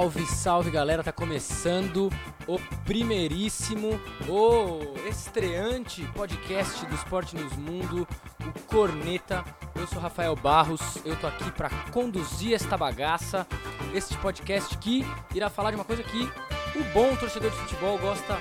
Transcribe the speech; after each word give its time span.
Salve, 0.00 0.26
salve 0.26 0.70
galera, 0.70 1.04
tá 1.04 1.12
começando 1.12 2.10
o 2.46 2.58
primeiríssimo, 2.86 4.00
o 4.26 4.80
estreante 5.06 6.02
podcast 6.14 6.86
do 6.86 6.94
Esporte 6.94 7.36
News 7.36 7.54
Mundo, 7.58 8.08
o 8.40 8.60
Corneta. 8.62 9.44
Eu 9.74 9.86
sou 9.86 10.00
Rafael 10.00 10.34
Barros, 10.34 10.96
eu 11.04 11.14
tô 11.16 11.26
aqui 11.26 11.50
para 11.50 11.68
conduzir 11.92 12.54
esta 12.54 12.78
bagaça, 12.78 13.46
este 13.92 14.16
podcast 14.16 14.74
que 14.78 15.04
irá 15.34 15.50
falar 15.50 15.70
de 15.70 15.76
uma 15.76 15.84
coisa 15.84 16.02
que 16.02 16.22
o 16.22 16.82
bom 16.94 17.14
torcedor 17.16 17.50
de 17.50 17.56
futebol 17.58 17.98
gosta 17.98 18.38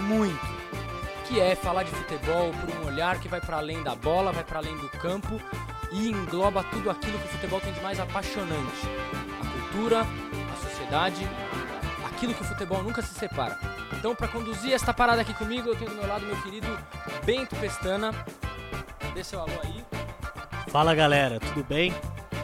muito, 0.00 0.46
que 1.26 1.40
é 1.40 1.54
falar 1.54 1.84
de 1.84 1.90
futebol 1.90 2.52
por 2.52 2.68
um 2.68 2.88
olhar 2.88 3.18
que 3.18 3.28
vai 3.28 3.40
para 3.40 3.56
além 3.56 3.82
da 3.82 3.94
bola, 3.94 4.30
vai 4.30 4.44
para 4.44 4.58
além 4.58 4.76
do 4.76 4.90
campo 4.90 5.40
e 5.90 6.10
engloba 6.10 6.62
tudo 6.64 6.90
aquilo 6.90 7.18
que 7.18 7.28
o 7.28 7.30
futebol 7.30 7.62
tem 7.62 7.72
de 7.72 7.80
mais 7.80 7.98
apaixonante. 7.98 8.86
A 9.40 9.72
cultura, 9.72 10.06
aquilo 12.04 12.34
que 12.34 12.42
o 12.42 12.44
futebol 12.44 12.82
nunca 12.82 13.02
se 13.02 13.14
separa. 13.14 13.58
Então, 13.92 14.14
para 14.14 14.28
conduzir 14.28 14.72
esta 14.72 14.92
parada 14.92 15.22
aqui 15.22 15.34
comigo, 15.34 15.68
eu 15.68 15.76
tenho 15.76 15.90
do 15.90 15.96
meu 15.96 16.06
lado 16.06 16.24
meu 16.26 16.36
querido 16.42 16.66
Bento 17.24 17.56
Pestana. 17.56 18.12
Dê 19.14 19.22
seu 19.22 19.40
alô 19.40 19.52
aí. 19.64 19.84
Fala 20.68 20.94
galera, 20.94 21.38
tudo 21.38 21.64
bem? 21.64 21.92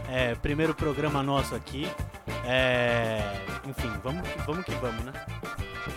É, 0.09 0.35
primeiro 0.35 0.75
programa 0.75 1.23
nosso 1.23 1.55
aqui. 1.55 1.91
É, 2.45 3.21
enfim, 3.67 3.93
vamos, 4.03 4.27
vamos 4.47 4.65
que 4.65 4.75
vamos, 4.77 5.05
né? 5.05 5.13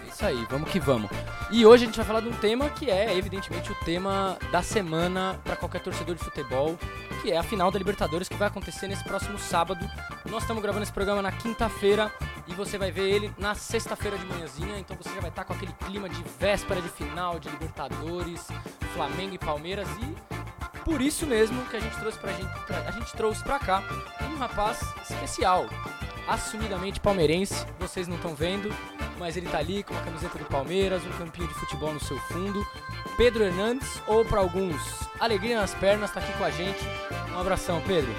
Isso 0.07 0.25
aí, 0.25 0.45
vamos 0.49 0.69
que 0.69 0.79
vamos. 0.79 1.09
E 1.49 1.65
hoje 1.65 1.83
a 1.83 1.87
gente 1.87 1.95
vai 1.95 2.05
falar 2.05 2.21
de 2.21 2.29
um 2.29 2.33
tema 2.33 2.69
que 2.69 2.89
é, 2.89 3.17
evidentemente, 3.17 3.71
o 3.71 3.75
tema 3.83 4.37
da 4.51 4.61
semana 4.61 5.39
para 5.43 5.55
qualquer 5.55 5.81
torcedor 5.81 6.15
de 6.15 6.23
futebol, 6.23 6.77
que 7.21 7.31
é 7.31 7.37
a 7.37 7.43
final 7.43 7.71
da 7.71 7.79
Libertadores 7.79 8.29
que 8.29 8.35
vai 8.35 8.47
acontecer 8.47 8.87
nesse 8.87 9.03
próximo 9.03 9.39
sábado. 9.39 9.89
Nós 10.29 10.43
estamos 10.43 10.61
gravando 10.61 10.83
esse 10.83 10.93
programa 10.93 11.21
na 11.21 11.31
quinta-feira 11.31 12.11
e 12.47 12.53
você 12.53 12.77
vai 12.77 12.91
ver 12.91 13.09
ele 13.09 13.33
na 13.37 13.55
sexta-feira 13.55 14.17
de 14.17 14.25
manhãzinha, 14.25 14.77
então 14.79 14.97
você 14.97 15.09
já 15.13 15.21
vai 15.21 15.29
estar 15.29 15.43
com 15.43 15.53
aquele 15.53 15.73
clima 15.73 16.09
de 16.09 16.23
véspera 16.39 16.81
de 16.81 16.89
final 16.89 17.39
de 17.39 17.49
Libertadores, 17.49 18.47
Flamengo 18.93 19.35
e 19.35 19.37
Palmeiras 19.37 19.87
e 20.01 20.79
por 20.83 21.01
isso 21.01 21.25
mesmo 21.27 21.63
que 21.65 21.77
a 21.77 21.79
gente 21.79 21.97
trouxe 21.99 22.17
pra 22.17 22.31
gente, 22.33 22.65
pra, 22.65 22.79
a 22.79 22.91
gente 22.91 23.11
trouxe 23.13 23.43
pra 23.43 23.59
cá 23.59 23.83
um 24.33 24.37
rapaz 24.37 24.79
especial, 25.03 25.67
assumidamente 26.27 26.99
palmeirense, 26.99 27.65
vocês 27.79 28.07
não 28.07 28.15
estão 28.15 28.33
vendo, 28.33 28.73
mas 29.19 29.37
ele 29.37 29.47
tá 29.47 29.59
ali 29.59 29.83
com 29.83 29.95
a 29.95 30.01
camiseta 30.01 30.39
do 30.39 30.45
Palmeiras, 30.45 31.05
um 31.05 31.11
campinho 31.11 31.47
de 31.47 31.53
futebol 31.53 31.93
no 31.93 31.99
seu 31.99 32.17
fundo. 32.21 32.65
Pedro 33.17 33.43
Hernandes, 33.43 34.01
ou 34.07 34.25
para 34.25 34.39
alguns, 34.39 34.81
alegria 35.19 35.61
nas 35.61 35.75
pernas, 35.75 36.11
tá 36.11 36.19
aqui 36.19 36.33
com 36.33 36.43
a 36.43 36.49
gente. 36.49 36.79
Um 37.31 37.39
abração, 37.39 37.81
Pedro. 37.85 38.11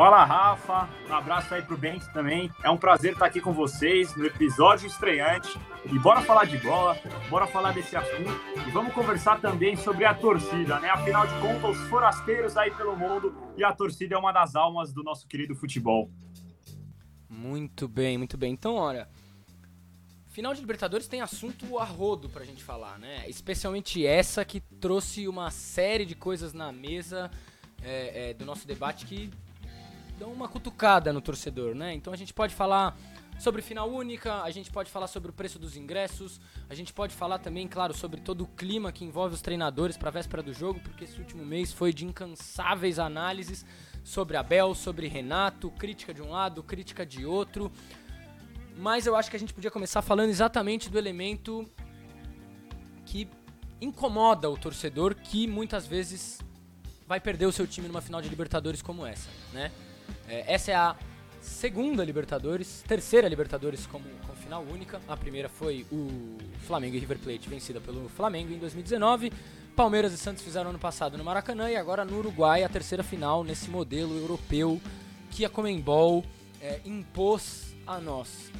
Fala, 0.00 0.24
Rafa. 0.24 0.88
Um 1.10 1.12
abraço 1.12 1.52
aí 1.52 1.60
pro 1.60 1.76
Bento 1.76 2.10
também. 2.10 2.50
É 2.64 2.70
um 2.70 2.76
prazer 2.78 3.12
estar 3.12 3.26
aqui 3.26 3.38
com 3.38 3.52
vocês 3.52 4.16
no 4.16 4.24
episódio 4.24 4.86
estreante. 4.86 5.60
E 5.84 5.98
bora 5.98 6.22
falar 6.22 6.46
de 6.46 6.56
bola, 6.56 6.98
bora 7.28 7.46
falar 7.46 7.72
desse 7.72 7.94
assunto. 7.94 8.30
E 8.66 8.70
vamos 8.70 8.94
conversar 8.94 9.42
também 9.42 9.76
sobre 9.76 10.06
a 10.06 10.14
torcida, 10.14 10.80
né? 10.80 10.88
Afinal 10.88 11.26
de 11.26 11.34
contas, 11.34 11.78
os 11.78 11.88
forasteiros 11.90 12.56
aí 12.56 12.70
pelo 12.70 12.96
mundo 12.96 13.36
e 13.58 13.62
a 13.62 13.74
torcida 13.74 14.14
é 14.14 14.18
uma 14.18 14.32
das 14.32 14.56
almas 14.56 14.90
do 14.90 15.02
nosso 15.02 15.28
querido 15.28 15.54
futebol. 15.54 16.10
Muito 17.28 17.86
bem, 17.86 18.16
muito 18.16 18.38
bem. 18.38 18.54
Então, 18.54 18.76
olha, 18.76 19.06
Final 20.28 20.54
de 20.54 20.62
Libertadores 20.62 21.08
tem 21.08 21.20
assunto 21.20 21.78
a 21.78 21.84
rodo 21.84 22.26
pra 22.30 22.42
gente 22.42 22.64
falar, 22.64 22.98
né? 22.98 23.28
Especialmente 23.28 24.06
essa 24.06 24.46
que 24.46 24.60
trouxe 24.60 25.28
uma 25.28 25.50
série 25.50 26.06
de 26.06 26.14
coisas 26.14 26.54
na 26.54 26.72
mesa 26.72 27.30
é, 27.82 28.30
é, 28.30 28.32
do 28.32 28.46
nosso 28.46 28.66
debate 28.66 29.04
que 29.04 29.30
dão 30.20 30.30
uma 30.30 30.46
cutucada 30.46 31.14
no 31.14 31.20
torcedor, 31.22 31.74
né? 31.74 31.94
Então 31.94 32.12
a 32.12 32.16
gente 32.16 32.34
pode 32.34 32.54
falar 32.54 32.94
sobre 33.38 33.62
final 33.62 33.88
única, 33.90 34.42
a 34.42 34.50
gente 34.50 34.70
pode 34.70 34.90
falar 34.90 35.06
sobre 35.06 35.30
o 35.30 35.32
preço 35.32 35.58
dos 35.58 35.78
ingressos, 35.78 36.38
a 36.68 36.74
gente 36.74 36.92
pode 36.92 37.14
falar 37.14 37.38
também, 37.38 37.66
claro, 37.66 37.94
sobre 37.94 38.20
todo 38.20 38.42
o 38.42 38.46
clima 38.46 38.92
que 38.92 39.02
envolve 39.02 39.34
os 39.34 39.40
treinadores 39.40 39.96
para 39.96 40.10
a 40.10 40.12
véspera 40.12 40.42
do 40.42 40.52
jogo, 40.52 40.78
porque 40.80 41.04
esse 41.04 41.18
último 41.18 41.42
mês 41.42 41.72
foi 41.72 41.90
de 41.90 42.04
incansáveis 42.04 42.98
análises 42.98 43.64
sobre 44.04 44.36
Abel, 44.36 44.74
sobre 44.74 45.08
Renato, 45.08 45.70
crítica 45.70 46.12
de 46.12 46.20
um 46.20 46.28
lado, 46.28 46.62
crítica 46.62 47.06
de 47.06 47.24
outro. 47.24 47.72
Mas 48.76 49.06
eu 49.06 49.16
acho 49.16 49.30
que 49.30 49.36
a 49.36 49.40
gente 49.40 49.54
podia 49.54 49.70
começar 49.70 50.02
falando 50.02 50.28
exatamente 50.28 50.90
do 50.90 50.98
elemento 50.98 51.66
que 53.06 53.26
incomoda 53.80 54.50
o 54.50 54.58
torcedor, 54.58 55.14
que 55.14 55.46
muitas 55.46 55.86
vezes 55.86 56.40
vai 57.06 57.18
perder 57.18 57.46
o 57.46 57.52
seu 57.52 57.66
time 57.66 57.88
numa 57.88 58.02
final 58.02 58.20
de 58.20 58.28
Libertadores 58.28 58.82
como 58.82 59.06
essa, 59.06 59.30
né? 59.54 59.72
É, 60.30 60.44
essa 60.46 60.70
é 60.70 60.74
a 60.76 60.94
segunda 61.40 62.04
Libertadores, 62.04 62.84
terceira 62.86 63.26
Libertadores 63.28 63.84
como, 63.86 64.04
com 64.24 64.32
final 64.34 64.62
única. 64.62 65.00
A 65.08 65.16
primeira 65.16 65.48
foi 65.48 65.84
o 65.90 66.38
Flamengo 66.60 66.94
e 66.94 67.00
River 67.00 67.18
Plate, 67.18 67.48
vencida 67.48 67.80
pelo 67.80 68.08
Flamengo 68.08 68.52
em 68.52 68.58
2019. 68.58 69.32
Palmeiras 69.74 70.12
e 70.12 70.16
Santos 70.16 70.44
fizeram 70.44 70.70
ano 70.70 70.78
passado 70.78 71.18
no 71.18 71.24
Maracanã 71.24 71.68
e 71.68 71.76
agora 71.76 72.04
no 72.04 72.16
Uruguai 72.18 72.62
a 72.62 72.68
terceira 72.68 73.02
final 73.02 73.42
nesse 73.42 73.68
modelo 73.68 74.16
europeu 74.16 74.80
que 75.32 75.44
a 75.44 75.48
Comembol 75.48 76.24
é, 76.60 76.80
impôs 76.84 77.74
a 77.84 77.98
nós. 77.98 78.52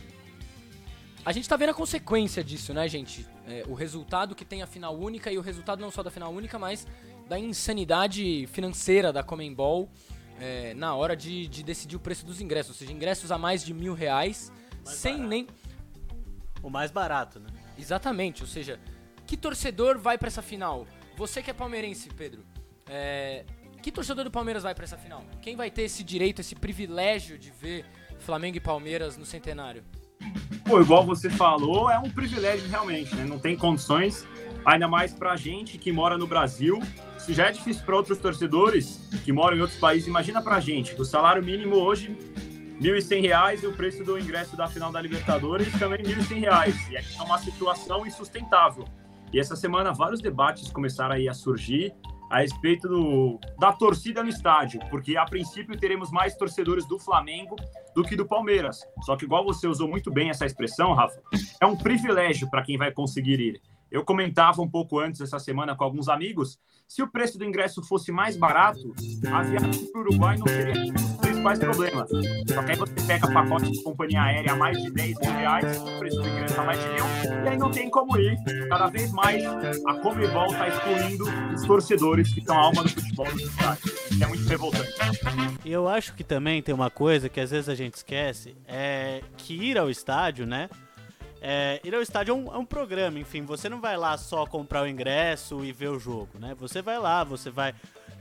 A 1.25 1.33
gente 1.33 1.49
tá 1.49 1.57
vendo 1.57 1.71
a 1.71 1.75
consequência 1.75 2.43
disso, 2.43 2.75
né, 2.75 2.89
gente? 2.89 3.27
É, 3.47 3.65
o 3.69 3.75
resultado 3.75 4.35
que 4.35 4.45
tem 4.45 4.63
a 4.63 4.67
final 4.67 4.97
única 4.97 5.31
e 5.31 5.39
o 5.39 5.41
resultado 5.41 5.81
não 5.81 5.91
só 5.91 6.03
da 6.03 6.11
final 6.11 6.33
única, 6.33 6.59
mas 6.59 6.85
da 7.29 7.39
insanidade 7.39 8.49
financeira 8.51 9.13
da 9.13 9.23
Comembol 9.23 9.89
é, 10.41 10.75
na 10.75 10.95
hora 10.95 11.15
de, 11.15 11.47
de, 11.47 11.63
decidir 11.63 11.97
o 11.97 12.01
preço 12.01 12.25
dos 12.25 12.41
ingressos. 12.41 12.71
Ou 12.71 12.79
seja, 12.79 12.93
ingressos 12.93 13.31
a 13.31 13.39
mais 13.39 13.65
de 13.65 13.75
mil 13.75 13.95
reais, 13.95 14.51
mais 14.85 14.97
sem 14.97 15.15
barato. 15.15 15.29
nem. 15.29 15.47
O 16.63 16.71
mais 16.71 16.91
barato, 16.91 17.39
né? 17.39 17.49
Exatamente, 17.79 18.43
ou 18.43 18.49
seja, 18.49 18.79
que 19.27 19.37
torcedor 19.37 19.99
vai 19.99 20.19
para 20.19 20.29
essa 20.29 20.43
final? 20.43 20.87
Você 21.17 21.43
que 21.43 21.51
é 21.51 21.55
palmeirense, 21.55 22.11
Pedro. 22.11 22.45
É, 22.89 23.45
que 23.83 23.91
torcedor 23.91 24.25
do 24.25 24.31
Palmeiras 24.31 24.63
vai 24.63 24.75
para 24.75 24.85
essa 24.85 24.99
final? 24.99 25.25
Quem 25.41 25.57
vai 25.57 25.71
ter 25.71 25.83
esse 25.83 26.05
direito, 26.05 26.41
esse 26.41 26.55
privilégio 26.55 27.39
de 27.39 27.51
ver 27.51 27.87
Flamengo 28.19 28.57
e 28.57 28.61
Palmeiras 28.61 29.17
no 29.17 29.25
centenário? 29.25 29.83
Pô, 30.67 30.81
igual 30.81 31.05
você 31.05 31.31
falou, 31.31 31.91
é 31.91 31.99
um 31.99 32.11
privilégio 32.11 32.69
realmente, 32.69 33.15
né? 33.15 33.25
Não 33.25 33.39
tem 33.39 33.57
condições, 33.57 34.27
ainda 34.65 34.87
mais 34.87 35.15
pra 35.15 35.35
gente 35.37 35.79
que 35.79 35.91
mora 35.91 36.19
no 36.19 36.27
Brasil. 36.27 36.79
Se 37.31 37.35
já 37.35 37.47
é 37.47 37.53
difícil 37.53 37.85
para 37.85 37.95
outros 37.95 38.19
torcedores 38.19 39.09
que 39.25 39.33
moram 39.33 39.57
em 39.57 39.61
outros 39.61 39.79
países, 39.79 40.09
imagina 40.09 40.43
pra 40.43 40.59
gente, 40.59 41.01
o 41.01 41.05
salário 41.05 41.41
mínimo 41.41 41.77
hoje 41.77 42.09
R$ 42.81 42.91
1.100 42.91 43.63
e 43.63 43.67
o 43.69 43.73
preço 43.73 44.03
do 44.03 44.19
ingresso 44.19 44.57
da 44.57 44.67
final 44.67 44.91
da 44.91 45.01
Libertadores 45.01 45.71
também 45.79 46.01
R$ 46.05 46.17
1.100. 46.17 46.91
E 46.91 46.97
é 46.97 47.23
uma 47.23 47.39
situação 47.39 48.05
insustentável. 48.05 48.85
E 49.33 49.39
essa 49.39 49.55
semana 49.55 49.93
vários 49.93 50.21
debates 50.21 50.73
começaram 50.73 51.15
aí 51.15 51.29
a 51.29 51.33
surgir 51.33 51.95
a 52.29 52.41
respeito 52.41 52.89
do, 52.89 53.39
da 53.61 53.73
torcida 53.73 54.25
no 54.25 54.29
estádio, 54.29 54.81
porque 54.91 55.17
a 55.17 55.25
princípio 55.25 55.79
teremos 55.79 56.11
mais 56.11 56.35
torcedores 56.35 56.85
do 56.85 56.99
Flamengo 56.99 57.55
do 57.95 58.03
que 58.03 58.17
do 58.17 58.27
Palmeiras. 58.27 58.81
Só 59.03 59.15
que, 59.15 59.25
igual 59.25 59.45
você 59.45 59.69
usou 59.69 59.87
muito 59.87 60.11
bem 60.11 60.31
essa 60.31 60.47
expressão, 60.47 60.95
Rafa, 60.95 61.23
é 61.61 61.67
um 61.67 61.77
privilégio 61.77 62.51
para 62.51 62.65
quem 62.65 62.77
vai 62.77 62.91
conseguir 62.91 63.39
ir. 63.39 63.63
Eu 63.91 64.05
comentava 64.05 64.63
um 64.63 64.69
pouco 64.69 65.01
antes 65.01 65.21
essa 65.21 65.39
semana 65.39 65.75
com 65.75 65.83
alguns 65.83 66.09
amigos, 66.09 66.59
se 66.87 67.03
o 67.03 67.09
preço 67.11 67.39
do 67.39 67.45
ingresso 67.45 67.83
fosse 67.83 68.13
mais 68.13 68.37
barato, 68.37 68.95
a 69.33 69.43
viagem 69.43 69.87
para 69.87 70.01
o 70.01 70.05
Uruguai 70.05 70.37
não 70.37 70.47
seria 70.47 70.93
principais 71.21 71.59
problemas. 71.59 72.09
Só 72.49 72.63
que 72.63 72.71
aí 72.71 72.77
você 72.77 72.95
pega 73.07 73.33
pacote 73.33 73.71
de 73.71 73.83
companhia 73.83 74.23
aérea 74.23 74.53
a 74.53 74.57
mais 74.57 74.81
de 74.81 74.91
10 74.91 75.19
mil 75.19 75.33
reais, 75.33 75.79
o 75.79 75.99
preço 75.99 76.21
do 76.21 76.29
ingresso 76.29 76.61
a 76.61 76.65
mais 76.65 76.81
de 76.81 76.89
mil, 76.89 77.05
e 77.45 77.49
aí 77.49 77.59
não 77.59 77.71
tem 77.71 77.91
como 77.91 78.17
ir. 78.19 78.37
Cada 78.69 78.87
vez 78.87 79.11
mais 79.13 79.45
a 79.45 79.95
Comebol 79.95 80.47
está 80.47 80.69
excluindo 80.69 81.25
os 81.55 81.63
torcedores 81.63 82.33
que 82.33 82.43
são 82.43 82.57
a 82.57 82.61
alma 82.61 82.83
do 82.83 82.89
futebol 82.89 83.27
do. 83.27 83.41
Isso 83.41 84.23
é 84.23 84.27
muito 84.27 84.49
revoltante. 84.49 84.91
Eu 85.65 85.89
acho 85.89 86.15
que 86.15 86.23
também 86.23 86.63
tem 86.63 86.75
uma 86.75 86.91
coisa 86.91 87.29
que 87.29 87.41
às 87.41 87.51
vezes 87.51 87.69
a 87.69 87.75
gente 87.75 87.95
esquece, 87.95 88.57
é 88.67 89.23
que 89.37 89.55
ir 89.55 89.79
ao 89.79 89.91
estádio, 89.91 90.47
né? 90.47 90.69
É, 91.43 91.81
ir 91.83 91.95
ao 91.95 92.03
estádio 92.03 92.33
é 92.33 92.35
um, 92.35 92.55
é 92.55 92.59
um, 92.59 92.67
programa, 92.67 93.19
enfim, 93.19 93.43
você 93.43 93.69
não 93.69 93.81
vai 93.81 93.97
lá 93.97 94.19
só 94.19 94.45
comprar 94.45 94.83
o 94.83 94.87
ingresso 94.87 95.65
e 95.65 95.73
ver 95.73 95.89
o 95.89 95.99
jogo, 95.99 96.39
né? 96.39 96.55
Você 96.59 96.83
vai 96.83 96.99
lá, 96.99 97.25
você 97.25 97.49
vai 97.49 97.75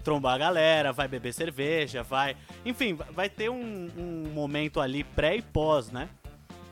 trombar 0.04 0.36
a 0.36 0.38
galera, 0.38 0.94
vai 0.94 1.07
beber 1.07 1.33
cerveja, 1.33 2.01
vai. 2.01 2.38
Enfim, 2.66 2.98
vai 3.12 3.30
ter 3.30 3.50
um, 3.50 3.89
um 3.98 4.30
momento 4.33 4.80
ali 4.80 5.04
pré 5.04 5.36
e 5.36 5.42
pós, 5.42 5.92
né? 5.92 6.07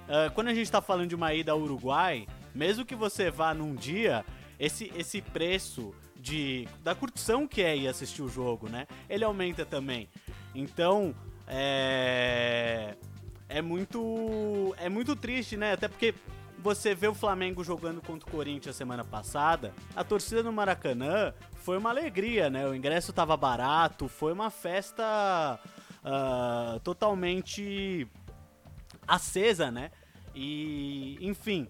Uh, 0.08 0.32
quando 0.34 0.48
a 0.48 0.54
gente 0.54 0.72
tá 0.72 0.82
falando 0.82 1.10
de 1.10 1.16
uma 1.16 1.34
ida 1.34 1.52
ao 1.52 1.60
Uruguai, 1.60 2.26
mesmo 2.56 2.86
que 2.86 2.96
você 2.96 3.30
vá 3.30 3.54
num 3.54 3.76
dia, 3.76 4.24
esse, 4.58 4.90
esse 4.96 5.22
preço 5.22 5.94
de 6.16 6.68
da 6.82 6.96
curtição 6.96 7.46
que 7.46 7.62
é 7.62 7.76
ir 7.76 7.88
assistir 7.90 8.22
o 8.22 8.30
jogo, 8.30 8.70
né? 8.70 8.88
Ele 9.10 9.26
aumenta 9.26 9.66
também. 9.66 10.10
Então, 10.56 11.14
é 11.46 12.96
é 13.50 13.62
muito 13.62 14.74
é 14.78 14.90
muito 14.90 15.16
triste, 15.16 15.58
né? 15.58 15.74
Até 15.74 15.88
porque 15.88 16.14
você 16.60 16.96
vê 16.96 17.08
o 17.08 17.14
Flamengo 17.14 17.64
jogando 17.64 18.02
contra 18.02 18.28
o 18.28 18.32
Corinthians 18.32 18.76
semana 18.76 19.04
passada, 19.04 19.74
a 19.96 20.04
torcida 20.04 20.44
no 20.44 20.52
Maracanã 20.52 21.34
foi 21.64 21.78
uma 21.78 21.90
alegria, 21.90 22.50
né? 22.50 22.68
O 22.68 22.74
ingresso 22.74 23.14
tava 23.14 23.38
barato, 23.38 24.08
foi 24.08 24.34
uma 24.34 24.50
festa 24.50 25.60
uh, 26.04 26.80
totalmente 26.80 28.08
acesa, 29.08 29.72
né? 29.72 29.92
E, 30.34 31.18
enfim, 31.22 31.68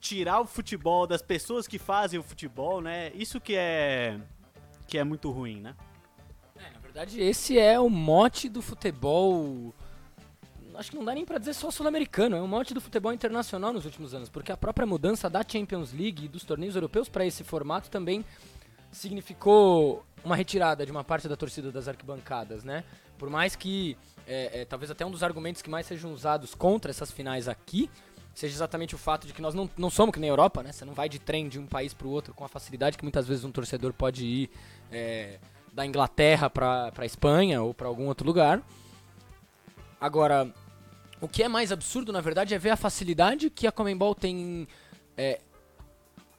tirar 0.00 0.40
o 0.40 0.46
futebol 0.46 1.06
das 1.06 1.22
pessoas 1.22 1.66
que 1.66 1.78
fazem 1.78 2.18
o 2.18 2.22
futebol, 2.22 2.80
né? 2.80 3.10
Isso 3.14 3.40
que 3.40 3.54
é 3.54 4.18
que 4.86 4.98
é 4.98 5.04
muito 5.04 5.30
ruim, 5.30 5.60
né? 5.60 5.76
É, 6.56 6.70
na 6.70 6.80
verdade, 6.80 7.20
esse 7.20 7.58
é 7.58 7.78
o 7.78 7.88
mote 7.88 8.48
do 8.48 8.60
futebol. 8.60 9.72
Acho 10.80 10.92
que 10.92 10.96
não 10.96 11.04
dá 11.04 11.14
nem 11.14 11.26
pra 11.26 11.36
dizer 11.36 11.52
só 11.52 11.70
sul-americano, 11.70 12.34
é 12.34 12.40
o 12.40 12.48
mote 12.48 12.72
do 12.72 12.80
futebol 12.80 13.12
internacional 13.12 13.70
nos 13.70 13.84
últimos 13.84 14.14
anos, 14.14 14.30
porque 14.30 14.50
a 14.50 14.56
própria 14.56 14.86
mudança 14.86 15.28
da 15.28 15.44
Champions 15.46 15.92
League 15.92 16.24
e 16.24 16.28
dos 16.28 16.42
torneios 16.42 16.74
europeus 16.74 17.06
para 17.06 17.26
esse 17.26 17.44
formato 17.44 17.90
também 17.90 18.24
significou 18.90 20.02
uma 20.24 20.34
retirada 20.34 20.86
de 20.86 20.90
uma 20.90 21.04
parte 21.04 21.28
da 21.28 21.36
torcida 21.36 21.70
das 21.70 21.86
arquibancadas, 21.86 22.64
né? 22.64 22.82
Por 23.18 23.28
mais 23.28 23.54
que 23.54 23.94
é, 24.26 24.62
é, 24.62 24.64
talvez 24.64 24.90
até 24.90 25.04
um 25.04 25.10
dos 25.10 25.22
argumentos 25.22 25.60
que 25.60 25.68
mais 25.68 25.84
sejam 25.84 26.14
usados 26.14 26.54
contra 26.54 26.90
essas 26.90 27.10
finais 27.10 27.46
aqui 27.46 27.90
seja 28.32 28.54
exatamente 28.54 28.94
o 28.94 28.98
fato 28.98 29.26
de 29.26 29.34
que 29.34 29.42
nós 29.42 29.54
não, 29.54 29.68
não 29.76 29.90
somos 29.90 30.14
que 30.14 30.18
nem 30.18 30.30
a 30.30 30.32
Europa, 30.32 30.62
né? 30.62 30.72
Você 30.72 30.86
não 30.86 30.94
vai 30.94 31.10
de 31.10 31.18
trem 31.18 31.46
de 31.46 31.58
um 31.58 31.66
país 31.66 31.92
para 31.92 32.06
o 32.06 32.10
outro 32.10 32.32
com 32.32 32.42
a 32.42 32.48
facilidade 32.48 32.96
que 32.96 33.04
muitas 33.04 33.28
vezes 33.28 33.44
um 33.44 33.52
torcedor 33.52 33.92
pode 33.92 34.24
ir 34.24 34.50
é, 34.90 35.40
da 35.74 35.84
Inglaterra 35.84 36.48
para 36.48 37.04
Espanha 37.04 37.60
ou 37.60 37.74
para 37.74 37.86
algum 37.86 38.06
outro 38.06 38.26
lugar. 38.26 38.62
Agora, 40.00 40.50
o 41.20 41.28
que 41.28 41.42
é 41.42 41.48
mais 41.48 41.70
absurdo, 41.70 42.12
na 42.12 42.20
verdade, 42.20 42.54
é 42.54 42.58
ver 42.58 42.70
a 42.70 42.76
facilidade 42.76 43.50
que 43.50 43.66
a 43.66 43.72
Comembol 43.72 44.14
tem 44.14 44.66
é, 45.16 45.40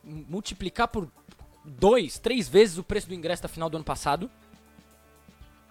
multiplicar 0.03 0.87
por 0.87 1.09
dois, 1.63 2.17
três 2.17 2.47
vezes 2.47 2.77
o 2.77 2.83
preço 2.83 3.07
do 3.07 3.13
ingresso 3.13 3.43
da 3.43 3.49
final 3.49 3.69
do 3.69 3.77
ano 3.77 3.85
passado 3.85 4.29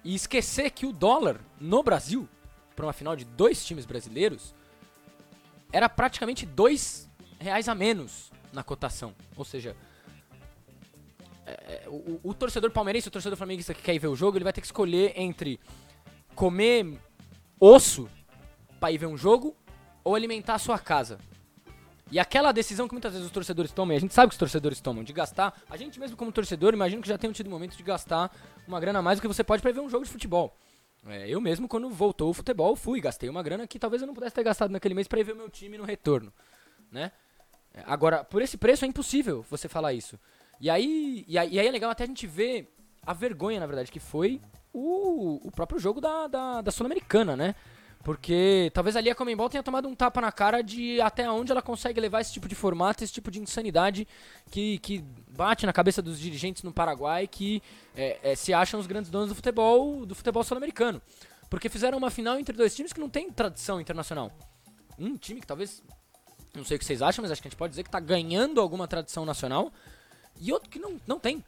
e 0.04 0.14
esquecer 0.14 0.70
que 0.70 0.86
o 0.86 0.92
dólar 0.92 1.40
no 1.60 1.82
Brasil, 1.82 2.28
para 2.76 2.86
uma 2.86 2.92
final 2.92 3.16
de 3.16 3.24
dois 3.24 3.64
times 3.64 3.84
brasileiros, 3.84 4.54
era 5.72 5.88
praticamente 5.88 6.46
dois 6.46 7.08
reais 7.38 7.68
a 7.68 7.74
menos 7.74 8.30
na 8.52 8.62
cotação. 8.62 9.14
Ou 9.36 9.44
seja, 9.44 9.76
é, 11.46 11.50
é, 11.52 11.88
o, 11.88 12.20
o, 12.22 12.34
torcedor 12.34 12.70
palmeirense, 12.70 13.08
o 13.08 13.10
torcedor 13.10 13.36
flamenguista 13.36 13.74
que 13.74 13.82
quer 13.82 13.94
ir 13.94 13.98
ver 13.98 14.08
o 14.08 14.16
jogo, 14.16 14.38
ele 14.38 14.44
vai 14.44 14.52
ter 14.52 14.60
que 14.60 14.66
escolher 14.66 15.12
entre 15.16 15.60
comer 16.34 16.98
osso 17.58 18.08
para 18.81 18.91
ir 18.91 18.99
ver 18.99 19.06
um 19.06 19.17
jogo 19.17 19.55
ou 20.03 20.15
alimentar 20.15 20.55
a 20.55 20.59
sua 20.59 20.79
casa. 20.79 21.19
E 22.11 22.19
aquela 22.19 22.50
decisão 22.50 22.88
que 22.88 22.94
muitas 22.94 23.12
vezes 23.12 23.27
os 23.27 23.32
torcedores 23.32 23.71
tomam, 23.71 23.94
e 23.94 23.97
a 23.97 24.00
gente 24.00 24.12
sabe 24.12 24.31
que 24.31 24.35
os 24.35 24.38
torcedores 24.38 24.81
tomam, 24.81 25.05
de 25.05 25.12
gastar, 25.12 25.56
a 25.71 25.77
gente 25.77 26.00
mesmo 26.00 26.17
como 26.17 26.32
torcedor, 26.32 26.75
imagino 26.75 27.00
que 27.00 27.09
já 27.09 27.17
tenham 27.17 27.32
tido 27.32 27.49
momento 27.49 27.77
de 27.77 27.82
gastar 27.85 28.35
uma 28.67 28.81
grana 28.81 28.99
a 28.99 29.03
mais 29.03 29.19
do 29.19 29.23
que 29.23 29.29
você 29.29 29.44
pode 29.44 29.62
para 29.62 29.71
ver 29.71 29.81
um 29.81 29.88
jogo 29.88 30.05
de 30.05 30.11
futebol. 30.11 30.56
É, 31.06 31.29
eu 31.29 31.41
mesmo, 31.41 31.69
quando 31.69 31.88
voltou 31.88 32.31
o 32.31 32.35
futebol, 32.35 32.75
fui, 32.75 33.00
gastei 33.00 33.29
uma 33.29 33.43
grana 33.43 33.67
que 33.67 33.79
talvez 33.79 34.03
eu 34.03 34.06
não 34.06 34.15
pudesse 34.15 34.35
ter 34.35 34.43
gastado 34.43 34.73
naquele 34.73 34.94
mês 34.94 35.06
para 35.06 35.23
ver 35.23 35.32
o 35.32 35.37
meu 35.37 35.49
time 35.49 35.79
no 35.79 35.85
retorno, 35.85 36.32
né? 36.91 37.12
É, 37.73 37.85
agora, 37.87 38.25
por 38.25 38.43
esse 38.43 38.56
preço 38.56 38.85
é 38.85 38.88
impossível 38.88 39.47
você 39.49 39.69
falar 39.69 39.93
isso. 39.93 40.19
E 40.61 40.69
aí, 40.69 41.25
e 41.29 41.38
aí, 41.38 41.49
e 41.53 41.61
aí 41.61 41.67
é 41.67 41.71
legal 41.71 41.91
até 41.91 42.05
a 42.05 42.06
gente 42.06 42.27
ver 42.27 42.75
a 43.06 43.15
vergonha, 43.15 43.61
na 43.61 43.67
verdade, 43.67 43.91
que 43.91 44.00
foi 44.00 44.41
o, 44.73 45.41
o 45.47 45.50
próprio 45.53 45.79
jogo 45.79 46.00
da, 46.00 46.27
da, 46.27 46.61
da 46.61 46.71
Sul-Americana, 46.71 47.37
né? 47.37 47.55
Porque 48.02 48.70
talvez 48.73 48.97
ali 48.97 49.11
a 49.11 49.14
Comembol 49.14 49.50
tenha 49.50 49.62
tomado 49.62 49.87
um 49.87 49.94
tapa 49.94 50.23
na 50.23 50.32
cara 50.32 50.62
de 50.62 51.00
até 51.02 51.31
onde 51.31 51.52
ela 51.52 51.61
consegue 51.61 52.00
levar 52.00 52.23
esse 52.23 52.32
tipo 52.32 52.49
de 52.49 52.55
formato, 52.55 53.05
esse 53.05 53.12
tipo 53.12 53.31
de 53.31 53.38
insanidade 53.38 54.08
que, 54.50 54.79
que 54.79 55.05
bate 55.29 55.67
na 55.67 55.73
cabeça 55.73 56.00
dos 56.00 56.19
dirigentes 56.19 56.62
no 56.62 56.73
Paraguai 56.73 57.26
que 57.26 57.62
é, 57.94 58.19
é, 58.23 58.35
se 58.35 58.55
acham 58.55 58.81
os 58.81 58.87
grandes 58.87 59.11
donos 59.11 59.29
do 59.29 59.35
futebol 59.35 60.06
do 60.06 60.14
futebol 60.14 60.43
sul-americano. 60.43 61.00
Porque 61.50 61.69
fizeram 61.69 61.99
uma 61.99 62.11
final 62.11 62.38
entre 62.38 62.56
dois 62.56 62.75
times 62.75 62.93
que 62.93 63.00
não 63.00 63.11
tem 63.11 63.31
tradição 63.31 63.81
internacional. 63.81 64.32
Um 64.99 65.17
time 65.17 65.41
que 65.41 65.46
talvez. 65.46 65.82
Não 66.55 66.64
sei 66.64 66.76
o 66.76 66.79
que 66.79 66.85
vocês 66.85 67.03
acham, 67.03 67.23
mas 67.23 67.31
acho 67.31 67.43
que 67.43 67.49
a 67.49 67.50
gente 67.50 67.58
pode 67.58 67.70
dizer 67.70 67.82
que 67.82 67.88
está 67.88 68.00
ganhando 68.00 68.61
alguma 68.61 68.88
tradição 68.88 69.26
nacional. 69.26 69.73
E 70.41 70.53
outro 70.53 70.70
que 70.70 70.79
não, 70.79 70.99
não 71.06 71.19
tem. 71.19 71.44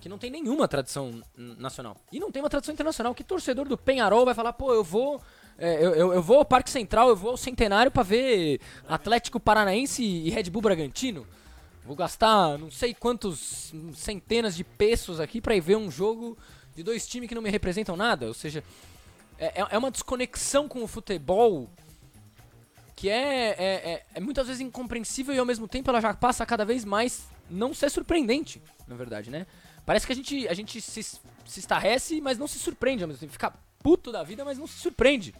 Que 0.00 0.08
não 0.08 0.18
tem 0.18 0.30
nenhuma 0.30 0.68
tradição 0.68 1.22
nacional. 1.36 1.96
E 2.12 2.20
não 2.20 2.30
tem 2.30 2.42
uma 2.42 2.48
tradição 2.48 2.72
internacional. 2.72 3.14
Que 3.14 3.24
torcedor 3.24 3.66
do 3.66 3.76
Penharol 3.76 4.24
vai 4.24 4.34
falar, 4.34 4.52
pô, 4.52 4.72
eu 4.72 4.84
vou 4.84 5.20
é, 5.60 5.76
eu, 5.76 5.94
eu, 5.94 6.14
eu, 6.14 6.22
vou 6.22 6.38
ao 6.38 6.44
Parque 6.44 6.70
Central, 6.70 7.10
eu 7.10 7.16
vou 7.16 7.32
ao 7.32 7.36
Centenário 7.36 7.92
para 7.92 8.02
ver 8.02 8.60
Atlético 8.88 9.38
Paranaense 9.38 10.02
e 10.02 10.30
Red 10.30 10.44
Bull 10.44 10.62
Bragantino. 10.62 11.26
Vou 11.84 11.94
gastar 11.94 12.58
não 12.58 12.70
sei 12.70 12.94
quantos 12.94 13.74
centenas 13.94 14.56
de 14.56 14.64
pesos 14.64 15.20
aqui 15.20 15.38
para 15.38 15.54
ir 15.54 15.60
ver 15.60 15.76
um 15.76 15.90
jogo 15.90 16.38
de 16.74 16.82
dois 16.82 17.06
times 17.06 17.28
que 17.28 17.34
não 17.34 17.42
me 17.42 17.50
representam 17.50 17.94
nada. 17.94 18.26
Ou 18.26 18.32
seja, 18.32 18.64
é, 19.38 19.60
é, 19.60 19.66
é 19.70 19.78
uma 19.78 19.90
desconexão 19.90 20.66
com 20.66 20.82
o 20.82 20.86
futebol 20.86 21.68
que 22.96 23.10
é, 23.10 23.48
é, 23.48 23.54
é, 23.58 24.06
é, 24.14 24.20
muitas 24.20 24.46
vezes 24.46 24.60
incompreensível 24.60 25.34
e 25.34 25.38
ao 25.38 25.46
mesmo 25.46 25.68
tempo 25.68 25.90
ela 25.90 26.00
já 26.00 26.14
passa 26.14 26.46
cada 26.46 26.64
vez 26.64 26.86
mais 26.86 27.26
não 27.50 27.74
ser 27.74 27.90
surpreendente, 27.90 28.62
na 28.86 28.94
verdade, 28.94 29.30
né? 29.30 29.46
Parece 29.84 30.06
que 30.06 30.12
a 30.12 30.16
gente, 30.16 30.48
a 30.48 30.54
gente 30.54 30.80
se, 30.80 31.02
se 31.02 31.20
estarrece, 31.46 32.20
mas 32.20 32.38
não 32.38 32.46
se 32.46 32.58
surpreende 32.58 33.02
ao 33.02 33.08
mesmo 33.08 33.20
tempo. 33.20 33.32
Fica 33.32 33.52
puto 33.82 34.12
da 34.12 34.22
vida, 34.22 34.44
mas 34.44 34.58
não 34.58 34.66
se 34.66 34.78
surpreende. 34.78 35.34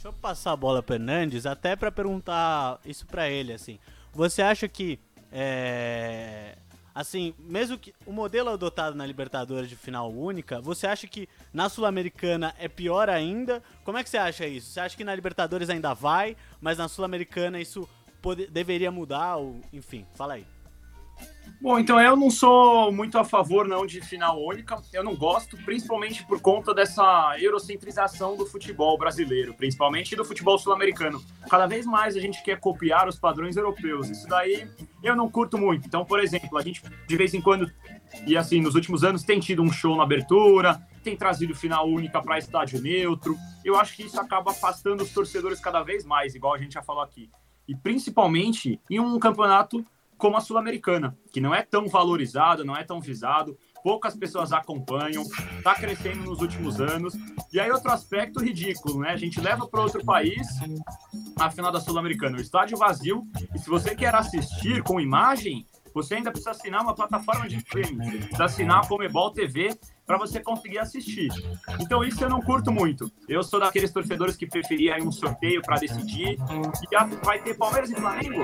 Deixa 0.00 0.08
eu 0.08 0.14
passar 0.14 0.52
a 0.52 0.56
bola 0.56 0.82
pro 0.82 0.94
Hernandes, 0.94 1.44
até 1.44 1.76
para 1.76 1.92
perguntar 1.92 2.80
isso 2.86 3.04
para 3.04 3.28
ele, 3.28 3.52
assim. 3.52 3.78
Você 4.14 4.40
acha 4.40 4.66
que, 4.66 4.98
é, 5.30 6.56
assim, 6.94 7.34
mesmo 7.38 7.76
que 7.76 7.92
o 8.06 8.10
modelo 8.10 8.48
adotado 8.48 8.96
na 8.96 9.04
Libertadores 9.04 9.68
de 9.68 9.76
final 9.76 10.10
única, 10.10 10.58
você 10.58 10.86
acha 10.86 11.06
que 11.06 11.28
na 11.52 11.68
Sul-Americana 11.68 12.54
é 12.58 12.66
pior 12.66 13.10
ainda? 13.10 13.62
Como 13.84 13.98
é 13.98 14.02
que 14.02 14.08
você 14.08 14.16
acha 14.16 14.46
isso? 14.46 14.70
Você 14.70 14.80
acha 14.80 14.96
que 14.96 15.04
na 15.04 15.14
Libertadores 15.14 15.68
ainda 15.68 15.92
vai, 15.92 16.34
mas 16.62 16.78
na 16.78 16.88
Sul-Americana 16.88 17.60
isso 17.60 17.86
pode, 18.22 18.46
deveria 18.46 18.90
mudar? 18.90 19.36
Ou, 19.36 19.60
enfim, 19.70 20.06
fala 20.14 20.32
aí. 20.32 20.46
Bom, 21.60 21.78
então 21.78 22.00
eu 22.00 22.16
não 22.16 22.30
sou 22.30 22.92
muito 22.92 23.18
a 23.18 23.24
favor 23.24 23.66
não 23.66 23.86
de 23.86 24.00
final 24.00 24.42
única. 24.42 24.80
Eu 24.92 25.04
não 25.04 25.14
gosto, 25.14 25.56
principalmente 25.58 26.26
por 26.26 26.40
conta 26.40 26.74
dessa 26.74 27.36
eurocentrização 27.38 28.36
do 28.36 28.46
futebol 28.46 28.98
brasileiro, 28.98 29.54
principalmente 29.54 30.16
do 30.16 30.24
futebol 30.24 30.58
sul-americano. 30.58 31.22
Cada 31.48 31.66
vez 31.66 31.86
mais 31.86 32.16
a 32.16 32.20
gente 32.20 32.42
quer 32.42 32.58
copiar 32.58 33.08
os 33.08 33.18
padrões 33.18 33.56
europeus. 33.56 34.10
Isso 34.10 34.26
daí 34.28 34.66
eu 35.02 35.16
não 35.16 35.30
curto 35.30 35.58
muito. 35.58 35.86
Então, 35.86 36.04
por 36.04 36.20
exemplo, 36.20 36.58
a 36.58 36.62
gente 36.62 36.82
de 37.06 37.16
vez 37.16 37.34
em 37.34 37.40
quando 37.40 37.70
e 38.26 38.36
assim, 38.36 38.60
nos 38.60 38.74
últimos 38.74 39.04
anos 39.04 39.22
tem 39.22 39.38
tido 39.38 39.62
um 39.62 39.70
show 39.70 39.96
na 39.96 40.02
abertura, 40.02 40.80
tem 41.02 41.16
trazido 41.16 41.54
final 41.54 41.88
única 41.88 42.20
para 42.20 42.38
estádio 42.38 42.80
neutro. 42.80 43.36
Eu 43.64 43.76
acho 43.76 43.96
que 43.96 44.02
isso 44.02 44.20
acaba 44.20 44.50
afastando 44.50 45.02
os 45.02 45.12
torcedores 45.12 45.60
cada 45.60 45.82
vez 45.82 46.04
mais, 46.04 46.34
igual 46.34 46.54
a 46.54 46.58
gente 46.58 46.74
já 46.74 46.82
falou 46.82 47.02
aqui. 47.02 47.30
E 47.68 47.74
principalmente 47.74 48.80
em 48.90 48.98
um 48.98 49.18
campeonato 49.18 49.84
como 50.20 50.36
a 50.36 50.40
Sul-Americana, 50.40 51.16
que 51.32 51.40
não 51.40 51.54
é 51.54 51.62
tão 51.62 51.88
valorizado, 51.88 52.64
não 52.64 52.76
é 52.76 52.84
tão 52.84 53.00
visado, 53.00 53.56
poucas 53.82 54.14
pessoas 54.14 54.52
acompanham, 54.52 55.22
está 55.56 55.74
crescendo 55.74 56.22
nos 56.22 56.40
últimos 56.40 56.78
anos. 56.78 57.14
E 57.50 57.58
aí, 57.58 57.70
outro 57.70 57.90
aspecto 57.90 58.38
ridículo, 58.38 59.00
né? 59.00 59.10
A 59.10 59.16
gente 59.16 59.40
leva 59.40 59.66
para 59.66 59.80
outro 59.80 60.04
país 60.04 60.46
a 61.36 61.50
final 61.50 61.72
da 61.72 61.80
Sul-Americana, 61.80 62.36
o 62.36 62.40
estádio 62.40 62.76
vazio, 62.76 63.26
e 63.54 63.58
se 63.58 63.68
você 63.68 63.96
quer 63.96 64.14
assistir 64.14 64.82
com 64.82 65.00
imagem, 65.00 65.66
você 65.94 66.16
ainda 66.16 66.30
precisa 66.30 66.50
assinar 66.50 66.82
uma 66.82 66.94
plataforma 66.94 67.48
de 67.48 67.56
streaming, 67.56 68.18
precisa 68.18 68.44
assinar 68.44 68.84
a 68.84 68.86
Comebol 68.86 69.30
TV 69.30 69.74
para 70.10 70.18
você 70.18 70.40
conseguir 70.40 70.78
assistir. 70.78 71.28
Então 71.78 72.02
isso 72.02 72.24
eu 72.24 72.28
não 72.28 72.42
curto 72.42 72.72
muito. 72.72 73.08
Eu 73.28 73.44
sou 73.44 73.60
daqueles 73.60 73.92
torcedores 73.92 74.36
que 74.36 74.44
preferia 74.44 74.96
um 74.96 75.12
sorteio 75.12 75.62
para 75.62 75.78
decidir. 75.78 76.36
E 76.90 77.24
vai 77.24 77.38
ter 77.38 77.54
Palmeiras 77.54 77.92
e 77.92 77.94
Flamengo. 77.94 78.42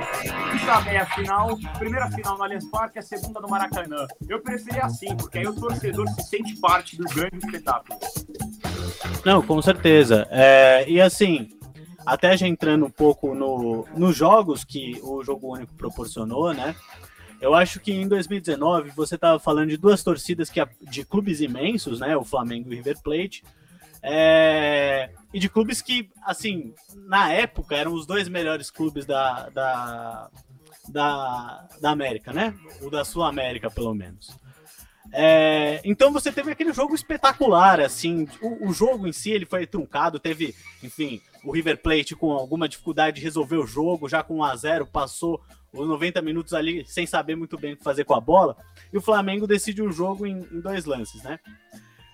Sabe, 0.65 0.91
é 0.91 0.99
a 0.99 1.07
final, 1.07 1.59
primeira 1.77 2.09
final 2.09 2.39
no 2.39 2.45
Allianz 2.45 2.71
Parque, 2.71 3.01
a 3.01 3.03
segunda 3.03 3.41
no 3.41 3.49
Maracanã. 3.49 4.07
Eu 4.29 4.41
preferia 4.41 4.85
assim, 4.85 5.17
porque 5.17 5.39
aí 5.39 5.47
o 5.49 5.55
torcedor 5.57 6.09
se 6.11 6.23
sente 6.29 6.55
parte 6.61 6.97
do 6.97 7.03
grande 7.03 7.39
espetáculo. 7.39 7.99
Não, 9.25 9.43
com 9.43 9.61
certeza. 9.61 10.29
É, 10.31 10.89
e 10.89 11.01
assim, 11.01 11.49
até 12.07 12.37
já 12.37 12.47
entrando 12.47 12.87
um 12.87 12.91
pouco 12.91 13.35
no, 13.35 13.89
nos 13.97 14.15
jogos 14.15 14.63
que 14.63 15.01
o 15.03 15.21
jogo 15.25 15.53
único 15.53 15.75
proporcionou, 15.75 16.55
né? 16.55 16.77
Eu 17.41 17.55
acho 17.55 17.81
que 17.81 17.93
em 17.93 18.09
2019 18.09 18.91
você 18.91 19.15
estava 19.15 19.39
falando 19.39 19.69
de 19.69 19.77
duas 19.77 20.03
torcidas 20.03 20.49
que, 20.49 20.65
de 20.83 21.05
clubes 21.05 21.41
imensos, 21.41 22.01
né? 22.01 22.17
O 22.17 22.25
Flamengo 22.25 22.71
e 22.71 22.75
o 22.75 22.77
River 22.77 23.01
Plate. 23.03 23.45
É, 24.03 25.11
e 25.35 25.39
de 25.39 25.49
clubes 25.49 25.83
que, 25.83 26.09
assim, 26.23 26.73
na 26.95 27.33
época 27.33 27.75
eram 27.75 27.93
os 27.93 28.07
dois 28.07 28.29
melhores 28.29 28.71
clubes 28.71 29.05
da, 29.05 29.49
da, 29.51 30.31
da, 30.89 31.69
da 31.81 31.91
América, 31.91 32.33
né? 32.33 32.55
O 32.81 32.89
da 32.89 33.05
Sul 33.05 33.23
América, 33.23 33.71
pelo 33.71 33.95
menos. 33.95 34.31
É, 35.13 35.81
então 35.85 36.13
você 36.13 36.33
teve 36.33 36.51
aquele 36.51 36.73
jogo 36.73 36.95
espetacular, 36.95 37.81
assim, 37.81 38.29
o, 38.43 38.69
o, 38.69 38.73
jogo 38.73 39.07
em 39.07 39.13
si 39.13 39.31
ele 39.31 39.47
foi 39.47 39.67
truncado, 39.67 40.19
teve, 40.19 40.55
enfim, 40.83 41.21
o 41.45 41.53
River 41.53 41.81
Plate 41.81 42.17
com 42.17 42.33
alguma 42.33 42.69
dificuldade 42.69 43.17
de 43.17 43.23
resolver 43.23 43.57
o 43.57 43.67
jogo, 43.67 44.09
já 44.09 44.23
com 44.23 44.39
1 44.39 44.45
a 44.45 44.57
0 44.57 44.87
passou 44.87 45.41
os 45.77 45.89
90 45.89 46.23
minutos 46.23 46.55
ali 46.55 46.85
sem 46.87 47.07
saber 47.07 47.37
muito 47.37 47.59
bem 47.59 47.75
o 47.75 47.77
que 47.77 47.85
fazer 47.85 48.05
com 48.05 48.15
a 48.15 48.21
bola, 48.21 48.57
e 48.93 48.97
o 48.97 49.03
Flamengo 49.03 49.47
decide 49.47 49.83
o 49.83 49.93
jogo 49.93 50.27
em, 50.27 50.47
em 50.53 50.61
dois 50.61 50.85
lances, 50.85 51.23
né? 51.23 51.39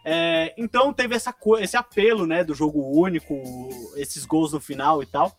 É, 0.04 0.52
então 0.56 0.92
teve 0.92 1.14
essa, 1.14 1.34
esse 1.60 1.76
apelo 1.76 2.26
né, 2.26 2.42
do 2.42 2.54
jogo 2.54 2.80
único, 2.98 3.34
esses 3.96 4.24
gols 4.24 4.52
no 4.52 4.60
final 4.60 5.02
e 5.02 5.06
tal. 5.06 5.36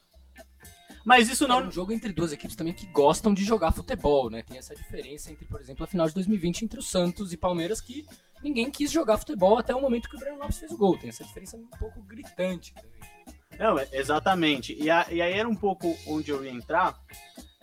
Mas 1.06 1.30
isso 1.30 1.48
não. 1.48 1.60
É 1.60 1.63
um 1.65 1.72
jogo 1.72 1.92
entre 1.92 2.13
duas 2.13 2.32
equipes 2.32 2.56
também 2.56 2.74
que 2.74 2.86
gostam 2.88 3.34
de 3.34 3.44
jogar 3.44 3.74
futebol, 3.74 4.30
né? 4.30 4.42
Tem 4.42 4.58
essa 4.58 4.74
diferença 4.74 5.32
entre, 5.32 5.46
por 5.46 5.60
exemplo, 5.60 5.84
a 5.84 5.88
final 5.88 6.08
de 6.08 6.13
2020 6.13 6.63
entre 6.63 6.80
o 6.80 6.84
Santos 6.84 7.34
e 7.34 7.38
Palmeiras, 7.38 7.82
que 7.82 8.06
ninguém 8.42 8.72
quis 8.72 8.89
jogar 8.89 9.18
futebol 9.18 9.58
até 9.58 9.75
o 9.75 9.82
momento 9.82 10.10
que 10.10 10.15
o 10.15 10.20
Breno 10.20 10.38
Lopes 10.38 10.60
fez 10.60 10.72
o 10.72 10.77
gol. 10.77 10.98
Tem 10.98 11.10
essa 11.10 11.25
diferença 11.25 11.58
um 11.58 11.68
pouco 11.77 12.01
gritante 12.03 12.74
também. 12.74 13.13
Não, 13.60 13.77
é, 13.77 13.88
exatamente. 13.92 14.74
E, 14.82 14.89
a, 14.89 15.06
e 15.12 15.22
aí 15.22 15.34
era 15.34 15.48
um 15.48 15.56
pouco 15.56 15.96
onde 16.08 16.32
eu 16.32 16.44
ia 16.44 16.51
entrar. 16.51 16.98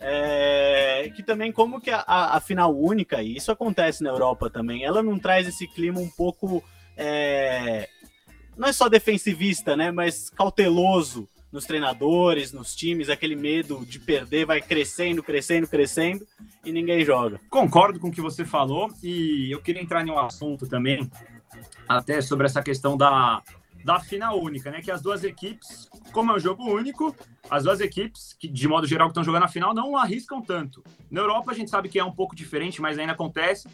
É, 0.03 1.11
que 1.15 1.21
também 1.21 1.51
como 1.51 1.79
que 1.79 1.91
a, 1.91 2.03
a, 2.07 2.39
final 2.39 2.75
única, 2.75 3.21
e 3.21 3.37
isso 3.37 3.51
acontece 3.51 4.03
na 4.03 4.09
Europa 4.09 4.49
também, 4.49 4.83
ela 4.83 5.03
não 5.03 5.19
traz 5.19 5.47
esse 5.47 5.67
clima 5.67 5.99
um 5.99 6.09
pouco 6.09 6.63
é, 6.97 7.87
não 8.57 8.67
é 8.67 8.73
só 8.73 8.89
defensivista, 8.89 9.75
né, 9.75 9.91
mas 9.91 10.29
cauteloso 10.29 11.29
nos 11.51 11.65
treinadores, 11.65 12.53
nos 12.53 12.73
times, 12.75 13.09
aquele 13.09 13.35
medo 13.35 13.85
de 13.85 13.99
perder 13.99 14.45
vai 14.45 14.61
crescendo, 14.61 15.21
crescendo, 15.21 15.67
crescendo 15.67 16.25
e 16.63 16.71
ninguém 16.71 17.03
joga. 17.03 17.41
Concordo 17.49 17.99
com 17.99 18.07
o 18.07 18.11
que 18.11 18.21
você 18.21 18.45
falou 18.45 18.89
e 19.03 19.51
eu 19.51 19.61
queria 19.61 19.81
entrar 19.81 20.05
em 20.07 20.11
um 20.11 20.17
assunto 20.17 20.67
também, 20.67 21.09
até 21.87 22.21
sobre 22.21 22.45
essa 22.45 22.63
questão 22.63 22.95
da, 22.95 23.41
da 23.83 23.99
final 23.99 24.39
única, 24.39 24.71
né? 24.71 24.81
Que 24.81 24.91
as 24.91 25.01
duas 25.01 25.23
equipes, 25.23 25.89
como 26.11 26.31
é 26.31 26.35
um 26.35 26.39
jogo 26.39 26.63
único, 26.63 27.15
as 27.49 27.63
duas 27.63 27.79
equipes, 27.79 28.33
que 28.33 28.47
de 28.47 28.67
modo 28.67 28.87
geral 28.87 29.07
que 29.07 29.11
estão 29.11 29.23
jogando 29.23 29.43
a 29.43 29.47
final, 29.47 29.73
não 29.73 29.97
arriscam 29.97 30.41
tanto. 30.41 30.83
Na 31.09 31.21
Europa 31.21 31.51
a 31.51 31.53
gente 31.53 31.69
sabe 31.69 31.89
que 31.89 31.99
é 31.99 32.03
um 32.03 32.11
pouco 32.11 32.35
diferente, 32.35 32.81
mas 32.81 32.97
ainda 32.97 33.13
acontece, 33.13 33.67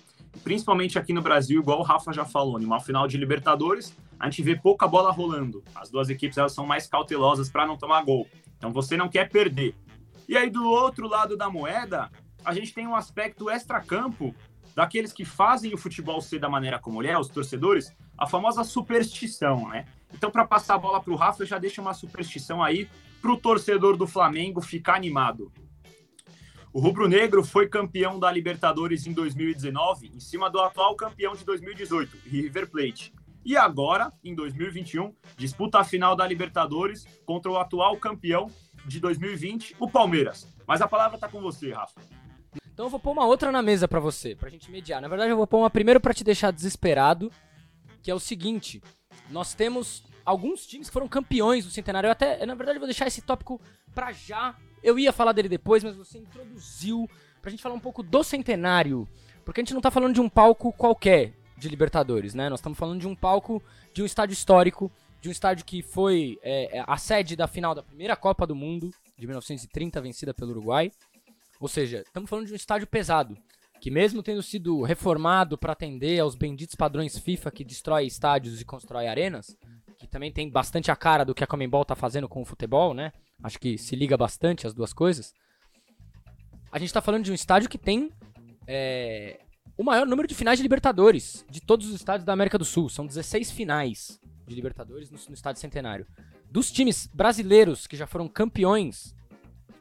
principalmente 0.43 0.97
aqui 0.97 1.13
no 1.13 1.21
Brasil, 1.21 1.61
igual 1.61 1.79
o 1.79 1.83
Rafa 1.83 2.13
já 2.13 2.25
falou, 2.25 2.59
numa 2.59 2.79
final 2.79 3.07
de 3.07 3.17
Libertadores, 3.17 3.95
a 4.19 4.25
gente 4.25 4.41
vê 4.41 4.55
pouca 4.55 4.87
bola 4.87 5.11
rolando. 5.11 5.63
As 5.75 5.89
duas 5.89 6.09
equipes 6.09 6.37
elas 6.37 6.53
são 6.53 6.65
mais 6.65 6.87
cautelosas 6.87 7.49
para 7.49 7.65
não 7.65 7.77
tomar 7.77 8.03
gol. 8.03 8.27
Então 8.57 8.71
você 8.71 8.97
não 8.97 9.09
quer 9.09 9.29
perder. 9.29 9.75
E 10.27 10.35
aí 10.35 10.49
do 10.49 10.65
outro 10.65 11.07
lado 11.07 11.37
da 11.37 11.49
moeda, 11.49 12.09
a 12.43 12.53
gente 12.53 12.73
tem 12.73 12.87
um 12.87 12.95
aspecto 12.95 13.49
extra-campo 13.49 14.33
daqueles 14.75 15.11
que 15.11 15.25
fazem 15.25 15.73
o 15.73 15.77
futebol 15.77 16.21
ser 16.21 16.39
da 16.39 16.49
maneira 16.49 16.77
como 16.77 17.01
ele 17.01 17.09
é, 17.09 17.17
os 17.17 17.29
torcedores, 17.29 17.91
a 18.17 18.25
famosa 18.25 18.63
superstição, 18.63 19.67
né? 19.69 19.85
Então, 20.13 20.31
para 20.31 20.45
passar 20.45 20.75
a 20.75 20.77
bola 20.77 21.01
para 21.01 21.13
o 21.13 21.15
Rafa, 21.15 21.43
eu 21.43 21.47
já 21.47 21.57
deixo 21.57 21.81
uma 21.81 21.93
superstição 21.93 22.63
aí 22.63 22.89
para 23.21 23.31
o 23.31 23.37
torcedor 23.37 23.97
do 23.97 24.07
Flamengo 24.07 24.61
ficar 24.61 24.95
animado. 24.95 25.51
O 26.73 26.79
Rubro 26.79 27.07
Negro 27.07 27.43
foi 27.43 27.67
campeão 27.67 28.19
da 28.19 28.31
Libertadores 28.31 29.07
em 29.07 29.13
2019, 29.13 30.11
em 30.13 30.19
cima 30.19 30.49
do 30.49 30.59
atual 30.59 30.95
campeão 30.95 31.35
de 31.35 31.43
2018, 31.43 32.17
River 32.25 32.69
Plate. 32.69 33.13
E 33.43 33.55
agora, 33.55 34.11
em 34.23 34.35
2021, 34.35 35.13
disputa 35.37 35.79
a 35.79 35.83
final 35.83 36.15
da 36.15 36.27
Libertadores 36.27 37.05
contra 37.25 37.51
o 37.51 37.57
atual 37.57 37.97
campeão 37.97 38.51
de 38.85 38.99
2020, 38.99 39.75
o 39.79 39.89
Palmeiras. 39.89 40.47
Mas 40.67 40.81
a 40.81 40.87
palavra 40.87 41.15
está 41.15 41.27
com 41.27 41.41
você, 41.41 41.71
Rafa. 41.71 42.01
Então 42.71 42.85
eu 42.85 42.89
vou 42.89 42.99
pôr 42.99 43.11
uma 43.11 43.25
outra 43.25 43.51
na 43.51 43.61
mesa 43.61 43.87
para 43.87 43.99
você, 43.99 44.35
pra 44.35 44.49
gente 44.49 44.69
mediar. 44.69 45.01
Na 45.01 45.07
verdade, 45.07 45.31
eu 45.31 45.37
vou 45.37 45.47
pôr 45.47 45.57
uma 45.57 45.69
primeiro 45.69 45.99
para 45.99 46.13
te 46.13 46.23
deixar 46.23 46.51
desesperado, 46.51 47.31
que 48.07 48.11
é 48.11 48.15
o 48.15 48.21
seguinte: 48.21 48.81
nós 49.29 49.53
temos 49.53 50.01
alguns 50.23 50.65
times 50.65 50.87
que 50.87 50.93
foram 50.93 51.09
campeões 51.09 51.65
do 51.65 51.71
centenário. 51.71 52.07
Eu 52.07 52.11
até, 52.11 52.45
na 52.45 52.55
verdade, 52.55 52.79
vou 52.79 52.87
deixar 52.87 53.05
esse 53.05 53.21
tópico 53.21 53.59
para 53.93 54.13
já. 54.13 54.55
Eu 54.81 54.97
ia 54.97 55.11
falar 55.11 55.33
dele 55.33 55.49
depois, 55.49 55.83
mas 55.83 55.97
você 55.97 56.17
introduziu 56.17 57.09
pra 57.41 57.51
gente 57.51 57.61
falar 57.61 57.75
um 57.75 57.81
pouco 57.81 58.01
do 58.01 58.23
centenário. 58.23 59.05
Porque 59.43 59.59
a 59.59 59.61
gente 59.61 59.73
não 59.73 59.81
tá 59.81 59.91
falando 59.91 60.13
de 60.13 60.21
um 60.21 60.29
palco 60.29 60.71
qualquer 60.71 61.33
de 61.57 61.67
Libertadores, 61.67 62.33
né? 62.33 62.47
Nós 62.47 62.59
estamos 62.59 62.79
falando 62.79 63.01
de 63.01 63.07
um 63.09 63.15
palco, 63.15 63.61
de 63.93 64.01
um 64.01 64.05
estádio 64.05 64.31
histórico, 64.31 64.89
de 65.19 65.27
um 65.27 65.31
estádio 65.31 65.65
que 65.65 65.81
foi 65.81 66.39
é, 66.41 66.77
é 66.77 66.83
a 66.87 66.95
sede 66.95 67.35
da 67.35 67.45
final 67.45 67.75
da 67.75 67.83
primeira 67.83 68.15
Copa 68.15 68.47
do 68.47 68.55
Mundo, 68.55 68.89
de 69.17 69.27
1930, 69.27 69.99
vencida 69.99 70.33
pelo 70.33 70.51
Uruguai. 70.51 70.93
Ou 71.59 71.67
seja, 71.67 72.03
estamos 72.05 72.29
falando 72.29 72.45
de 72.45 72.53
um 72.53 72.55
estádio 72.55 72.87
pesado, 72.87 73.37
que 73.79 73.91
mesmo 73.91 74.23
tendo 74.23 74.41
sido 74.41 74.81
reformado 74.81 75.57
para 75.57 75.73
atender 75.73 76.19
aos 76.19 76.35
benditos 76.35 76.75
padrões 76.75 77.17
FIFA 77.17 77.51
que 77.51 77.63
destrói 77.63 78.05
estádios 78.05 78.59
e 78.59 78.65
constrói 78.65 79.07
arenas, 79.07 79.55
que 79.97 80.07
também 80.07 80.31
tem 80.31 80.49
bastante 80.49 80.91
a 80.91 80.95
cara 80.95 81.23
do 81.23 81.33
que 81.33 81.43
a 81.43 81.47
Comembol 81.47 81.81
está 81.81 81.95
fazendo 81.95 82.27
com 82.27 82.41
o 82.41 82.45
futebol, 82.45 82.93
né? 82.93 83.11
Acho 83.43 83.59
que 83.59 83.77
se 83.77 83.95
liga 83.95 84.17
bastante 84.17 84.65
as 84.65 84.73
duas 84.73 84.93
coisas. 84.93 85.33
A 86.71 86.79
gente 86.79 86.87
está 86.87 87.01
falando 87.01 87.23
de 87.23 87.31
um 87.31 87.35
estádio 87.35 87.69
que 87.69 87.77
tem 87.77 88.11
é, 88.67 89.39
o 89.77 89.83
maior 89.83 90.05
número 90.05 90.27
de 90.27 90.35
finais 90.35 90.57
de 90.57 90.63
Libertadores 90.63 91.45
de 91.49 91.61
todos 91.61 91.87
os 91.87 91.95
estados 91.95 92.25
da 92.25 92.33
América 92.33 92.57
do 92.57 92.65
Sul. 92.65 92.89
São 92.89 93.05
16 93.05 93.51
finais 93.51 94.19
de 94.45 94.55
Libertadores 94.55 95.09
no, 95.09 95.17
no 95.27 95.33
estádio 95.33 95.61
Centenário. 95.61 96.07
Dos 96.49 96.71
times 96.71 97.07
brasileiros 97.07 97.87
que 97.87 97.95
já 97.95 98.07
foram 98.07 98.27
campeões 98.27 99.15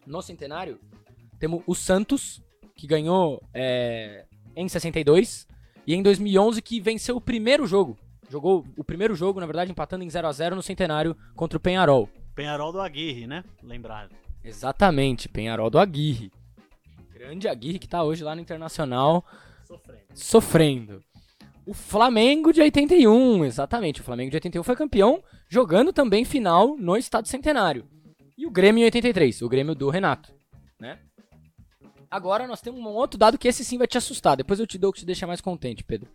no 0.06 0.22
Centenário, 0.22 0.78
temos 1.38 1.62
o 1.66 1.74
Santos, 1.74 2.42
que 2.76 2.86
ganhou 2.86 3.42
é, 3.54 4.24
em 4.54 4.68
62, 4.68 5.46
e 5.86 5.94
em 5.94 6.02
2011 6.02 6.60
que 6.60 6.80
venceu 6.80 7.16
o 7.16 7.20
primeiro 7.20 7.66
jogo. 7.66 7.96
Jogou 8.28 8.66
o 8.76 8.84
primeiro 8.84 9.14
jogo, 9.14 9.40
na 9.40 9.46
verdade, 9.46 9.70
empatando 9.70 10.04
em 10.04 10.10
0 10.10 10.26
a 10.26 10.32
0 10.32 10.56
no 10.56 10.62
Centenário 10.62 11.16
contra 11.34 11.56
o 11.56 11.60
Penharol. 11.60 12.08
Penharol 12.34 12.72
do 12.72 12.80
Aguirre, 12.80 13.26
né? 13.26 13.44
Lembrado. 13.62 14.14
Exatamente, 14.44 15.28
Penharol 15.28 15.70
do 15.70 15.78
Aguirre. 15.78 16.30
Grande 17.12 17.48
Aguirre 17.48 17.78
que 17.78 17.88
tá 17.88 18.02
hoje 18.02 18.22
lá 18.22 18.34
no 18.34 18.40
Internacional 18.40 19.24
Sofrendo. 19.64 20.02
Sofrendo. 20.14 21.04
O 21.66 21.74
Flamengo 21.74 22.52
de 22.52 22.60
81, 22.60 23.44
exatamente. 23.44 24.00
O 24.00 24.04
Flamengo 24.04 24.30
de 24.30 24.36
81 24.36 24.62
foi 24.62 24.76
campeão, 24.76 25.22
jogando 25.48 25.92
também 25.92 26.24
final 26.24 26.76
no 26.76 26.96
Estado 26.96 27.26
Centenário. 27.26 27.84
E 28.38 28.46
o 28.46 28.50
Grêmio 28.50 28.82
em 28.82 28.84
83, 28.84 29.42
o 29.42 29.48
Grêmio 29.48 29.74
do 29.74 29.90
Renato, 29.90 30.32
né? 30.80 31.00
Agora 32.10 32.46
nós 32.46 32.60
temos 32.60 32.80
um 32.80 32.88
outro 32.88 33.18
dado 33.18 33.38
que 33.38 33.48
esse 33.48 33.64
sim 33.64 33.78
vai 33.78 33.86
te 33.86 33.98
assustar. 33.98 34.36
Depois 34.36 34.60
eu 34.60 34.66
te 34.66 34.78
dou 34.78 34.90
o 34.90 34.92
que 34.92 35.00
te 35.00 35.06
deixa 35.06 35.26
mais 35.26 35.40
contente, 35.40 35.84
Pedro. 35.84 36.10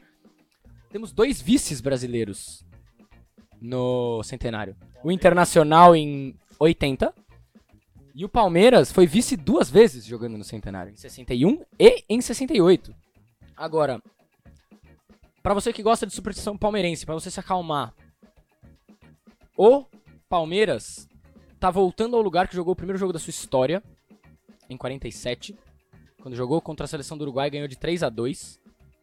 Temos 0.90 1.12
dois 1.12 1.42
vices 1.42 1.82
brasileiros 1.82 2.66
no 3.62 4.22
Centenário. 4.24 4.76
O 5.04 5.12
Internacional 5.12 5.96
em 5.96 6.36
80 6.60 7.14
e 8.14 8.26
o 8.26 8.30
Palmeiras 8.30 8.92
foi 8.92 9.08
vice 9.08 9.38
duas 9.38 9.70
vezes 9.70 10.06
jogando 10.06 10.38
no 10.38 10.44
Centenário, 10.44 10.92
em 10.92 10.96
61 10.96 11.64
e 11.80 12.04
em 12.10 12.22
68. 12.22 12.94
Agora, 13.56 14.02
para 15.42 15.54
você 15.54 15.72
que 15.72 15.84
gosta 15.84 16.06
de 16.06 16.14
superstição 16.14 16.58
palmeirense, 16.58 17.06
para 17.06 17.16
você 17.16 17.32
se 17.32 17.40
acalmar, 17.40 17.94
o 19.56 19.86
Palmeiras 20.28 21.08
tá 21.60 21.70
voltando 21.70 22.16
ao 22.16 22.22
lugar 22.22 22.48
que 22.48 22.56
jogou 22.56 22.74
o 22.74 22.76
primeiro 22.76 22.98
jogo 22.98 23.14
da 23.14 23.20
sua 23.20 23.30
história, 23.30 23.84
em 24.70 24.76
47, 24.78 25.56
quando 26.22 26.36
jogou 26.36 26.62
contra 26.62 26.86
a 26.86 26.88
seleção 26.88 27.18
do 27.18 27.24
Uruguai, 27.24 27.50
ganhou 27.50 27.68
de 27.68 27.78
3 27.78 28.04
a 28.04 28.10
2 28.10 28.60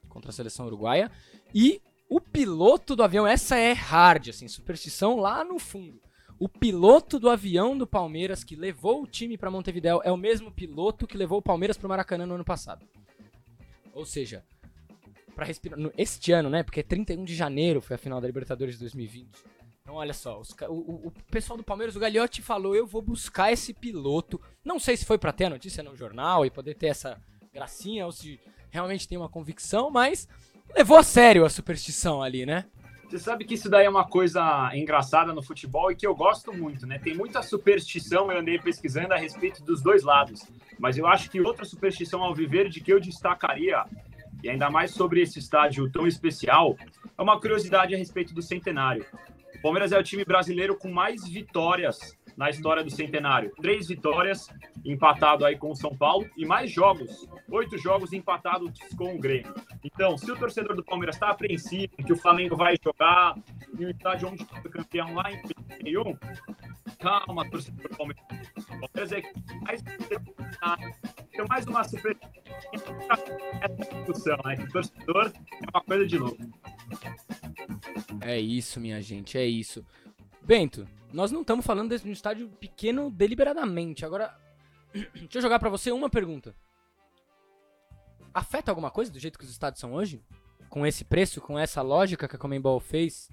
contra 0.08 0.30
a 0.30 0.32
seleção 0.32 0.66
uruguaia, 0.66 1.10
e 1.54 1.80
o 2.08 2.20
piloto 2.20 2.96
do 2.96 3.02
avião, 3.02 3.26
essa 3.26 3.56
é 3.56 3.72
hard, 3.72 4.28
assim, 4.28 4.48
superstição 4.48 5.16
lá 5.16 5.44
no 5.44 5.58
fundo. 5.58 6.00
O 6.38 6.48
piloto 6.48 7.18
do 7.18 7.28
avião 7.28 7.76
do 7.76 7.87
Palmeiras 7.87 8.42
que 8.44 8.56
levou 8.56 9.02
o 9.02 9.06
time 9.06 9.37
para 9.37 9.50
Montevideo 9.50 10.00
é 10.04 10.10
o 10.10 10.16
mesmo 10.16 10.50
piloto 10.50 11.06
que 11.06 11.18
levou 11.18 11.38
o 11.38 11.42
Palmeiras 11.42 11.76
para 11.76 11.87
o 11.87 11.88
Maracanã 11.88 12.25
no 12.25 12.37
ano 12.37 12.44
passado. 12.44 12.87
Ou 13.92 14.06
seja, 14.06 14.44
para 15.34 15.44
respirar. 15.44 15.78
Este 15.96 16.32
ano, 16.32 16.48
né? 16.48 16.62
Porque 16.62 16.82
31 16.82 17.25
de 17.25 17.34
janeiro 17.34 17.80
foi 17.80 17.96
a 17.96 17.98
final 17.98 18.20
da 18.20 18.26
Libertadores 18.26 18.75
de 18.75 18.80
2020. 18.80 19.28
Então, 19.88 19.97
olha 19.97 20.12
só, 20.12 20.38
os, 20.38 20.54
o, 20.68 21.07
o, 21.07 21.12
pessoal 21.30 21.57
do 21.57 21.64
Palmeiras, 21.64 21.97
o 21.97 21.99
Gagliotti 21.99 22.42
falou: 22.42 22.76
eu 22.76 22.87
vou 22.87 23.00
buscar 23.00 23.50
esse 23.50 23.73
piloto. 23.73 24.38
Não 24.62 24.78
sei 24.78 24.99
se 24.99 25.07
foi 25.07 25.16
para 25.16 25.33
ter 25.33 25.47
a 25.47 25.50
notícia 25.50 25.83
no 25.83 25.97
jornal 25.97 26.45
e 26.45 26.50
poder 26.50 26.75
ter 26.75 26.88
essa 26.88 27.18
gracinha 27.54 28.04
ou 28.04 28.12
se 28.12 28.38
realmente 28.68 29.09
tem 29.09 29.16
uma 29.16 29.30
convicção, 29.30 29.90
mas 29.90 30.28
levou 30.76 30.99
a 30.99 31.02
sério 31.02 31.42
a 31.42 31.49
superstição 31.49 32.23
ali, 32.23 32.45
né? 32.45 32.66
Você 33.09 33.18
sabe 33.18 33.47
que 33.47 33.54
isso 33.54 33.71
daí 33.71 33.87
é 33.87 33.88
uma 33.88 34.07
coisa 34.07 34.71
engraçada 34.75 35.33
no 35.33 35.42
futebol 35.42 35.90
e 35.90 35.97
que 35.97 36.07
eu 36.07 36.14
gosto 36.14 36.52
muito, 36.52 36.87
né? 36.87 36.99
Tem 36.99 37.16
muita 37.16 37.40
superstição, 37.40 38.30
eu 38.30 38.40
andei 38.40 38.59
pesquisando 38.59 39.14
a 39.14 39.16
respeito 39.16 39.64
dos 39.64 39.80
dois 39.80 40.02
lados. 40.02 40.42
Mas 40.78 40.99
eu 40.99 41.07
acho 41.07 41.30
que 41.30 41.40
outra 41.40 41.64
superstição 41.64 42.23
ao 42.23 42.35
viver 42.35 42.68
de 42.68 42.83
que 42.83 42.92
eu 42.92 43.00
destacaria, 43.00 43.87
e 44.45 44.50
ainda 44.50 44.68
mais 44.68 44.90
sobre 44.90 45.23
esse 45.23 45.38
estádio 45.38 45.90
tão 45.90 46.07
especial, 46.07 46.76
é 47.16 47.23
uma 47.23 47.40
curiosidade 47.40 47.95
a 47.95 47.99
respeito 47.99 48.35
do 48.35 48.42
centenário. 48.42 49.07
O 49.59 49.62
Palmeiras 49.62 49.93
é 49.93 49.99
o 49.99 50.03
time 50.03 50.25
brasileiro 50.25 50.77
com 50.77 50.91
mais 50.91 51.27
vitórias 51.29 52.17
na 52.37 52.49
história 52.49 52.85
do 52.85 52.91
centenário. 52.91 53.53
Três 53.61 53.88
vitórias, 53.88 54.49
empatado 54.85 55.45
aí 55.45 55.57
com 55.57 55.73
o 55.73 55.75
São 55.75 55.97
Paulo, 55.97 56.31
e 56.37 56.47
mais 56.47 56.71
jogos, 56.71 57.29
oito 57.50 57.77
jogos 57.77 58.12
empatados 58.12 58.79
com 58.97 59.17
o 59.17 59.19
Grêmio. 59.19 59.53
Então, 59.83 60.17
se 60.17 60.31
o 60.31 60.37
torcedor 60.37 60.77
do 60.77 60.85
Palmeiras 60.85 61.17
está 61.17 61.31
apreensivo 61.31 61.97
que 61.97 62.12
o 62.12 62.17
Flamengo 62.17 62.57
vai 62.57 62.77
jogar 62.83 63.35
em 63.77 63.87
um 63.87 63.91
estádio 63.91 64.29
onde 64.29 64.45
foi 64.45 64.71
campeão 64.71 65.12
lá 65.15 65.33
em 65.33 65.43
2001, 65.81 66.17
calma, 67.00 67.50
torcedor 67.50 67.91
do 67.91 67.97
Palmeiras. 67.97 68.25
O 68.57 68.88
Palmeiras 68.88 69.12
é 69.12 69.23
mais 69.62 69.83
tem 69.83 71.47
mais 71.49 71.67
uma 71.67 71.85
super 71.85 72.17
essa 72.73 73.95
discussão, 73.95 74.37
né? 74.45 74.57
Que 74.57 74.62
o 74.62 74.73
torcedor 74.73 75.33
é 75.35 75.71
uma 75.73 75.83
coisa 75.83 76.07
de 76.07 76.19
louco. 76.19 76.38
É 78.28 78.38
isso, 78.38 78.80
minha 78.80 79.00
gente, 79.00 79.38
é 79.38 79.47
isso. 79.47 79.85
Bento, 80.42 80.87
nós 81.12 81.30
não 81.30 81.40
estamos 81.40 81.64
falando 81.64 81.97
de 81.97 82.08
um 82.08 82.12
estádio 82.12 82.49
pequeno 82.61 83.11
deliberadamente. 83.11 84.04
Agora, 84.04 84.37
Deixa 85.14 85.38
eu 85.38 85.42
jogar 85.42 85.58
pra 85.58 85.68
você 85.68 85.90
uma 85.90 86.08
pergunta. 86.08 86.54
Afeta 88.32 88.70
alguma 88.70 88.90
coisa 88.90 89.11
do 89.11 89.18
jeito 89.18 89.38
que 89.38 89.44
os 89.44 89.50
estádios 89.50 89.80
são 89.80 89.92
hoje? 89.92 90.23
Com 90.68 90.87
esse 90.87 91.04
preço, 91.04 91.40
com 91.40 91.58
essa 91.58 91.82
lógica 91.82 92.28
que 92.28 92.37
a 92.37 92.38
Comembol 92.38 92.80
fez? 92.80 93.28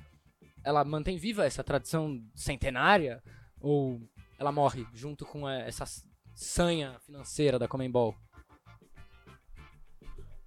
Ela 0.63 0.83
mantém 0.83 1.17
viva 1.17 1.45
essa 1.45 1.63
tradição 1.63 2.23
centenária? 2.33 3.21
Ou 3.59 4.01
ela 4.37 4.51
morre 4.51 4.85
junto 4.93 5.25
com 5.25 5.47
eh, 5.49 5.67
essa 5.67 5.85
sanha 6.33 6.99
financeira 7.05 7.59
da 7.59 7.67
Comembol? 7.67 8.15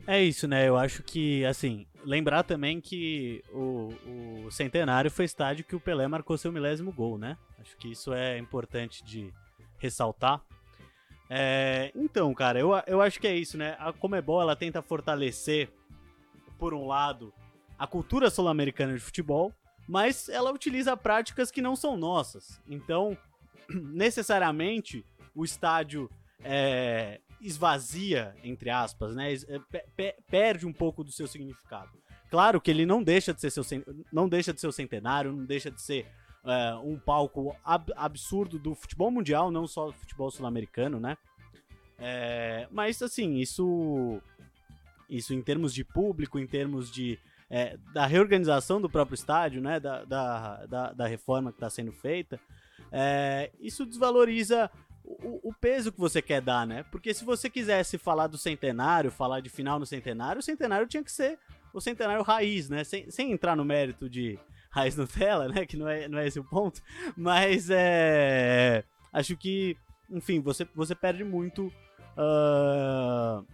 É 0.08 0.22
isso, 0.22 0.48
né? 0.48 0.66
Eu 0.66 0.78
acho 0.78 1.02
que, 1.02 1.44
assim, 1.44 1.86
lembrar 2.02 2.42
também 2.42 2.80
que 2.80 3.44
o, 3.52 3.92
o 4.46 4.50
Centenário 4.50 5.10
foi 5.10 5.26
estádio 5.26 5.66
que 5.66 5.76
o 5.76 5.80
Pelé 5.80 6.08
marcou 6.08 6.38
seu 6.38 6.50
milésimo 6.50 6.90
gol, 6.90 7.18
né? 7.18 7.36
Acho 7.60 7.76
que 7.76 7.92
isso 7.92 8.14
é 8.14 8.38
importante 8.38 9.04
de 9.04 9.30
ressaltar. 9.76 10.40
É, 11.28 11.92
então, 11.94 12.32
cara, 12.32 12.58
eu, 12.58 12.70
eu 12.86 13.02
acho 13.02 13.20
que 13.20 13.26
é 13.26 13.36
isso, 13.36 13.58
né? 13.58 13.76
A 13.78 13.92
Comebol, 13.92 14.40
ela 14.40 14.56
tenta 14.56 14.80
fortalecer, 14.80 15.68
por 16.58 16.72
um 16.72 16.86
lado, 16.86 17.30
a 17.78 17.86
cultura 17.86 18.30
sul-americana 18.30 18.94
de 18.94 19.00
futebol, 19.00 19.52
mas 19.86 20.30
ela 20.30 20.50
utiliza 20.50 20.96
práticas 20.96 21.50
que 21.50 21.60
não 21.60 21.76
são 21.76 21.98
nossas. 21.98 22.58
Então, 22.66 23.14
necessariamente, 23.68 25.04
o 25.34 25.44
estádio 25.44 26.10
é, 26.42 27.20
esvazia, 27.40 28.34
entre 28.42 28.70
aspas, 28.70 29.14
né? 29.14 29.32
É, 29.34 30.16
perde 30.30 30.66
um 30.66 30.72
pouco 30.72 31.04
do 31.04 31.12
seu 31.12 31.26
significado. 31.26 31.90
Claro 32.30 32.60
que 32.60 32.70
ele 32.70 32.84
não 32.84 33.02
deixa 33.02 33.32
de 33.32 33.40
ser 33.40 33.50
seu 33.50 33.64
não 34.12 34.28
deixa 34.28 34.52
de 34.52 34.60
ser 34.60 34.66
o 34.66 34.72
centenário, 34.72 35.32
não 35.32 35.44
deixa 35.44 35.70
de 35.70 35.80
ser 35.80 36.06
é, 36.44 36.74
um 36.76 36.98
palco 36.98 37.56
ab 37.64 37.92
absurdo 37.96 38.58
do 38.58 38.74
futebol 38.74 39.10
mundial, 39.10 39.50
não 39.50 39.66
só 39.66 39.86
do 39.86 39.92
futebol 39.92 40.30
sul-americano, 40.30 41.00
né? 41.00 41.16
É, 41.98 42.68
mas 42.70 43.00
assim, 43.02 43.36
isso 43.36 44.20
isso 45.08 45.32
em 45.32 45.42
termos 45.42 45.72
de 45.72 45.84
público, 45.84 46.38
em 46.38 46.46
termos 46.46 46.90
de 46.90 47.18
é, 47.50 47.78
da 47.94 48.04
reorganização 48.04 48.80
do 48.80 48.90
próprio 48.90 49.14
estádio, 49.14 49.62
né? 49.62 49.80
Da, 49.80 50.04
da, 50.04 50.66
da, 50.66 50.92
da 50.92 51.06
reforma 51.06 51.50
que 51.50 51.56
está 51.56 51.70
sendo 51.70 51.92
feita, 51.92 52.38
é, 52.92 53.50
isso 53.58 53.86
desvaloriza 53.86 54.70
o, 55.08 55.48
o, 55.48 55.54
peso 55.54 55.90
que 55.90 55.98
você 55.98 56.20
quer 56.20 56.42
dar, 56.42 56.66
né? 56.66 56.84
Porque 56.90 57.14
se 57.14 57.24
você 57.24 57.48
quisesse 57.48 57.96
falar 57.96 58.26
do 58.26 58.36
centenário, 58.36 59.10
falar 59.10 59.40
de 59.40 59.48
final 59.48 59.78
no 59.78 59.86
centenário, 59.86 60.40
o 60.40 60.42
centenário 60.42 60.86
tinha 60.86 61.02
que 61.02 61.10
ser 61.10 61.38
o 61.72 61.80
centenário 61.80 62.22
raiz, 62.22 62.68
né? 62.68 62.84
Sem, 62.84 63.10
sem 63.10 63.32
entrar 63.32 63.56
no 63.56 63.64
mérito 63.64 64.08
de 64.08 64.38
raiz 64.70 64.96
Nutella, 64.96 65.48
né? 65.48 65.64
Que 65.64 65.76
não 65.76 65.88
é, 65.88 66.08
não 66.08 66.18
é 66.18 66.26
esse 66.26 66.38
o 66.38 66.44
ponto. 66.44 66.82
Mas 67.16 67.70
é. 67.70 68.84
Acho 69.12 69.36
que, 69.36 69.76
enfim, 70.10 70.40
você, 70.40 70.66
você 70.74 70.94
perde 70.94 71.24
muito. 71.24 71.72
Uh, 72.16 73.46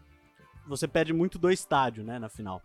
você 0.66 0.88
perde 0.88 1.12
muito 1.12 1.38
do 1.38 1.50
estádio, 1.50 2.02
né? 2.02 2.18
Na 2.18 2.28
final. 2.28 2.60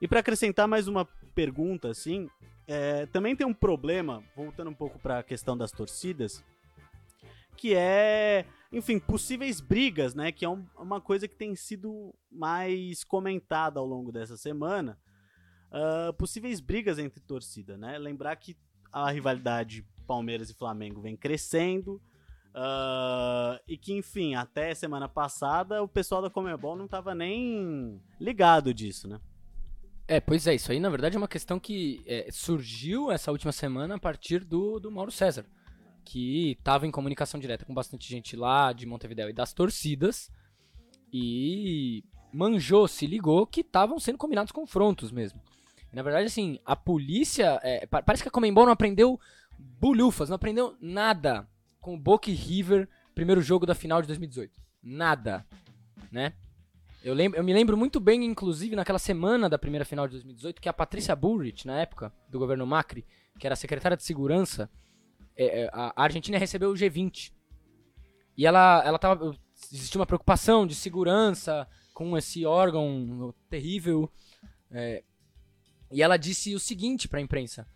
E 0.00 0.08
para 0.08 0.20
acrescentar 0.20 0.66
mais 0.66 0.88
uma 0.88 1.04
pergunta, 1.34 1.88
assim, 1.90 2.28
é, 2.66 3.06
também 3.06 3.36
tem 3.36 3.46
um 3.46 3.54
problema, 3.54 4.22
voltando 4.34 4.70
um 4.70 4.74
pouco 4.74 4.98
para 4.98 5.18
a 5.18 5.22
questão 5.22 5.56
das 5.56 5.70
torcidas 5.70 6.44
que 7.56 7.74
é, 7.74 8.46
enfim, 8.72 8.98
possíveis 8.98 9.60
brigas, 9.60 10.14
né? 10.14 10.32
Que 10.32 10.44
é 10.44 10.48
um, 10.48 10.66
uma 10.78 11.00
coisa 11.00 11.28
que 11.28 11.36
tem 11.36 11.54
sido 11.54 12.14
mais 12.30 13.04
comentada 13.04 13.78
ao 13.78 13.86
longo 13.86 14.10
dessa 14.10 14.36
semana. 14.36 14.98
Uh, 15.70 16.12
possíveis 16.14 16.60
brigas 16.60 16.98
entre 16.98 17.20
torcida, 17.20 17.76
né? 17.76 17.98
Lembrar 17.98 18.36
que 18.36 18.56
a 18.92 19.10
rivalidade 19.10 19.86
Palmeiras 20.06 20.50
e 20.50 20.54
Flamengo 20.54 21.00
vem 21.00 21.16
crescendo. 21.16 22.00
Uh, 22.54 23.58
e 23.66 23.78
que, 23.78 23.94
enfim, 23.94 24.34
até 24.34 24.74
semana 24.74 25.08
passada 25.08 25.82
o 25.82 25.88
pessoal 25.88 26.20
da 26.20 26.28
Comebol 26.28 26.76
não 26.76 26.84
estava 26.84 27.14
nem 27.14 27.98
ligado 28.20 28.74
disso, 28.74 29.08
né? 29.08 29.18
É, 30.06 30.20
pois 30.20 30.46
é, 30.46 30.54
isso 30.54 30.70
aí 30.70 30.78
na 30.78 30.90
verdade 30.90 31.16
é 31.16 31.18
uma 31.18 31.28
questão 31.28 31.58
que 31.58 32.02
é, 32.06 32.28
surgiu 32.30 33.10
essa 33.10 33.30
última 33.30 33.52
semana 33.52 33.94
a 33.94 33.98
partir 33.98 34.44
do, 34.44 34.78
do 34.78 34.90
Mauro 34.90 35.10
César 35.10 35.46
que 36.04 36.52
estava 36.52 36.86
em 36.86 36.90
comunicação 36.90 37.38
direta 37.40 37.64
com 37.64 37.74
bastante 37.74 38.08
gente 38.08 38.36
lá 38.36 38.72
de 38.72 38.86
Montevideo 38.86 39.28
e 39.28 39.32
das 39.32 39.52
torcidas. 39.52 40.30
E 41.12 42.04
manjou, 42.32 42.88
se 42.88 43.06
ligou 43.06 43.46
que 43.46 43.60
estavam 43.60 43.98
sendo 43.98 44.18
combinados 44.18 44.52
confrontos 44.52 45.10
mesmo. 45.10 45.40
E, 45.92 45.96
na 45.96 46.02
verdade, 46.02 46.26
assim, 46.26 46.58
a 46.64 46.74
polícia. 46.74 47.60
É, 47.62 47.86
parece 47.86 48.22
que 48.22 48.28
a 48.28 48.32
Comembol 48.32 48.64
não 48.64 48.72
aprendeu 48.72 49.20
bulhufas, 49.58 50.28
não 50.28 50.36
aprendeu 50.36 50.76
nada 50.80 51.46
com 51.80 51.94
o 51.94 51.98
Boca 51.98 52.30
River, 52.30 52.88
primeiro 53.14 53.42
jogo 53.42 53.66
da 53.66 53.74
final 53.74 54.00
de 54.00 54.08
2018. 54.08 54.60
Nada. 54.82 55.46
Né? 56.10 56.32
Eu, 57.04 57.14
lembro, 57.14 57.38
eu 57.38 57.44
me 57.44 57.52
lembro 57.52 57.76
muito 57.76 57.98
bem, 57.98 58.24
inclusive, 58.24 58.76
naquela 58.76 58.98
semana 58.98 59.48
da 59.48 59.58
primeira 59.58 59.84
final 59.84 60.06
de 60.06 60.12
2018, 60.12 60.60
que 60.60 60.68
a 60.68 60.72
Patrícia 60.72 61.16
Bullrich, 61.16 61.66
na 61.66 61.80
época 61.80 62.12
do 62.28 62.38
governo 62.38 62.66
Macri, 62.66 63.04
que 63.38 63.46
era 63.46 63.56
secretária 63.56 63.96
de 63.96 64.04
segurança, 64.04 64.70
é, 65.36 65.62
é, 65.62 65.70
a 65.72 66.02
Argentina 66.02 66.38
recebeu 66.38 66.70
o 66.70 66.74
G20. 66.74 67.32
E 68.36 68.46
ela, 68.46 68.82
ela 68.84 68.98
tava. 68.98 69.36
Existia 69.72 70.00
uma 70.00 70.06
preocupação 70.06 70.66
de 70.66 70.74
segurança 70.74 71.68
com 71.94 72.16
esse 72.16 72.44
órgão 72.44 73.34
terrível. 73.48 74.10
É, 74.70 75.04
e 75.90 76.02
ela 76.02 76.16
disse 76.16 76.54
o 76.54 76.60
seguinte 76.60 77.06
para 77.08 77.18
a 77.18 77.22
imprensa: 77.22 77.66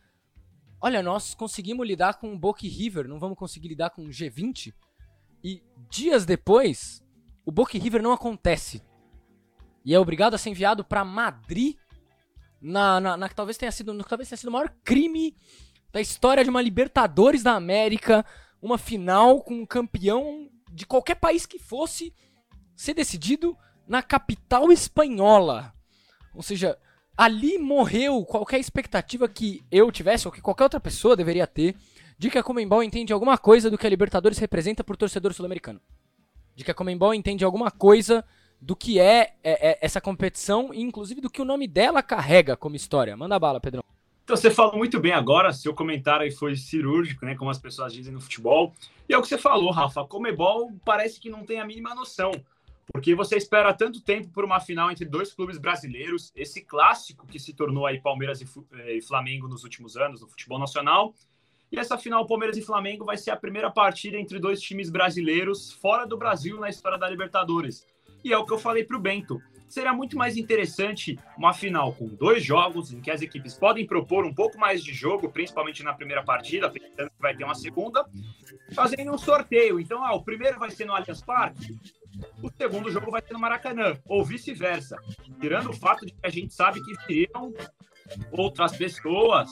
Olha, 0.81 1.03
nós 1.03 1.35
conseguimos 1.35 1.87
lidar 1.87 2.14
com 2.14 2.33
o 2.33 2.38
Boca 2.38 2.66
River, 2.66 3.07
não 3.09 3.19
vamos 3.19 3.38
conseguir 3.38 3.69
lidar 3.69 3.90
com 3.90 4.05
o 4.05 4.09
G20? 4.09 4.75
E 5.45 5.62
dias 5.90 6.25
depois, 6.25 7.05
o 7.45 7.53
Boca 7.53 7.79
River 7.79 8.03
não 8.03 8.12
acontece. 8.12 8.83
E 9.85 9.95
é 9.95 10.01
obrigado 10.01 10.35
a 10.35 10.38
ser 10.38 10.51
enviado 10.51 10.85
para 10.85 11.05
Madrid, 11.05 11.77
na, 12.61 12.99
na, 13.01 13.16
na, 13.16 13.29
que 13.29 13.35
talvez 13.35 13.57
tenha 13.57 13.71
sido, 13.71 13.97
talvez 14.05 14.29
tenha 14.29 14.37
sido 14.37 14.49
o 14.49 14.53
maior 14.53 14.75
crime 14.83 15.37
da 15.97 16.01
história 16.03 16.45
de 16.45 16.51
uma 16.51 16.61
Libertadores 16.61 17.43
da 17.43 17.53
América, 17.53 18.23
uma 18.61 18.77
final 18.77 19.41
com 19.41 19.55
um 19.55 19.65
campeão 19.65 20.47
de 20.71 20.85
qualquer 20.85 21.15
país 21.15 21.47
que 21.47 21.59
fosse 21.59 22.13
ser 22.75 22.93
decidido 22.93 23.57
na 23.89 24.03
capital 24.03 24.71
espanhola. 24.71 25.73
Ou 26.35 26.43
seja, 26.43 26.77
ali 27.17 27.57
morreu 27.57 28.27
qualquer 28.27 28.61
expectativa 28.61 29.27
que 29.27 29.65
eu 29.71 29.91
tivesse 29.91 30.29
ou 30.29 30.33
que 30.33 30.43
qualquer 30.43 30.65
outra 30.65 30.79
pessoa 30.79 31.17
deveria 31.17 31.47
ter 31.47 31.75
de 32.19 32.29
que 32.29 32.37
a 32.37 32.43
Comembol 32.43 32.83
entende 32.83 33.15
alguma 33.15 33.39
coisa 33.39 33.71
do 33.71 33.79
que 33.79 33.87
a 33.87 33.91
Libertadores 33.91 34.37
representa 34.37 34.85
por 34.85 34.99
torcedor 34.99 35.33
sul-americano. 35.33 35.81
De 36.55 36.63
que 36.63 36.71
a 36.71 36.75
Comembol 36.75 37.15
entende 37.15 37.43
alguma 37.43 37.71
coisa 37.71 38.23
do 38.61 38.77
que 38.77 39.01
é, 39.01 39.35
é, 39.43 39.71
é 39.71 39.79
essa 39.81 39.99
competição 39.99 40.75
e 40.75 40.83
inclusive 40.83 41.23
do 41.23 41.31
que 41.31 41.41
o 41.41 41.45
nome 41.45 41.67
dela 41.67 42.03
carrega 42.03 42.55
como 42.55 42.77
história. 42.77 43.17
Manda 43.17 43.39
bala, 43.39 43.63
Pedrão. 43.63 43.83
Então, 44.27 44.37
você 44.37 44.51
falou 44.51 44.77
muito 44.77 44.99
bem 44.99 45.12
agora, 45.12 45.53
seu 45.53 45.73
comentário 45.73 46.25
aí 46.25 46.33
foi 46.33 46.57
cirúrgico, 46.57 47.25
né, 47.25 47.37
como 47.37 47.49
as 47.49 47.61
pessoas 47.61 47.93
dizem 47.93 48.12
no 48.12 48.21
futebol. 48.21 48.75
E 49.09 49.15
é 49.15 49.17
o 49.17 49.23
que 49.23 49.29
você 49.29 49.39
falou, 49.39 49.71
Rafa, 49.71 50.05
Comebol 50.05 50.73
parece 50.85 51.21
que 51.21 51.31
não 51.31 51.45
tem 51.45 51.61
a 51.61 51.65
mínima 51.65 51.95
noção, 51.95 52.33
porque 52.93 53.15
você 53.15 53.37
espera 53.37 53.73
tanto 53.73 54.01
tempo 54.01 54.29
por 54.31 54.45
uma 54.45 54.59
final 54.59 54.91
entre 54.91 55.05
dois 55.05 55.33
clubes 55.33 55.59
brasileiros, 55.59 56.33
esse 56.35 56.61
clássico 56.61 57.25
que 57.25 57.39
se 57.39 57.53
tornou 57.53 57.87
aí 57.87 58.01
Palmeiras 58.01 58.41
e 58.41 59.01
Flamengo 59.01 59.47
nos 59.47 59.62
últimos 59.62 59.97
anos 59.97 60.21
no 60.21 60.27
futebol 60.27 60.59
nacional. 60.59 61.15
E 61.71 61.79
essa 61.79 61.97
final 61.97 62.27
Palmeiras 62.27 62.57
e 62.57 62.62
Flamengo 62.62 63.05
vai 63.05 63.17
ser 63.17 63.31
a 63.31 63.37
primeira 63.37 63.71
partida 63.71 64.17
entre 64.17 64.41
dois 64.41 64.61
times 64.61 64.91
brasileiros 64.91 65.71
fora 65.71 66.05
do 66.05 66.19
Brasil 66.19 66.59
na 66.59 66.69
história 66.69 66.99
da 66.99 67.09
Libertadores. 67.09 67.87
E 68.25 68.33
é 68.33 68.37
o 68.37 68.45
que 68.45 68.53
eu 68.53 68.59
falei 68.59 68.83
para 68.83 68.97
o 68.97 69.01
Bento 69.01 69.41
seria 69.68 69.92
muito 69.92 70.16
mais 70.16 70.37
interessante 70.37 71.18
uma 71.37 71.52
final 71.52 71.92
com 71.92 72.07
dois 72.07 72.44
jogos, 72.44 72.92
em 72.92 73.00
que 73.00 73.11
as 73.11 73.22
equipes 73.22 73.55
podem 73.55 73.87
propor 73.87 74.24
um 74.24 74.35
pouco 74.35 74.59
mais 74.59 74.83
de 74.83 74.92
jogo, 74.92 75.29
principalmente 75.29 75.83
na 75.83 75.92
primeira 75.92 76.22
partida, 76.22 76.70
pensando 76.70 77.11
que 77.11 77.20
vai 77.20 77.37
ter 77.37 77.44
uma 77.44 77.55
segunda, 77.55 78.07
fazendo 78.74 79.12
um 79.12 79.18
sorteio. 79.18 79.81
Então, 79.81 80.05
ah, 80.05 80.14
o 80.14 80.22
primeiro 80.22 80.59
vai 80.59 80.70
ser 80.70 80.85
no 80.85 80.94
Allianz 80.94 81.22
Parque, 81.22 81.76
o 82.42 82.50
segundo 82.50 82.90
jogo 82.90 83.11
vai 83.11 83.22
ser 83.22 83.33
no 83.33 83.38
Maracanã, 83.38 83.96
ou 84.07 84.24
vice-versa. 84.24 84.96
Tirando 85.40 85.70
o 85.70 85.74
fato 85.74 86.07
de 86.07 86.12
que 86.12 86.26
a 86.26 86.31
gente 86.31 86.55
sabe 86.55 86.83
que 86.83 86.92
viriam 87.07 87.52
outras 88.33 88.76
pessoas 88.76 89.50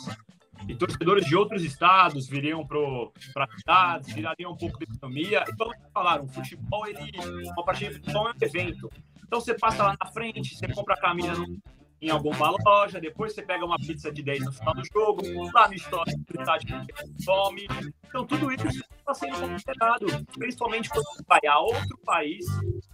e 0.69 0.75
torcedores 0.75 1.27
de 1.27 1.37
outros 1.37 1.63
estados 1.63 2.27
viriam 2.27 2.67
para 2.67 3.47
cidades, 3.59 4.15
virariam 4.15 4.53
um 4.53 4.57
pouco 4.57 4.79
de 4.79 4.85
economia. 4.85 5.45
E 5.47 5.55
vamos 5.57 5.77
falar, 5.93 6.21
um 6.21 6.29
futebol, 6.29 6.87
ele, 6.87 7.11
uma 7.45 7.65
partida 7.65 7.93
de 7.93 7.99
futebol 7.99 8.29
é 8.29 8.31
um 8.31 8.35
evento. 8.41 8.91
Então 9.27 9.41
você 9.41 9.55
passa 9.55 9.83
lá 9.83 9.97
na 9.99 10.11
frente, 10.11 10.57
você 10.57 10.69
compra 10.69 10.95
a 10.95 11.01
camisa 11.01 11.45
em 12.01 12.11
alguma 12.11 12.51
loja, 12.51 13.01
depois 13.01 13.33
você 13.33 13.43
pega 13.43 13.65
uma 13.65 13.79
pizza 13.79 14.13
de 14.13 14.23
10 14.23 14.45
no 14.45 14.53
final 14.53 14.75
do 14.75 14.83
jogo, 14.93 15.23
lá 15.53 15.69
no 15.69 15.75
estádio, 15.75 16.87
some. 17.21 17.67
Então 18.07 18.27
tudo 18.27 18.53
isso 18.53 18.67
está 18.69 19.15
sendo 19.15 19.41
considerado, 19.41 20.07
principalmente 20.39 20.91
quando 20.91 21.05
você 21.07 21.23
vai 21.27 21.41
a 21.49 21.59
outro 21.59 21.99
país, 22.05 22.45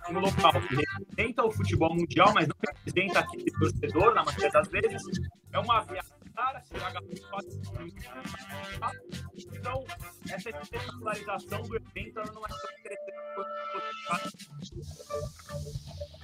um 0.09 0.21
local 0.21 0.53
que 0.63 0.77
representa 0.77 1.45
o 1.45 1.51
futebol 1.51 1.95
mundial, 1.95 2.33
mas 2.33 2.47
não 2.47 2.57
representa 2.65 3.21
aquele 3.21 3.51
torcedor, 3.51 4.15
na 4.15 4.25
maioria 4.25 4.51
das 4.51 4.69
vezes. 4.69 5.03
É 5.53 5.59
uma 5.59 5.81
viagem 5.81 6.21
paga 6.41 6.63
Então, 9.53 9.85
essa 10.31 10.51
espetacularização 10.51 11.63
do 11.63 11.77
evento 11.77 12.17
não 12.33 12.45
é 12.45 12.49
tão 12.49 12.71
interessante 12.79 13.35
quanto 13.35 13.51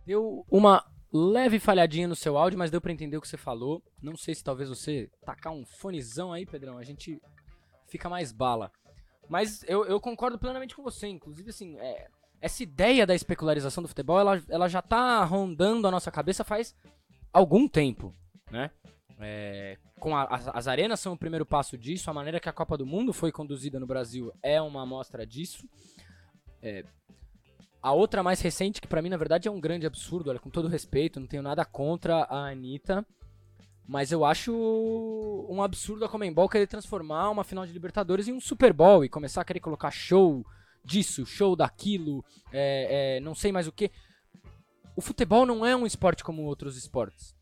Deu 0.07 0.47
uma 0.51 0.85
leve 1.12 1.59
falhadinha 1.59 2.07
no 2.07 2.14
seu 2.14 2.37
áudio, 2.38 2.59
mas 2.59 2.71
deu 2.71 2.81
para 2.81 2.92
entender 2.92 3.16
o 3.16 3.21
que 3.21 3.29
você 3.29 3.37
falou. 3.37 3.83
Não 4.01 4.16
sei 4.16 4.35
se 4.35 4.45
talvez 4.45 4.69
você 4.69 5.11
tacar 5.25 5.53
um 5.53 5.64
fonezão 5.64 6.33
aí, 6.33 6.47
Pedrão, 6.47 6.79
a 6.79 6.85
gente 6.85 7.21
fica 7.88 8.09
mais 8.09 8.33
bala. 8.33 8.71
Mas 9.29 9.64
eu, 9.66 9.85
eu 9.85 10.01
concordo 10.01 10.38
plenamente 10.38 10.75
com 10.75 10.83
você. 10.83 11.09
Inclusive, 11.09 11.51
assim, 11.51 11.77
é, 11.79 12.09
essa 12.40 12.62
ideia 12.62 13.07
da 13.07 13.14
especularização 13.14 13.83
do 13.83 13.88
futebol, 13.88 14.21
ela, 14.21 14.42
ela 14.49 14.69
já 14.69 14.81
tá 14.81 15.25
rondando 15.25 15.88
a 15.88 15.90
nossa 15.90 16.11
cabeça 16.11 16.45
faz 16.45 16.75
algum 17.33 17.66
tempo, 17.66 18.14
né? 18.51 18.71
É, 19.19 19.79
com 19.99 20.14
a, 20.14 20.25
as, 20.25 20.49
as, 20.49 20.69
arenas 20.69 21.01
são 21.01 21.14
o 21.14 21.19
primeiro 21.19 21.47
passo 21.47 21.79
disso, 21.79 22.11
a 22.11 22.14
maneira 22.14 22.38
que 22.38 22.51
a 22.51 22.53
Copa 22.53 22.77
do 22.77 22.85
Mundo 22.85 23.14
foi 23.14 23.33
conduzida 23.33 23.81
no 23.81 23.87
Brasil 23.87 24.31
é 24.42 24.61
uma 24.61 24.83
amostra 24.83 25.27
disso. 25.27 25.66
É, 26.62 26.85
a 27.87 27.92
outra 27.92 28.20
mais 28.20 28.40
recente, 28.40 28.81
que 28.81 28.88
para 28.88 29.01
mim 29.01 29.09
na 29.09 29.16
verdade 29.16 29.46
é 29.46 29.51
um 29.51 29.61
grande 29.61 29.87
absurdo, 29.87 30.29
olha, 30.29 30.40
com 30.40 30.51
todo 30.51 30.66
respeito, 30.66 31.20
não 31.20 31.27
tenho 31.29 31.40
nada 31.40 31.64
contra 31.64 32.25
a 32.25 32.49
Anitta, 32.49 33.07
mas 33.87 34.11
eu 34.11 34.25
acho 34.25 34.53
um 35.49 35.62
absurdo 35.62 36.05
a 36.05 36.09
Comembol 36.09 36.49
querer 36.49 36.66
transformar 36.66 37.31
uma 37.31 37.44
final 37.44 37.64
de 37.64 37.72
Libertadores 37.72 38.27
em 38.27 38.33
um 38.33 38.40
Super 38.40 38.72
Bowl 38.72 39.05
e 39.05 39.09
começar 39.09 39.40
a 39.40 39.44
querer 39.44 39.61
colocar 39.61 39.92
show 39.92 40.44
disso, 40.85 41.25
show 41.25 41.55
daquilo, 41.55 42.25
é, 42.53 43.18
é, 43.18 43.20
não 43.20 43.37
sei 43.37 43.53
mais 43.53 43.68
o 43.68 43.72
que. 43.72 43.92
O 44.96 45.01
futebol 45.01 45.46
não 45.46 45.64
é 45.64 45.77
um 45.77 45.87
esporte 45.87 46.25
como 46.25 46.42
outros 46.42 46.77
esportes. 46.77 47.37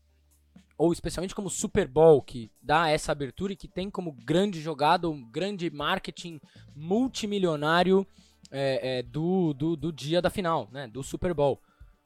Ou 0.77 0.93
especialmente 0.93 1.33
como 1.33 1.47
o 1.47 1.51
Super 1.51 1.87
Bowl, 1.87 2.21
que 2.21 2.51
dá 2.61 2.87
essa 2.87 3.11
abertura 3.11 3.53
e 3.53 3.55
que 3.55 3.67
tem 3.67 3.89
como 3.89 4.11
grande 4.11 4.61
jogada, 4.61 5.09
um 5.09 5.27
grande 5.27 5.71
marketing 5.71 6.39
multimilionário 6.75 8.05
é, 8.57 8.99
é, 8.99 9.03
do, 9.03 9.53
do, 9.53 9.75
do 9.75 9.91
dia 9.91 10.21
da 10.21 10.29
final, 10.29 10.69
né? 10.71 10.87
Do 10.87 11.03
Super 11.03 11.33
Bowl. 11.33 11.61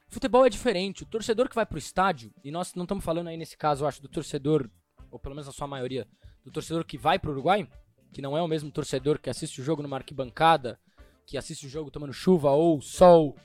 Futebol 0.07 0.43
é 0.47 0.49
diferente. 0.49 1.03
O 1.03 1.05
torcedor 1.05 1.47
que 1.47 1.53
vai 1.53 1.63
pro 1.63 1.77
estádio, 1.77 2.33
e 2.43 2.49
nós 2.49 2.73
não 2.73 2.85
estamos 2.85 3.05
falando 3.05 3.27
aí 3.27 3.37
nesse 3.37 3.55
caso, 3.55 3.83
eu 3.83 3.87
acho, 3.87 4.01
do 4.01 4.07
torcedor, 4.07 4.67
ou 5.11 5.19
pelo 5.19 5.35
menos 5.35 5.47
a 5.47 5.51
sua 5.51 5.67
maioria, 5.67 6.07
do 6.43 6.51
torcedor 6.51 6.83
que 6.83 6.97
vai 6.97 7.19
pro 7.19 7.31
Uruguai, 7.31 7.69
que 8.11 8.19
não 8.19 8.35
é 8.35 8.41
o 8.41 8.47
mesmo 8.47 8.71
torcedor 8.71 9.19
que 9.19 9.29
assiste 9.29 9.61
o 9.61 9.63
jogo 9.63 9.83
numa 9.83 9.97
arquibancada, 9.97 10.79
que 11.23 11.37
assiste 11.37 11.67
o 11.67 11.69
jogo 11.69 11.91
tomando 11.91 12.13
chuva 12.13 12.49
ou 12.49 12.81
sol. 12.81 13.35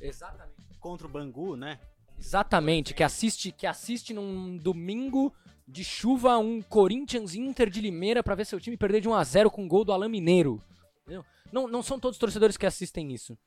Exatamente. 0.00 0.58
Contra 0.80 1.06
o 1.06 1.10
Bangu, 1.10 1.54
né? 1.54 1.78
Exatamente, 2.18 2.92
que 2.92 3.04
assiste, 3.04 3.52
que 3.52 3.68
assiste 3.68 4.12
num 4.12 4.56
domingo 4.56 5.32
de 5.66 5.84
chuva 5.84 6.36
um 6.38 6.60
Corinthians 6.60 7.36
Inter 7.36 7.70
de 7.70 7.80
Limeira 7.80 8.24
para 8.24 8.34
ver 8.34 8.46
seu 8.46 8.58
time 8.58 8.76
perder 8.76 9.00
de 9.00 9.08
1 9.08 9.14
a 9.14 9.22
0 9.22 9.50
com 9.52 9.62
um 9.62 9.68
gol 9.68 9.84
do 9.84 9.92
Alain 9.92 10.08
Mineiro. 10.08 10.60
Entendeu? 11.02 11.24
Não, 11.52 11.66
não 11.66 11.82
são 11.82 11.98
todos 11.98 12.16
os 12.16 12.20
torcedores 12.20 12.56
que 12.56 12.66
assistem 12.66 13.12
isso. 13.12 13.38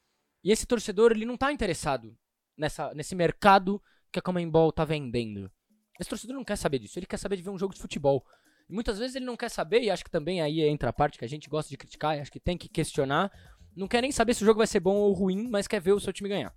E 0.44 0.52
esse 0.52 0.66
torcedor, 0.66 1.12
ele 1.12 1.26
não 1.26 1.38
tá 1.38 1.52
interessado 1.52 2.18
nessa, 2.58 2.94
nesse 2.94 3.16
mercado 3.16 3.82
que 4.12 4.20
a 4.20 4.22
Comembol 4.22 4.72
tá 4.72 4.84
vendendo. 4.84 5.52
Esse 6.00 6.10
torcedor 6.10 6.36
não 6.36 6.44
quer 6.44 6.56
saber 6.56 6.80
disso, 6.80 6.98
ele 6.98 7.06
quer 7.06 7.18
saber 7.18 7.38
de 7.38 7.44
ver 7.44 7.52
um 7.52 7.60
jogo 7.60 7.74
de 7.74 7.80
futebol. 7.80 8.26
E 8.68 8.74
muitas 8.74 8.98
vezes 8.98 9.16
ele 9.16 9.26
não 9.26 9.38
quer 9.38 9.50
saber, 9.50 9.82
e 9.82 9.92
acho 9.92 10.04
que 10.04 10.10
também 10.10 10.42
aí 10.42 10.62
entra 10.62 10.90
a 10.90 10.94
parte 10.94 11.20
que 11.20 11.26
a 11.26 11.28
gente 11.28 11.50
gosta 11.50 11.70
de 11.70 11.78
criticar, 11.78 12.18
e 12.18 12.22
acho 12.22 12.32
que 12.32 12.40
tem 12.40 12.58
que 12.58 12.68
questionar. 12.68 13.32
Não 13.76 13.88
quer 13.88 14.02
nem 14.02 14.12
saber 14.12 14.34
se 14.34 14.44
o 14.44 14.46
jogo 14.46 14.58
vai 14.58 14.68
ser 14.68 14.80
bom 14.80 14.96
ou 14.96 15.14
ruim, 15.14 15.48
mas 15.50 15.68
quer 15.68 15.80
ver 15.80 15.92
o 15.92 16.00
seu 16.00 16.12
time 16.12 16.30
ganhar. 16.30 16.54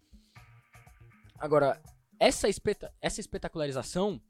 Agora, 1.39 1.81
essa, 2.19 2.49
espeta 2.49 2.93
essa 3.03 3.21
espetacularização, 3.21 4.21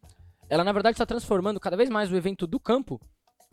ela 0.49 0.65
na 0.65 0.73
verdade 0.73 0.95
está 0.95 1.07
transformando 1.07 1.61
cada 1.61 1.77
vez 1.77 1.89
mais 1.89 2.11
o 2.11 2.17
evento 2.17 2.47
do 2.47 2.59
campo 2.59 3.01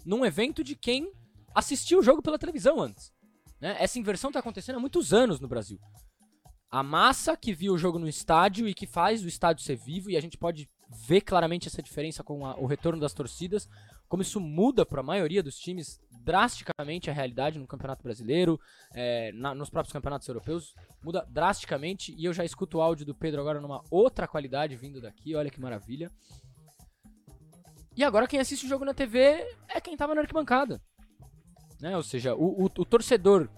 num 0.06 0.26
evento 0.26 0.63
de 0.63 0.76
quem 0.76 1.12
assistiu 1.54 2.00
o 2.00 2.04
jogo 2.04 2.21
pela 2.21 2.39
televisão 2.39 2.82
antes. 2.82 3.13
Né? 3.62 3.78
Essa 3.80 4.00
inversão 4.00 4.30
está 4.30 4.39
acontecendo 4.39 4.78
há 4.78 4.80
muitos 4.80 5.13
anos 5.13 5.39
no 5.39 5.47
Brasil. 5.47 5.80
A 6.69 6.82
massa 6.82 7.38
que 7.38 7.54
viu 7.54 7.74
o 7.74 7.78
jogo 7.78 8.00
no 8.00 8.08
estádio 8.08 8.67
e 8.67 8.74
que 8.74 8.88
faz 8.88 9.24
o 9.24 9.28
estádio 9.28 9.63
ser 9.63 9.76
vivo, 9.76 10.10
e 10.10 10.17
a 10.17 10.21
gente 10.21 10.38
pode 10.38 10.69
ver 11.08 11.21
claramente 11.21 11.67
essa 11.67 11.82
diferença 11.82 12.24
com 12.24 12.45
a, 12.45 12.56
o 12.56 12.65
retorno 12.65 13.00
das 13.00 13.13
torcidas, 13.13 13.69
como 14.08 14.24
isso 14.24 14.39
muda 14.39 14.86
para 14.86 15.00
a 15.02 15.04
maioria 15.04 15.43
dos 15.43 15.58
times 15.58 16.02
drasticamente 16.24 17.10
a 17.10 17.13
realidade 17.13 17.60
no 17.60 17.67
Campeonato 17.67 18.04
Brasileiro, 18.04 18.60
é, 18.93 19.32
na, 19.34 19.56
nos 19.56 19.69
próprios 19.69 19.93
campeonatos 19.93 20.28
europeus, 20.28 20.74
muda 21.04 21.26
drasticamente. 21.30 22.13
E 22.17 22.26
eu 22.26 22.34
já 22.34 22.43
escuto 22.43 22.78
o 22.78 22.82
áudio 22.82 23.06
do 23.06 23.15
Pedro 23.15 23.41
agora 23.41 23.62
numa 23.62 23.84
outra 23.89 24.28
qualidade 24.28 24.76
vindo 24.76 25.02
daqui, 25.02 25.36
olha 25.36 25.50
que 25.50 25.62
maravilha. 25.62 26.12
E 27.95 28.04
agora 28.04 28.28
quem 28.28 28.39
assiste 28.39 28.65
o 28.65 28.69
jogo 28.69 28.86
na 28.86 28.93
TV 28.93 29.45
é 29.67 29.82
quem 29.82 29.93
estava 29.93 30.15
na 30.15 30.21
arquibancada. 30.21 30.82
Né? 31.82 31.98
Ou 31.98 32.04
seja, 32.04 32.36
o, 32.36 32.63
o, 32.63 32.65
o, 32.65 32.86
torcedor, 32.86 33.50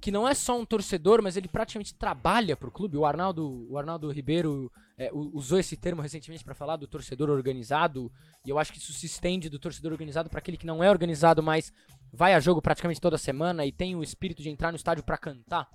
que 0.00 0.10
não 0.10 0.28
é 0.28 0.34
só 0.34 0.58
um 0.58 0.64
torcedor, 0.64 1.22
mas 1.22 1.36
ele 1.36 1.48
praticamente 1.48 1.94
trabalha 1.94 2.54
para 2.54 2.68
o 2.68 2.72
clube. 2.72 2.98
O 2.98 3.06
Arnaldo, 3.06 3.66
o 3.70 3.78
Arnaldo 3.78 4.12
Ribeiro 4.12 4.70
é, 4.98 5.10
usou 5.12 5.58
esse 5.58 5.76
termo 5.76 6.02
recentemente 6.02 6.44
para 6.44 6.54
falar 6.54 6.76
do 6.76 6.86
torcedor 6.86 7.30
organizado, 7.30 8.12
e 8.44 8.50
eu 8.50 8.58
acho 8.58 8.72
que 8.72 8.78
isso 8.78 8.92
se 8.92 9.06
estende 9.06 9.48
do 9.48 9.58
torcedor 9.58 9.92
organizado 9.92 10.28
para 10.28 10.38
aquele 10.38 10.58
que 10.58 10.66
não 10.66 10.84
é 10.84 10.90
organizado, 10.90 11.42
mas 11.42 11.72
vai 12.12 12.34
a 12.34 12.40
jogo 12.40 12.60
praticamente 12.60 13.00
toda 13.00 13.16
semana 13.16 13.64
e 13.64 13.72
tem 13.72 13.96
o 13.96 14.02
espírito 14.02 14.42
de 14.42 14.50
entrar 14.50 14.70
no 14.70 14.76
estádio 14.76 15.02
para 15.02 15.16
cantar. 15.16 15.66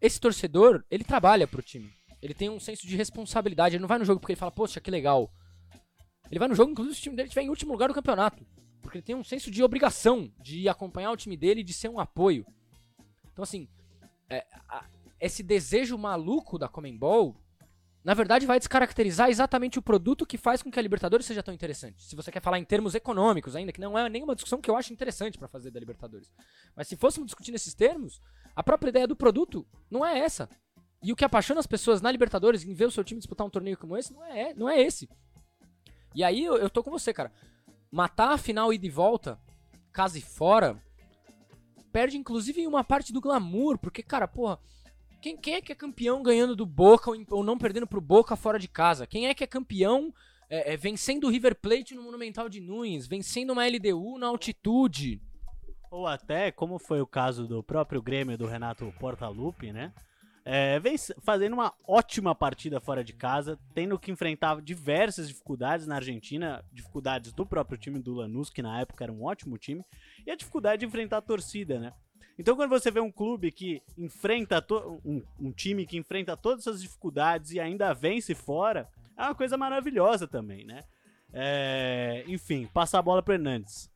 Esse 0.00 0.18
torcedor, 0.18 0.84
ele 0.90 1.04
trabalha 1.04 1.46
pro 1.46 1.60
time. 1.60 1.92
Ele 2.22 2.32
tem 2.32 2.48
um 2.48 2.58
senso 2.58 2.86
de 2.86 2.96
responsabilidade. 2.96 3.74
Ele 3.74 3.82
não 3.82 3.88
vai 3.88 3.98
no 3.98 4.04
jogo 4.04 4.20
porque 4.20 4.32
ele 4.32 4.40
fala, 4.40 4.50
poxa, 4.50 4.80
que 4.80 4.90
legal. 4.90 5.30
Ele 6.30 6.38
vai 6.38 6.48
no 6.48 6.54
jogo, 6.54 6.70
inclusive, 6.70 6.94
se 6.94 7.00
o 7.00 7.02
time 7.04 7.16
dele 7.16 7.28
estiver 7.28 7.42
em 7.42 7.50
último 7.50 7.72
lugar 7.72 7.88
do 7.88 7.94
campeonato. 7.94 8.44
Porque 8.82 8.98
ele 8.98 9.04
tem 9.04 9.14
um 9.14 9.24
senso 9.24 9.50
de 9.50 9.62
obrigação 9.62 10.32
de 10.40 10.68
acompanhar 10.68 11.10
o 11.10 11.16
time 11.16 11.36
dele 11.36 11.60
e 11.60 11.64
de 11.64 11.72
ser 11.72 11.88
um 11.88 12.00
apoio. 12.00 12.46
Então, 13.32 13.42
assim, 13.42 13.68
é, 14.28 14.46
a, 14.68 14.84
esse 15.20 15.42
desejo 15.42 15.96
maluco 15.98 16.58
da 16.58 16.68
Comembol, 16.68 17.36
na 18.04 18.14
verdade, 18.14 18.46
vai 18.46 18.58
descaracterizar 18.58 19.28
exatamente 19.28 19.78
o 19.78 19.82
produto 19.82 20.24
que 20.24 20.38
faz 20.38 20.62
com 20.62 20.70
que 20.70 20.78
a 20.78 20.82
Libertadores 20.82 21.26
seja 21.26 21.42
tão 21.42 21.52
interessante. 21.52 22.02
Se 22.02 22.16
você 22.16 22.30
quer 22.30 22.40
falar 22.40 22.58
em 22.58 22.64
termos 22.64 22.94
econômicos 22.94 23.56
ainda, 23.56 23.72
que 23.72 23.80
não 23.80 23.98
é 23.98 24.08
nenhuma 24.08 24.34
discussão 24.34 24.60
que 24.60 24.70
eu 24.70 24.76
acho 24.76 24.92
interessante 24.92 25.36
para 25.36 25.48
fazer 25.48 25.70
da 25.70 25.80
Libertadores. 25.80 26.32
Mas 26.74 26.88
se 26.88 26.96
fôssemos 26.96 27.26
discutir 27.26 27.52
nesses 27.52 27.74
termos, 27.74 28.22
a 28.54 28.62
própria 28.62 28.90
ideia 28.90 29.06
do 29.06 29.16
produto 29.16 29.66
não 29.90 30.06
é 30.06 30.18
essa. 30.18 30.48
E 31.02 31.12
o 31.12 31.16
que 31.16 31.24
apaixona 31.24 31.60
as 31.60 31.66
pessoas 31.66 32.00
na 32.00 32.10
Libertadores 32.10 32.64
em 32.64 32.72
ver 32.72 32.86
o 32.86 32.90
seu 32.90 33.04
time 33.04 33.18
disputar 33.18 33.46
um 33.46 33.50
torneio 33.50 33.76
como 33.76 33.96
esse 33.96 34.12
não 34.12 34.24
é, 34.24 34.54
não 34.54 34.68
é 34.68 34.80
esse. 34.80 35.08
E 36.14 36.24
aí 36.24 36.44
eu, 36.44 36.56
eu 36.56 36.70
tô 36.70 36.82
com 36.82 36.90
você, 36.90 37.12
cara 37.12 37.32
matar 37.90 38.32
a 38.32 38.38
final 38.38 38.72
e 38.72 38.78
de 38.78 38.88
volta, 38.88 39.38
casa 39.92 40.18
e 40.18 40.22
fora, 40.22 40.82
perde 41.92 42.16
inclusive 42.16 42.66
uma 42.66 42.84
parte 42.84 43.12
do 43.12 43.20
glamour, 43.20 43.78
porque, 43.78 44.02
cara, 44.02 44.28
porra, 44.28 44.58
quem, 45.20 45.36
quem 45.36 45.54
é 45.54 45.60
que 45.60 45.72
é 45.72 45.74
campeão 45.74 46.22
ganhando 46.22 46.54
do 46.54 46.64
Boca 46.64 47.10
ou, 47.30 47.42
não 47.42 47.58
perdendo 47.58 47.86
pro 47.86 48.00
Boca 48.00 48.36
fora 48.36 48.58
de 48.58 48.68
casa? 48.68 49.06
Quem 49.06 49.26
é 49.26 49.34
que 49.34 49.42
é 49.42 49.46
campeão 49.46 50.14
é, 50.48 50.74
é, 50.74 50.76
vencendo 50.76 51.24
o 51.24 51.30
River 51.30 51.56
Plate 51.56 51.94
no 51.94 52.02
Monumental 52.02 52.48
de 52.48 52.60
Nunes, 52.60 53.06
vencendo 53.06 53.52
uma 53.52 53.66
LDU 53.66 54.18
na 54.18 54.28
altitude? 54.28 55.20
Ou 55.90 56.06
até, 56.06 56.52
como 56.52 56.78
foi 56.78 57.00
o 57.00 57.06
caso 57.06 57.46
do 57.46 57.62
próprio 57.62 58.02
Grêmio 58.02 58.38
do 58.38 58.46
Renato 58.46 58.92
Portaluppi, 59.00 59.72
né? 59.72 59.92
É, 60.50 60.80
vem 60.80 60.96
fazendo 61.20 61.52
uma 61.52 61.74
ótima 61.86 62.34
partida 62.34 62.80
fora 62.80 63.04
de 63.04 63.12
casa, 63.12 63.58
tendo 63.74 63.98
que 63.98 64.10
enfrentar 64.10 64.62
diversas 64.62 65.28
dificuldades 65.28 65.86
na 65.86 65.96
Argentina, 65.96 66.64
dificuldades 66.72 67.34
do 67.34 67.44
próprio 67.44 67.76
time 67.76 67.98
do 67.98 68.14
Lanús, 68.14 68.48
que 68.48 68.62
na 68.62 68.80
época 68.80 69.04
era 69.04 69.12
um 69.12 69.24
ótimo 69.24 69.58
time, 69.58 69.84
e 70.26 70.30
a 70.30 70.34
dificuldade 70.34 70.80
de 70.80 70.86
enfrentar 70.86 71.18
a 71.18 71.20
torcida, 71.20 71.78
né? 71.78 71.92
Então 72.38 72.56
quando 72.56 72.70
você 72.70 72.90
vê 72.90 72.98
um 72.98 73.12
clube 73.12 73.52
que 73.52 73.82
enfrenta 73.98 74.64
um, 75.04 75.22
um 75.38 75.52
time 75.52 75.84
que 75.84 75.98
enfrenta 75.98 76.34
todas 76.34 76.66
essas 76.66 76.80
dificuldades 76.80 77.50
e 77.50 77.60
ainda 77.60 77.92
vence 77.92 78.34
fora, 78.34 78.88
é 79.18 79.24
uma 79.24 79.34
coisa 79.34 79.58
maravilhosa 79.58 80.26
também, 80.26 80.64
né? 80.64 80.82
É, 81.30 82.24
enfim, 82.26 82.66
passa 82.72 82.98
a 82.98 83.02
bola 83.02 83.22
para 83.22 83.34
Hernandes. 83.34 83.90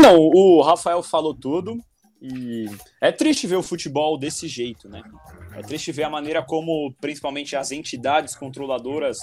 Não, 0.00 0.16
o 0.16 0.62
Rafael 0.62 1.02
falou 1.02 1.34
tudo. 1.34 1.78
E 2.28 2.66
é 3.00 3.12
triste 3.12 3.46
ver 3.46 3.56
o 3.56 3.62
futebol 3.62 4.18
desse 4.18 4.48
jeito, 4.48 4.88
né? 4.88 5.02
É 5.54 5.62
triste 5.62 5.92
ver 5.92 6.04
a 6.04 6.10
maneira 6.10 6.42
como, 6.42 6.92
principalmente, 7.00 7.54
as 7.54 7.70
entidades 7.70 8.34
controladoras 8.34 9.18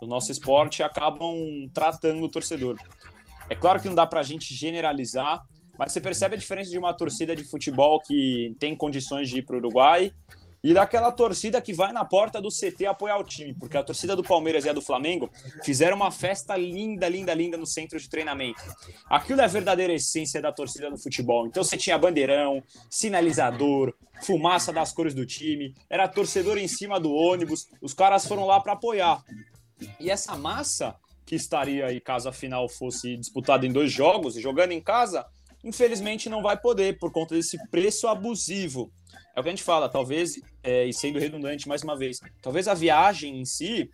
do 0.00 0.06
nosso 0.06 0.30
esporte 0.30 0.82
acabam 0.82 1.34
tratando 1.72 2.22
o 2.22 2.28
torcedor. 2.28 2.76
É 3.48 3.54
claro 3.54 3.80
que 3.80 3.88
não 3.88 3.94
dá 3.94 4.06
para 4.06 4.20
a 4.20 4.24
gente 4.24 4.54
generalizar, 4.54 5.42
mas 5.78 5.92
você 5.92 6.00
percebe 6.00 6.34
a 6.34 6.38
diferença 6.38 6.70
de 6.70 6.78
uma 6.78 6.92
torcida 6.92 7.34
de 7.34 7.44
futebol 7.44 8.00
que 8.00 8.54
tem 8.58 8.76
condições 8.76 9.30
de 9.30 9.38
ir 9.38 9.42
para 9.42 9.56
o 9.56 9.58
Uruguai 9.58 10.12
e 10.62 10.72
daquela 10.72 11.10
torcida 11.10 11.60
que 11.60 11.72
vai 11.72 11.92
na 11.92 12.04
porta 12.04 12.40
do 12.40 12.48
CT 12.48 12.86
apoiar 12.86 13.18
o 13.18 13.24
time, 13.24 13.54
porque 13.54 13.76
a 13.76 13.82
torcida 13.82 14.14
do 14.14 14.22
Palmeiras 14.22 14.64
e 14.64 14.68
a 14.68 14.72
do 14.72 14.80
Flamengo 14.80 15.30
fizeram 15.64 15.96
uma 15.96 16.10
festa 16.10 16.56
linda, 16.56 17.08
linda, 17.08 17.34
linda 17.34 17.56
no 17.56 17.66
centro 17.66 17.98
de 17.98 18.08
treinamento. 18.08 18.62
Aquilo 19.06 19.40
é 19.40 19.44
a 19.44 19.48
verdadeira 19.48 19.92
essência 19.92 20.40
da 20.40 20.52
torcida 20.52 20.88
no 20.88 20.98
futebol. 20.98 21.46
Então 21.46 21.64
você 21.64 21.76
tinha 21.76 21.98
bandeirão, 21.98 22.62
sinalizador, 22.88 23.92
fumaça 24.22 24.72
das 24.72 24.92
cores 24.92 25.14
do 25.14 25.26
time, 25.26 25.74
era 25.90 26.06
torcedor 26.06 26.58
em 26.58 26.68
cima 26.68 27.00
do 27.00 27.12
ônibus, 27.12 27.66
os 27.80 27.92
caras 27.92 28.26
foram 28.26 28.46
lá 28.46 28.60
para 28.60 28.74
apoiar. 28.74 29.22
E 29.98 30.10
essa 30.10 30.36
massa 30.36 30.94
que 31.26 31.34
estaria 31.34 31.86
aí 31.86 32.00
caso 32.00 32.28
a 32.28 32.32
final 32.32 32.68
fosse 32.68 33.16
disputada 33.16 33.66
em 33.66 33.72
dois 33.72 33.90
jogos, 33.90 34.34
jogando 34.34 34.72
em 34.72 34.80
casa, 34.80 35.26
infelizmente 35.64 36.28
não 36.28 36.42
vai 36.42 36.56
poder 36.56 36.98
por 36.98 37.10
conta 37.10 37.34
desse 37.34 37.58
preço 37.68 38.06
abusivo. 38.06 38.92
É 39.34 39.40
o 39.40 39.42
que 39.42 39.48
a 39.48 39.52
gente 39.52 39.62
fala, 39.62 39.88
talvez, 39.88 40.40
é, 40.62 40.84
e 40.86 40.92
sendo 40.92 41.18
redundante 41.18 41.68
mais 41.68 41.82
uma 41.82 41.96
vez, 41.96 42.20
talvez 42.40 42.68
a 42.68 42.74
viagem 42.74 43.40
em 43.40 43.44
si 43.44 43.90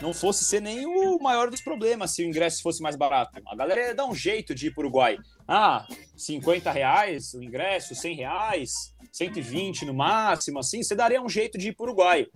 não 0.00 0.12
fosse 0.12 0.44
ser 0.44 0.60
nem 0.60 0.84
o 0.84 1.18
maior 1.18 1.50
dos 1.50 1.62
problemas 1.62 2.10
se 2.10 2.22
o 2.22 2.26
ingresso 2.26 2.62
fosse 2.62 2.82
mais 2.82 2.96
barato. 2.96 3.40
A 3.46 3.56
galera 3.56 3.88
ia 3.88 3.94
dar 3.94 4.06
um 4.06 4.14
jeito 4.14 4.54
de 4.54 4.66
ir 4.66 4.74
para 4.74 4.82
o 4.82 4.84
Uruguai. 4.84 5.16
Ah, 5.48 5.86
50 6.16 6.70
reais 6.70 7.32
o 7.34 7.42
ingresso, 7.42 7.94
100 7.94 8.16
reais, 8.16 8.94
120 9.12 9.86
no 9.86 9.94
máximo, 9.94 10.58
assim, 10.58 10.82
você 10.82 10.94
daria 10.94 11.22
um 11.22 11.28
jeito 11.28 11.56
de 11.56 11.68
ir 11.68 11.72
para 11.72 11.84
o 11.84 11.86
Uruguai. 11.86 12.26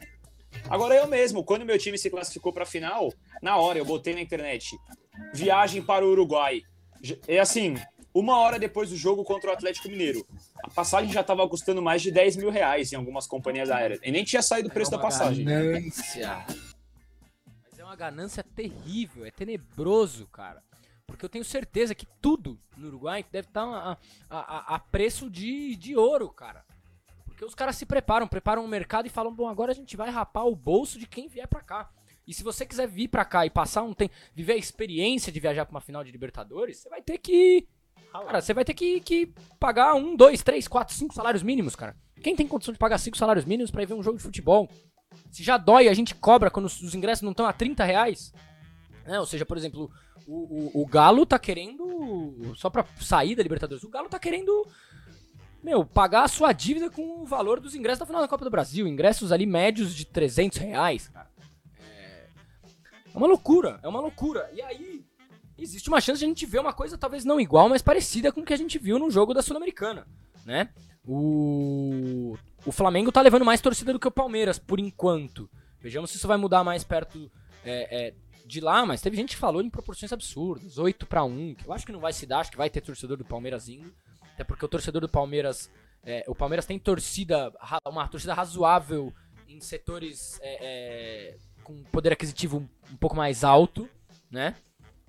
Agora 0.69 0.95
eu 0.95 1.07
mesmo, 1.07 1.45
quando 1.45 1.67
meu 1.67 1.79
time 1.79 1.99
se 1.99 2.11
classificou 2.11 2.53
para 2.53 2.65
a 2.65 2.67
final, 2.67 3.13
na 3.43 3.57
hora 3.57 3.79
eu 3.79 3.85
botei 3.85 4.15
na 4.15 4.21
internet, 4.21 4.77
viagem 5.35 5.83
para 5.83 6.05
o 6.05 6.11
Uruguai. 6.11 6.63
É 7.29 7.39
assim, 7.39 7.77
uma 8.13 8.39
hora 8.39 8.59
depois 8.59 8.91
do 8.91 8.97
jogo 8.97 9.23
contra 9.25 9.51
o 9.51 9.53
Atlético 9.53 9.89
Mineiro. 9.89 10.27
A 10.63 10.71
passagem 10.71 11.13
já 11.13 11.21
estava 11.21 11.49
custando 11.49 11.83
mais 11.83 12.03
de 12.03 12.11
10 12.11 12.37
mil 12.37 12.51
reais 12.51 12.93
em 12.93 12.97
algumas 12.97 13.27
companhias 13.27 13.71
aéreas. 13.71 14.01
E 14.03 14.11
nem 14.11 14.25
tinha 14.25 14.43
saído 14.43 14.69
o 14.69 14.73
preço 14.73 14.95
é 14.95 14.97
da 14.97 15.03
passagem. 15.03 15.45
Ganância. 15.45 16.47
Mas 17.63 17.79
é 17.79 17.85
uma 17.85 17.97
ganância 17.97 18.43
terrível, 18.43 19.25
é 19.25 19.31
tenebroso, 19.31 20.27
cara. 20.27 20.63
Porque 21.07 21.25
eu 21.25 21.29
tenho 21.29 21.45
certeza 21.45 21.95
que 21.95 22.07
tudo 22.21 22.59
no 22.77 22.87
Uruguai 22.87 23.25
deve 23.31 23.49
estar 23.49 23.65
a, 23.65 23.99
a, 24.31 24.75
a, 24.77 24.79
preço 24.79 25.29
de, 25.29 25.75
de 25.77 25.97
ouro, 25.97 26.29
cara. 26.31 26.65
Porque 27.25 27.45
os 27.45 27.55
caras 27.55 27.77
se 27.77 27.85
preparam, 27.85 28.29
preparam 28.29 28.65
o 28.65 28.69
mercado 28.69 29.07
e 29.07 29.11
falam: 29.11 29.35
bom, 29.35 29.49
agora 29.49 29.73
a 29.73 29.75
gente 29.75 29.97
vai 29.97 30.09
rapar 30.09 30.47
o 30.47 30.55
bolso 30.55 30.99
de 30.99 31.07
quem 31.07 31.29
vier 31.29 31.49
pra 31.49 31.63
cá. 31.63 31.91
E 32.27 32.33
se 32.33 32.45
você 32.45 32.65
quiser 32.65 32.87
vir 32.87 33.09
pra 33.09 33.25
cá 33.25 33.45
e 33.45 33.51
passar 33.51 33.83
um 33.83 33.93
tempo, 33.93 34.15
viver 34.35 34.53
a 34.53 34.57
experiência 34.57 35.33
de 35.33 35.41
viajar 35.41 35.65
pra 35.67 35.75
uma 35.75 35.81
final 35.81 36.05
de 36.05 36.13
Libertadores, 36.13 36.79
você 36.79 36.89
vai 36.89 37.03
ter 37.03 37.19
que 37.19 37.67
Cara, 38.13 38.41
você 38.41 38.53
vai 38.53 38.65
ter 38.65 38.75
que, 38.75 39.01
que 39.01 39.33
pagar 39.59 39.95
um, 39.95 40.17
dois, 40.17 40.43
três, 40.43 40.67
quatro, 40.67 40.95
cinco 40.95 41.15
salários 41.15 41.43
mínimos, 41.43 41.77
cara. 41.77 41.97
Quem 42.23 42.37
tem 42.37 42.47
condição 42.47 42.73
de 42.73 42.79
pagar 42.79 42.99
cinco 42.99 43.17
salários 43.17 43.45
mínimos 43.45 43.71
para 43.71 43.83
ir 43.83 43.87
ver 43.87 43.95
um 43.95 44.03
jogo 44.03 44.19
de 44.19 44.23
futebol? 44.23 44.69
Se 45.31 45.43
já 45.43 45.57
dói, 45.57 45.89
a 45.89 45.95
gente 45.95 46.15
cobra 46.15 46.51
quando 46.51 46.67
os 46.67 46.95
ingressos 46.95 47.23
não 47.23 47.31
estão 47.31 47.47
a 47.47 47.53
30 47.53 47.85
reais. 47.85 48.33
Né? 49.07 49.19
Ou 49.19 49.27
seja, 49.27 49.47
por 49.47 49.57
exemplo, 49.57 49.91
o, 50.27 50.81
o, 50.81 50.83
o, 50.83 50.87
Galo 50.87 51.25
tá 51.25 51.39
querendo. 51.39 52.55
Só 52.57 52.69
pra 52.69 52.85
sair 53.01 53.35
da 53.35 53.43
Libertadores, 53.43 53.85
o 53.85 53.89
Galo 53.89 54.09
tá 54.09 54.19
querendo. 54.19 54.67
Meu, 55.63 55.85
pagar 55.85 56.25
a 56.25 56.29
sua 56.29 56.53
dívida 56.53 56.91
com 56.91 57.23
o 57.23 57.27
valor 57.27 57.61
dos 57.61 57.75
ingressos 57.75 58.01
da 58.01 58.07
final 58.07 58.23
da 58.23 58.29
Copa 58.29 58.45
do 58.45 58.51
Brasil. 58.51 58.87
Ingressos 58.87 59.31
ali 59.31 59.47
médios 59.47 59.95
de 59.95 60.05
300 60.05 60.59
reais, 60.59 61.09
cara. 61.09 61.31
É, 61.79 62.29
é 63.13 63.19
uma 63.19 63.27
loucura, 63.27 63.79
é 63.83 63.89
uma 63.89 64.01
loucura. 64.01 64.51
E 64.55 64.63
aí, 64.63 65.00
existe 65.63 65.89
uma 65.89 66.01
chance 66.01 66.19
de 66.19 66.25
a 66.25 66.29
gente 66.29 66.47
ver 66.47 66.61
uma 66.61 66.73
coisa 66.73 66.99
talvez 66.99 67.25
não 67.25 67.41
igual, 67.41 67.69
mas 67.69 67.83
parecida 67.83 68.33
com 68.33 68.41
o 68.41 68.45
que 68.45 68.53
a 68.53 68.59
gente 68.59 68.79
viu 68.79 68.99
no 68.99 69.11
jogo 69.11 69.35
da 69.35 69.43
Sul-Americana, 69.43 70.07
né? 70.45 70.71
O, 71.07 72.37
o 72.65 72.73
Flamengo 72.73 73.11
tá 73.11 73.21
levando 73.21 73.45
mais 73.45 73.61
torcida 73.61 73.93
do 73.93 73.99
que 73.99 74.09
o 74.09 74.13
Palmeiras, 74.13 74.59
por 74.59 74.79
enquanto. 74.79 75.51
Vejamos 75.81 76.11
se 76.11 76.17
isso 76.17 76.29
vai 76.29 76.37
mudar 76.37 76.63
mais 76.63 76.85
perto 76.85 77.31
é, 77.65 78.09
é, 78.09 78.15
de 78.45 78.61
lá, 78.61 78.85
mas 78.85 79.01
teve 79.01 79.17
gente 79.17 79.31
que 79.31 79.41
falou 79.41 79.63
em 79.63 79.71
proporções 79.71 80.13
absurdas, 80.13 80.79
8 80.79 81.07
para 81.07 81.25
1, 81.25 81.55
que 81.55 81.67
eu 81.67 81.73
acho 81.73 81.87
que 81.87 81.93
não 81.93 82.01
vai 82.01 82.13
se 82.13 82.27
dar, 82.27 82.41
acho 82.41 82.51
que 82.51 82.57
vai 82.57 82.69
ter 82.69 82.81
torcedor 82.81 83.17
do 83.17 83.25
Palmeiras 83.25 83.69
indo, 83.69 83.93
até 84.35 84.45
porque 84.45 84.65
o 84.65 84.69
torcedor 84.69 85.01
do 85.01 85.09
Palmeiras, 85.09 85.71
é, 86.03 86.25
o 86.27 86.35
Palmeiras 86.35 86.67
tem 86.67 86.79
torcida, 86.79 87.53
uma 87.87 88.09
torcida 88.09 88.35
razoável 88.35 89.13
em 89.49 89.61
setores 89.61 90.39
é, 90.43 90.59
é, 90.61 91.39
com 91.63 91.83
poder 91.85 92.13
aquisitivo 92.13 92.69
um, 92.93 92.97
pouco 92.97 93.17
mais 93.17 93.45
alto, 93.45 93.89
né? 94.31 94.55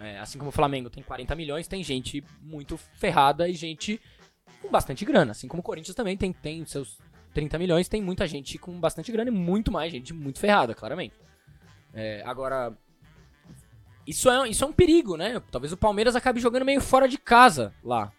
É, 0.02 0.18
assim 0.18 0.40
como 0.40 0.50
o 0.50 0.52
Flamengo 0.52 0.90
tem 0.90 1.04
40 1.04 1.36
milhões, 1.36 1.68
tem 1.68 1.84
gente 1.84 2.24
muito 2.42 2.76
ferrada 2.76 3.48
e 3.48 3.54
gente 3.54 4.02
com 4.62 4.70
bastante 4.70 5.06
grana. 5.06 5.32
Assim 5.32 5.48
como 5.48 5.60
o 5.60 5.64
Corinthians 5.64 5.96
também 5.96 6.18
tem, 6.18 6.34
tem 6.34 6.66
seus 6.66 6.98
30 7.34 7.60
milhões, 7.60 7.88
tem 7.88 8.02
muita 8.02 8.28
gente 8.28 8.58
com 8.58 8.80
bastante 8.80 9.12
grana 9.12 9.30
e 9.30 9.34
muito 9.34 9.72
mais 9.72 9.92
gente 9.92 10.12
muito 10.12 10.40
ferrada, 10.40 10.74
claramente. 10.74 11.14
É, 11.94 12.24
agora, 12.26 12.76
isso 14.08 14.30
é, 14.30 14.50
isso 14.50 14.64
é 14.64 14.68
um 14.68 14.74
perigo, 14.74 15.16
né? 15.16 15.40
Talvez 15.52 15.72
o 15.72 15.78
Palmeiras 15.78 16.16
acabe 16.16 16.40
jogando 16.40 16.66
meio 16.66 16.82
fora 16.82 17.08
de 17.08 17.20
casa 17.20 17.72
lá. 17.84 18.12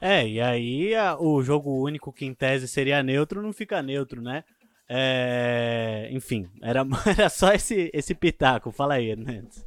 É, 0.00 0.26
e 0.26 0.40
aí 0.40 0.94
a, 0.94 1.16
o 1.18 1.42
jogo 1.42 1.82
único 1.82 2.12
que 2.12 2.24
em 2.24 2.34
tese 2.34 2.66
seria 2.66 3.02
neutro 3.02 3.42
não 3.42 3.52
fica 3.52 3.80
neutro, 3.80 4.20
né? 4.20 4.42
É, 4.88 6.08
enfim, 6.10 6.48
era, 6.62 6.84
era 7.06 7.28
só 7.28 7.52
esse, 7.52 7.90
esse 7.92 8.14
pitaco. 8.14 8.72
Fala 8.72 8.94
aí, 8.94 9.14
Nantes. 9.14 9.64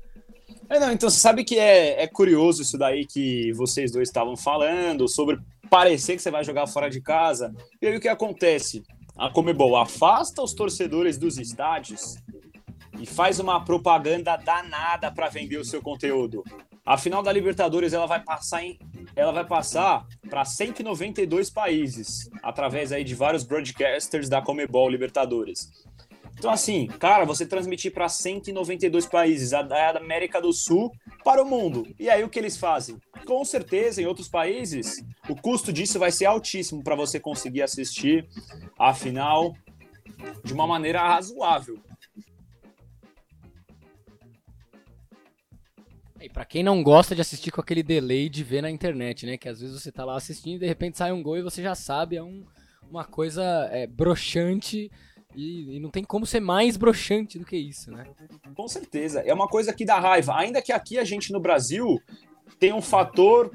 É, 0.71 0.79
não, 0.79 0.89
então 0.89 1.09
você 1.09 1.19
sabe 1.19 1.43
que 1.43 1.59
é, 1.59 2.01
é 2.01 2.07
curioso 2.07 2.61
isso 2.61 2.77
daí 2.77 3.05
que 3.05 3.51
vocês 3.51 3.91
dois 3.91 4.07
estavam 4.07 4.37
falando, 4.37 5.05
sobre 5.05 5.37
parecer 5.69 6.15
que 6.15 6.21
você 6.21 6.31
vai 6.31 6.45
jogar 6.45 6.65
fora 6.65 6.89
de 6.89 7.01
casa. 7.01 7.53
E 7.81 7.87
aí 7.87 7.97
o 7.97 7.99
que 7.99 8.07
acontece? 8.07 8.81
A 9.17 9.29
Comebol 9.29 9.75
afasta 9.75 10.41
os 10.41 10.53
torcedores 10.53 11.17
dos 11.17 11.37
estádios 11.37 12.15
e 12.97 13.05
faz 13.05 13.37
uma 13.37 13.65
propaganda 13.65 14.37
danada 14.37 15.11
para 15.11 15.27
vender 15.27 15.57
o 15.57 15.65
seu 15.65 15.81
conteúdo. 15.81 16.41
A 16.85 16.97
final 16.97 17.21
da 17.21 17.33
Libertadores 17.33 17.91
ela 17.91 18.07
vai 18.07 18.23
passar 18.23 18.63
em, 18.63 18.79
ela 19.13 19.33
vai 19.33 19.45
passar 19.45 20.05
para 20.29 20.45
192 20.45 21.49
países 21.49 22.29
através 22.41 22.93
aí 22.93 23.03
de 23.03 23.13
vários 23.13 23.43
broadcasters 23.43 24.29
da 24.29 24.41
Comebol 24.41 24.89
Libertadores. 24.89 25.69
Então, 26.41 26.49
assim, 26.49 26.87
cara, 26.87 27.23
você 27.23 27.45
transmitir 27.45 27.93
para 27.93 28.09
192 28.09 29.05
países, 29.05 29.53
a, 29.53 29.61
da 29.61 29.99
América 29.99 30.41
do 30.41 30.51
Sul 30.51 30.91
para 31.23 31.39
o 31.39 31.45
mundo. 31.45 31.85
E 31.99 32.09
aí 32.09 32.23
o 32.23 32.29
que 32.29 32.39
eles 32.39 32.57
fazem? 32.57 32.97
Com 33.27 33.45
certeza, 33.45 34.01
em 34.01 34.07
outros 34.07 34.27
países, 34.27 35.05
o 35.29 35.35
custo 35.35 35.71
disso 35.71 35.99
vai 35.99 36.11
ser 36.11 36.25
altíssimo 36.25 36.83
para 36.83 36.95
você 36.95 37.19
conseguir 37.19 37.61
assistir 37.61 38.27
a 38.75 38.91
final 38.91 39.53
de 40.43 40.51
uma 40.51 40.65
maneira 40.65 40.99
razoável. 41.07 41.77
E 46.19 46.27
para 46.27 46.43
quem 46.43 46.63
não 46.63 46.81
gosta 46.81 47.13
de 47.13 47.21
assistir 47.21 47.51
com 47.51 47.61
aquele 47.61 47.83
delay 47.83 48.29
de 48.29 48.43
ver 48.43 48.63
na 48.63 48.71
internet, 48.71 49.27
né? 49.27 49.37
Que 49.37 49.47
às 49.47 49.61
vezes 49.61 49.79
você 49.79 49.91
tá 49.91 50.03
lá 50.03 50.17
assistindo 50.17 50.55
e 50.55 50.61
de 50.61 50.65
repente 50.65 50.97
sai 50.97 51.11
um 51.11 51.21
gol 51.21 51.37
e 51.37 51.43
você 51.43 51.61
já 51.61 51.75
sabe, 51.75 52.15
é 52.15 52.23
um, 52.23 52.43
uma 52.89 53.05
coisa 53.05 53.43
é, 53.71 53.85
broxante 53.85 54.89
e, 55.35 55.77
e, 55.77 55.79
não 55.79 55.89
tem 55.89 56.03
como 56.03 56.25
ser 56.25 56.39
mais 56.39 56.77
broxante 56.77 57.39
do 57.39 57.45
que 57.45 57.55
isso, 57.55 57.91
né? 57.91 58.05
Com 58.55 58.67
certeza. 58.67 59.21
É 59.21 59.33
uma 59.33 59.47
coisa 59.47 59.73
que 59.73 59.85
dá 59.85 59.99
raiva. 59.99 60.35
Ainda 60.37 60.61
que 60.61 60.71
aqui 60.71 60.97
a 60.97 61.03
gente 61.03 61.31
no 61.31 61.39
Brasil 61.39 62.01
tem 62.59 62.73
um 62.73 62.81
fator 62.81 63.51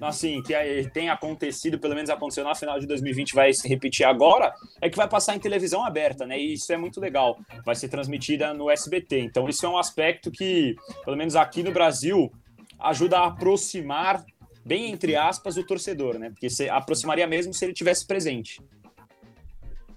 assim, 0.00 0.42
que 0.42 0.54
é, 0.54 0.84
tem 0.88 1.10
acontecido, 1.10 1.78
pelo 1.78 1.94
menos 1.94 2.10
aconteceu 2.10 2.44
na 2.44 2.54
final 2.54 2.78
de 2.78 2.86
2020, 2.86 3.34
vai 3.34 3.52
se 3.52 3.68
repetir 3.68 4.06
agora, 4.06 4.54
é 4.80 4.88
que 4.88 4.96
vai 4.96 5.08
passar 5.08 5.36
em 5.36 5.38
televisão 5.38 5.84
aberta, 5.84 6.26
né? 6.26 6.38
E 6.38 6.54
isso 6.54 6.72
é 6.72 6.76
muito 6.76 7.00
legal. 7.00 7.38
Vai 7.64 7.74
ser 7.74 7.88
transmitida 7.88 8.54
no 8.54 8.70
SBT. 8.70 9.20
Então, 9.20 9.48
isso 9.48 9.64
é 9.66 9.68
um 9.68 9.76
aspecto 9.76 10.30
que, 10.30 10.74
pelo 11.04 11.16
menos 11.16 11.36
aqui 11.36 11.62
no 11.62 11.72
Brasil, 11.72 12.32
ajuda 12.78 13.18
a 13.18 13.26
aproximar, 13.26 14.24
bem 14.64 14.90
entre 14.90 15.16
aspas, 15.16 15.56
o 15.56 15.64
torcedor, 15.64 16.18
né? 16.18 16.30
Porque 16.30 16.48
se 16.48 16.68
aproximaria 16.68 17.26
mesmo 17.26 17.52
se 17.52 17.64
ele 17.64 17.74
tivesse 17.74 18.06
presente. 18.06 18.60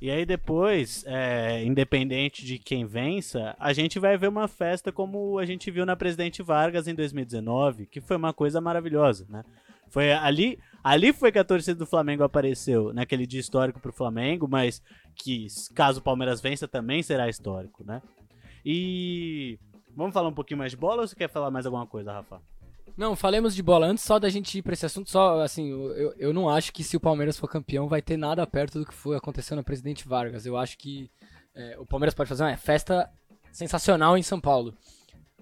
E 0.04 0.12
aí 0.12 0.26
depois, 0.26 1.06
é, 1.08 1.63
independente 1.63 2.46
de 2.46 2.60
quem 2.60 2.86
vença, 2.86 3.56
a 3.58 3.72
gente 3.72 4.00
vai 4.00 4.18
ver 4.18 4.28
uma 4.28 4.50
festa 4.50 4.92
como 4.92 5.39
a 5.39 5.46
gente 5.46 5.72
viu 5.72 5.86
na 5.86 5.96
Presidente 5.96 6.44
Vargas 6.44 6.89
em 6.89 6.94
2019, 6.94 7.86
que 7.86 8.02
foi 8.02 8.18
uma 8.18 8.34
coisa 8.34 8.60
maravilhosa, 8.60 9.26
né? 9.30 9.46
Foi 9.88 10.12
ali, 10.12 10.60
ali 10.84 11.13
foi 11.13 11.32
que 11.32 11.39
a 11.39 11.44
torcida 11.46 11.80
do 11.80 11.86
Flamengo 11.86 12.22
apareceu, 12.22 12.94
naquele 12.94 13.26
dia 13.26 13.39
histórico 13.39 13.80
pro 13.80 13.94
Flamengo, 13.94 14.46
mas 14.46 14.84
que 15.16 15.48
caso 15.74 16.02
o 16.02 16.04
Palmeiras 16.04 16.42
vença 16.42 16.68
também 16.68 17.02
será 17.02 17.30
histórico, 17.30 17.82
né? 17.86 18.02
E 18.66 19.58
vamos 19.96 20.13
falar 20.13 20.28
um 20.28 20.34
pouquinho 20.34 20.58
mais 20.58 20.74
de 20.74 20.78
bola 20.78 21.04
ou 21.04 21.08
você 21.08 21.16
quer 21.16 21.30
falar 21.30 21.50
mais 21.50 21.66
alguma 21.66 21.88
coisa, 21.88 22.12
Rafa? 22.12 22.42
Não, 22.95 23.15
falemos 23.15 23.56
de 23.56 23.63
bola. 23.63 23.88
Antes 23.88 24.03
só 24.03 24.19
da 24.19 24.29
gente 24.29 24.58
ir 24.58 24.62
pra 24.62 24.73
esse 24.73 24.86
assunto, 24.86 25.10
só 25.10 25.41
assim, 25.41 25.69
eu, 25.69 26.13
eu 26.17 26.34
não 26.34 26.47
acho 26.47 26.71
que 26.71 26.84
se 26.84 26.95
o 26.95 26.99
Palmeiras 26.99 27.38
for 27.38 27.47
campeão 27.47 27.88
vai 27.88 28.01
ter 28.01 28.17
nada 28.17 28.45
perto 28.45 28.79
do 28.79 28.86
que 28.86 28.93
foi 28.93 29.17
acontecendo 29.17 29.58
na 29.58 29.63
Presidente 29.63 30.08
Vargas. 30.08 30.45
Eu 30.45 30.58
acho 30.58 30.77
que 30.77 31.10
é, 31.56 31.77
o 31.79 31.86
Palmeiras 31.86 32.13
pode 32.13 32.29
fazer 32.29 32.43
uma 32.43 32.56
festa 32.58 33.10
sensacional 33.51 34.17
em 34.17 34.23
São 34.23 34.39
Paulo. 34.39 34.75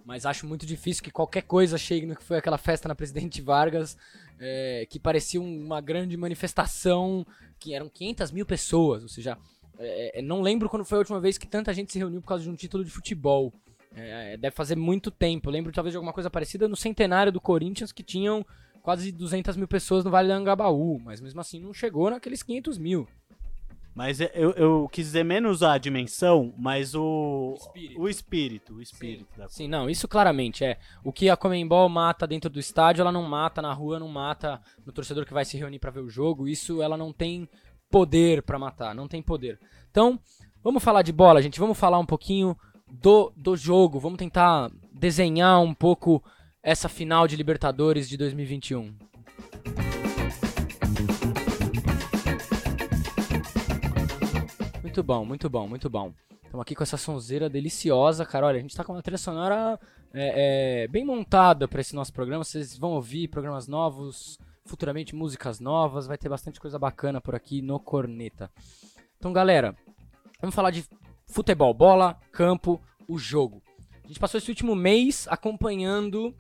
Mas 0.04 0.26
acho 0.26 0.48
muito 0.48 0.66
difícil 0.66 1.04
que 1.04 1.12
qualquer 1.12 1.44
coisa 1.44 1.78
chegue 1.78 2.06
no 2.06 2.16
que 2.16 2.24
foi 2.24 2.38
aquela 2.38 2.58
festa 2.58 2.88
na 2.88 2.96
Presidente 2.96 3.42
Vargas, 3.42 3.98
é, 4.40 4.88
que 4.90 5.00
parecia 5.00 5.40
uma 5.40 5.80
grande 5.80 6.18
manifestação, 6.18 7.26
que 7.60 7.74
eram 7.74 7.88
500 7.90 8.32
mil 8.32 8.46
pessoas. 8.46 9.04
Ou 9.04 9.10
seja, 9.10 9.38
é, 9.78 10.20
é, 10.20 10.22
não 10.22 10.42
lembro 10.42 10.70
quando 10.70 10.86
foi 10.86 10.98
a 10.98 11.00
última 11.00 11.20
vez 11.20 11.38
que 11.38 11.48
tanta 11.48 11.74
gente 11.74 11.92
se 11.92 12.00
reuniu 12.00 12.22
por 12.22 12.28
causa 12.28 12.44
de 12.44 12.50
um 12.50 12.56
título 12.56 12.84
de 12.84 12.92
futebol. 12.92 13.54
É, 13.96 14.38
deve 14.38 14.56
fazer 14.56 14.76
muito 14.76 15.12
tempo. 15.12 15.50
Eu 15.50 15.54
lembro 15.54 15.72
talvez 15.72 15.92
de 15.92 15.98
alguma 15.98 16.14
coisa 16.14 16.30
parecida 16.30 16.68
no 16.68 16.76
centenário 16.76 17.32
do 17.32 17.42
Corinthians, 17.42 17.92
que 17.92 18.04
tinham 18.04 18.46
quase 18.82 19.12
200 19.12 19.56
mil 19.58 19.68
pessoas 19.68 20.04
no 20.04 20.12
Vale 20.12 20.28
do 20.28 20.34
Angabaú, 20.34 21.00
mas 21.00 21.22
mesmo 21.22 21.40
assim 21.42 21.60
não 21.60 21.74
chegou 21.74 22.10
naqueles 22.10 22.42
500 22.42 22.78
mil. 22.78 23.08
Mas 23.94 24.22
é, 24.22 24.32
eu, 24.34 24.52
eu 24.52 24.90
quis 24.90 25.08
dizer 25.08 25.26
menos 25.26 25.62
a 25.62 25.78
dimensão, 25.78 26.54
mas 26.58 26.96
o. 26.96 27.54
O 27.54 27.58
espírito. 27.58 28.02
O 28.02 28.10
espírito, 28.10 28.74
o 28.76 28.82
espírito 28.82 29.30
da 29.32 29.44
coisa. 29.44 29.54
Sim, 29.54 29.68
não, 29.68 29.90
isso 29.90 30.08
claramente 30.08 30.64
é. 30.64 30.80
O 31.04 31.12
que 31.12 31.30
a 31.30 31.36
Comembol 31.36 31.90
mata 31.90 32.26
dentro 32.26 32.50
do 32.50 32.60
estádio, 32.60 33.02
ela 33.02 33.12
não 33.12 33.24
mata 33.24 33.62
na 33.62 33.74
rua, 33.74 34.00
não 34.00 34.08
mata 34.08 34.62
no 34.86 34.94
torcedor 34.94 35.26
que 35.26 35.34
vai 35.34 35.44
se 35.44 35.58
reunir 35.58 35.80
pra 35.80 35.92
ver 35.92 36.00
o 36.00 36.10
jogo. 36.10 36.48
Isso 36.48 36.82
ela 36.82 36.96
não 36.96 37.12
tem 37.12 37.50
poder 37.90 38.42
pra 38.44 38.58
matar, 38.58 38.96
não 38.96 39.10
tem 39.10 39.22
poder. 39.22 39.60
Então, 39.90 40.18
vamos 40.64 40.82
falar 40.82 41.02
de 41.02 41.12
bola, 41.12 41.42
gente. 41.42 41.60
Vamos 41.60 41.78
falar 41.78 42.00
um 42.00 42.06
pouquinho 42.06 42.56
do, 42.92 43.32
do 43.36 43.56
jogo. 43.56 44.00
Vamos 44.00 44.18
tentar 44.18 44.70
desenhar 44.92 45.62
um 45.62 45.74
pouco 45.74 46.24
essa 46.62 46.90
final 46.90 47.28
de 47.28 47.36
Libertadores 47.36 48.08
de 48.08 48.18
2021. 48.18 48.94
Muito 54.84 55.04
bom, 55.04 55.26
muito 55.26 55.50
bom, 55.50 55.68
muito 55.68 55.90
bom. 55.90 56.14
Estamos 56.44 56.64
aqui 56.64 56.76
com 56.76 56.84
essa 56.84 56.98
sonzeira 56.98 57.50
deliciosa, 57.50 58.26
cara. 58.26 58.48
Olha, 58.48 58.58
a 58.58 58.62
gente 58.62 58.76
tá 58.76 58.84
com 58.84 58.92
uma 58.92 59.02
trilha 59.02 59.18
sonora 59.18 59.80
é, 60.14 60.84
é, 60.84 60.88
bem 60.90 61.06
montada 61.06 61.66
para 61.66 61.80
esse 61.80 61.96
nosso 61.96 62.12
programa. 62.12 62.44
Vocês 62.44 62.78
vão 62.78 62.92
ouvir 62.92 63.30
programas 63.30 63.70
novos, 63.70 64.38
futuramente 64.66 65.16
músicas 65.16 65.62
novas. 65.62 66.08
Vai 66.08 66.18
ter 66.18 66.28
bastante 66.28 66.60
coisa 66.60 66.78
bacana 66.78 67.22
por 67.22 67.34
aqui 67.34 67.62
no 67.62 67.80
Corneta. 67.80 68.52
Então, 69.18 69.32
galera, 69.32 69.74
vamos 70.42 70.54
falar 70.54 70.72
de 70.72 70.84
futebol, 71.32 71.74
bola, 71.74 72.20
campo, 72.32 72.82
o 73.08 73.18
jogo. 73.18 73.62
A 74.04 74.08
gente 74.08 74.20
passou 74.20 74.38
esse 74.38 74.50
último 74.50 74.76
mês 74.76 75.28
acompanhando 75.30 76.36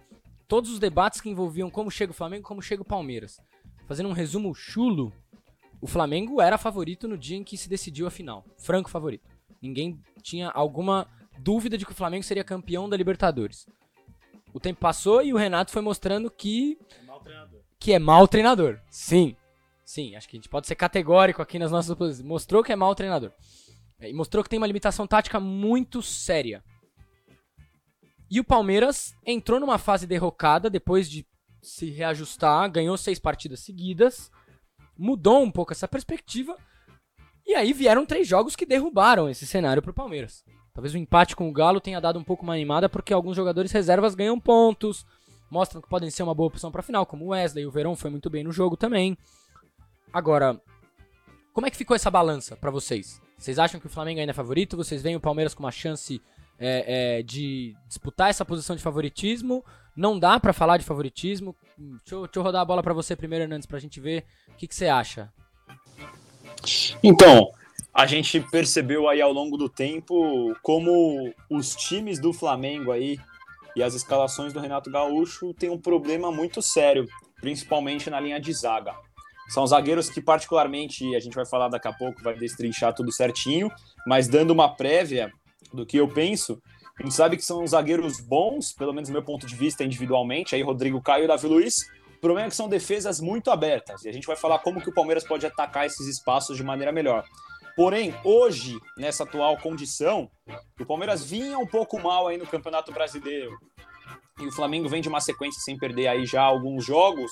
todos 0.48 0.70
os 0.70 0.80
debates 0.80 1.22
que 1.22 1.30
envolviam 1.30 1.70
como 1.70 1.90
chega 1.90 2.12
o 2.12 2.16
Flamengo 2.16 2.44
e 2.44 2.48
como 2.48 2.62
chega 2.62 2.82
o 2.82 2.86
Palmeiras. 2.86 3.40
Fazendo 3.88 4.10
um 4.10 4.14
resumo 4.14 4.54
chulo, 4.54 5.14
o 5.82 5.88
Flamengo 5.88 6.42
era 6.42 6.58
favorito 6.58 7.08
no 7.08 7.18
dia 7.18 7.38
em 7.38 7.44
que 7.44 7.58
se 7.58 7.70
decidiu 7.70 8.06
a 8.06 8.12
final. 8.12 8.46
Franco 8.58 8.90
favorito. 8.90 9.30
Ninguém 9.62 10.00
tinha 10.22 10.50
alguma 10.50 11.08
dúvida 11.40 11.78
de 11.78 11.86
que 11.86 11.92
o 11.92 11.96
Flamengo 11.96 12.24
seria 12.24 12.44
campeão 12.44 12.90
da 12.90 12.98
Libertadores. 12.98 13.66
O 14.54 14.60
tempo 14.60 14.80
passou 14.80 15.24
e 15.24 15.34
o 15.34 15.38
Renato 15.38 15.72
foi 15.72 15.82
mostrando 15.82 16.30
que 16.30 16.78
que 17.80 17.94
é 17.94 18.00
mau 18.00 18.28
treinador. 18.28 18.80
Sim. 18.90 19.36
Sim, 19.84 20.16
acho 20.16 20.30
que 20.30 20.38
a 20.38 20.40
gente 20.40 20.50
pode 20.50 20.68
ser 20.68 20.76
categórico 20.76 21.42
aqui 21.42 21.58
nas 21.58 21.72
nossas 21.72 21.96
posições. 21.98 22.26
Mostrou 22.26 22.64
que 22.64 22.72
é 22.72 22.76
mau 22.76 22.94
treinador. 22.94 23.32
É, 24.02 24.10
E 24.10 24.14
mostrou 24.14 24.44
que 24.44 24.50
tem 24.50 24.58
uma 24.58 24.68
limitação 24.68 25.08
tática 25.08 25.40
muito 25.40 26.02
séria. 26.02 26.64
E 28.30 28.40
o 28.40 28.44
Palmeiras 28.44 29.14
entrou 29.26 29.60
numa 29.60 29.78
fase 29.78 30.08
derrocada 30.08 30.70
depois 30.70 31.10
de 31.10 31.26
se 31.62 31.92
reajustar, 31.92 32.70
ganhou 32.72 32.98
seis 32.98 33.20
partidas 33.20 33.60
seguidas, 33.60 34.32
mudou 34.98 35.44
um 35.44 35.52
pouco 35.52 35.74
essa 35.74 35.88
perspectiva. 35.88 36.58
E 37.46 37.54
aí 37.54 37.74
vieram 37.74 38.06
três 38.06 38.28
jogos 38.28 38.56
que 38.56 38.66
derrubaram 38.66 39.30
esse 39.30 39.46
cenário 39.46 39.82
pro 39.82 39.94
Palmeiras. 39.94 40.44
Talvez 40.74 40.94
o 40.94 40.98
empate 40.98 41.36
com 41.36 41.50
o 41.50 41.54
Galo 41.54 41.82
tenha 41.82 42.00
dado 42.00 42.18
um 42.18 42.24
pouco 42.24 42.44
uma 42.44 42.54
animada, 42.54 42.88
porque 42.88 43.14
alguns 43.14 43.36
jogadores 43.36 43.72
reservas 43.72 44.16
ganham 44.16 44.40
pontos, 44.40 45.06
mostram 45.50 45.82
que 45.82 45.90
podem 45.90 46.10
ser 46.10 46.24
uma 46.24 46.34
boa 46.34 46.48
opção 46.48 46.72
pra 46.72 46.82
final, 46.82 47.06
como 47.06 47.26
o 47.26 47.28
Wesley, 47.30 47.66
o 47.66 47.72
Verão 47.72 47.96
foi 47.96 48.10
muito 48.10 48.30
bem 48.30 48.44
no 48.44 48.54
jogo 48.54 48.78
também. 48.78 49.18
Agora, 50.14 50.62
como 51.54 51.68
é 51.68 51.70
que 51.70 51.78
ficou 51.78 51.96
essa 51.96 52.10
balança 52.10 52.56
pra 52.56 52.72
vocês? 52.72 53.21
Vocês 53.42 53.58
acham 53.58 53.80
que 53.80 53.88
o 53.88 53.90
Flamengo 53.90 54.20
ainda 54.20 54.32
é 54.32 54.36
favorito? 54.36 54.78
Vocês 54.78 55.02
veem 55.02 55.16
o 55.16 55.20
Palmeiras 55.20 55.56
com 55.56 55.64
uma 55.64 55.72
chance 55.72 56.22
é, 56.60 57.18
é, 57.18 57.24
de 57.24 57.76
disputar 57.88 58.30
essa 58.30 58.46
posição 58.46 58.76
de 58.76 58.84
favoritismo? 58.84 59.66
Não 59.96 60.20
dá 60.20 60.40
pra 60.40 60.54
falar 60.54 60.78
de 60.78 60.86
favoritismo? 60.86 61.56
Deixa 61.76 62.14
eu, 62.14 62.22
deixa 62.22 62.38
eu 62.38 62.44
rodar 62.44 62.62
a 62.62 62.66
bola 62.66 62.84
pra 62.84 62.94
você 62.94 63.16
primeiro, 63.16 63.46
Hernandes, 63.46 63.66
pra 63.66 63.80
gente 63.80 64.00
ver 64.00 64.26
o 64.50 64.54
que, 64.58 64.68
que 64.68 64.76
você 64.76 64.88
acha. 64.88 65.34
Então, 67.02 67.50
a 67.92 68.06
gente 68.06 68.40
percebeu 68.52 69.10
aí 69.10 69.20
ao 69.20 69.34
longo 69.34 69.58
do 69.58 69.68
tempo 69.68 70.56
como 70.62 71.34
os 71.50 71.76
times 71.76 72.20
do 72.20 72.32
Flamengo 72.32 72.92
aí 72.92 73.18
e 73.76 73.82
as 73.82 73.96
escalações 73.96 74.54
do 74.54 74.60
Renato 74.60 74.92
Gaúcho 74.92 75.52
têm 75.56 75.72
um 75.72 75.80
problema 75.80 76.32
muito 76.32 76.62
sério, 76.62 77.08
principalmente 77.40 78.08
na 78.08 78.20
linha 78.20 78.40
de 78.40 78.54
zaga. 78.54 78.94
São 79.52 79.68
zagueiros 79.68 80.10
que, 80.10 80.22
particularmente, 80.22 81.14
a 81.14 81.20
gente 81.20 81.36
vai 81.36 81.46
falar 81.46 81.68
daqui 81.68 81.88
a 81.88 81.92
pouco, 81.94 82.24
vai 82.24 82.34
destrinchar 82.36 82.94
tudo 82.94 83.12
certinho, 83.12 83.70
mas 84.08 84.30
dando 84.30 84.52
uma 84.52 84.74
prévia 84.74 85.30
do 85.74 85.86
que 85.86 85.98
eu 85.98 86.08
penso, 86.08 86.62
a 86.98 87.04
gente 87.04 87.14
sabe 87.14 87.36
que 87.36 87.44
são 87.44 87.66
zagueiros 87.68 88.22
bons, 88.22 88.72
pelo 88.72 88.94
menos 88.94 89.10
do 89.10 89.14
meu 89.14 89.24
ponto 89.24 89.46
de 89.46 89.56
vista 89.56 89.84
individualmente, 89.84 90.56
aí 90.56 90.62
Rodrigo 90.62 91.02
Caio 91.02 91.26
e 91.26 91.28
Davi 91.28 91.48
Luiz. 91.48 91.76
O 92.18 92.22
problema 92.22 92.48
é 92.48 92.50
que 92.50 92.56
são 92.56 92.70
defesas 92.70 93.20
muito 93.20 93.52
abertas, 93.52 94.06
e 94.06 94.10
a 94.10 94.14
gente 94.14 94.26
vai 94.26 94.38
falar 94.38 94.60
como 94.60 94.80
que 94.80 94.90
o 94.90 94.94
Palmeiras 94.94 95.26
pode 95.26 95.46
atacar 95.46 95.86
esses 95.86 96.08
espaços 96.08 96.56
de 96.56 96.64
maneira 96.64 96.92
melhor. 96.92 97.26
Porém, 97.76 98.16
hoje, 98.24 98.78
nessa 98.98 99.24
atual 99.24 99.58
condição, 99.58 100.30
o 100.80 100.86
Palmeiras 100.86 101.26
vinha 101.26 101.58
um 101.58 101.68
pouco 101.68 102.00
mal 102.00 102.28
aí 102.28 102.38
no 102.38 102.48
Campeonato 102.48 102.92
Brasileiro, 102.94 103.52
e 104.40 104.48
o 104.48 104.52
Flamengo 104.52 104.88
vem 104.88 105.02
de 105.02 105.10
uma 105.10 105.20
sequência 105.20 105.60
sem 105.62 105.78
perder 105.78 106.08
aí 106.08 106.26
já 106.26 106.42
alguns 106.42 106.86
jogos, 106.86 107.32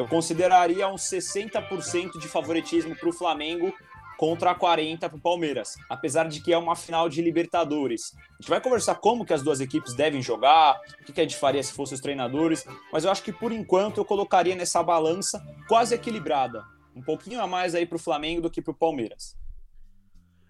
eu 0.00 0.08
consideraria 0.08 0.88
uns 0.88 1.02
60% 1.02 2.18
de 2.18 2.26
favoritismo 2.26 2.96
para 2.96 3.10
o 3.10 3.12
Flamengo 3.12 3.70
contra 4.16 4.54
40% 4.54 4.98
para 4.98 5.14
o 5.14 5.20
Palmeiras, 5.20 5.76
apesar 5.90 6.26
de 6.26 6.40
que 6.40 6.54
é 6.54 6.56
uma 6.56 6.74
final 6.74 7.06
de 7.06 7.20
Libertadores. 7.20 8.14
A 8.16 8.40
gente 8.40 8.48
vai 8.48 8.62
conversar 8.62 8.94
como 8.94 9.26
que 9.26 9.34
as 9.34 9.42
duas 9.42 9.60
equipes 9.60 9.94
devem 9.94 10.22
jogar, 10.22 10.80
o 11.02 11.04
que, 11.04 11.12
que 11.12 11.20
a 11.20 11.24
gente 11.24 11.36
faria 11.36 11.62
se 11.62 11.74
fossem 11.74 11.96
os 11.96 12.00
treinadores, 12.00 12.66
mas 12.90 13.04
eu 13.04 13.10
acho 13.10 13.22
que 13.22 13.30
por 13.30 13.52
enquanto 13.52 13.98
eu 13.98 14.04
colocaria 14.04 14.56
nessa 14.56 14.82
balança 14.82 15.38
quase 15.68 15.94
equilibrada, 15.94 16.64
um 16.96 17.02
pouquinho 17.02 17.38
a 17.38 17.46
mais 17.46 17.74
aí 17.74 17.84
para 17.84 17.96
o 17.96 18.00
Flamengo 18.00 18.40
do 18.40 18.50
que 18.50 18.62
para 18.62 18.72
o 18.72 18.74
Palmeiras. 18.74 19.36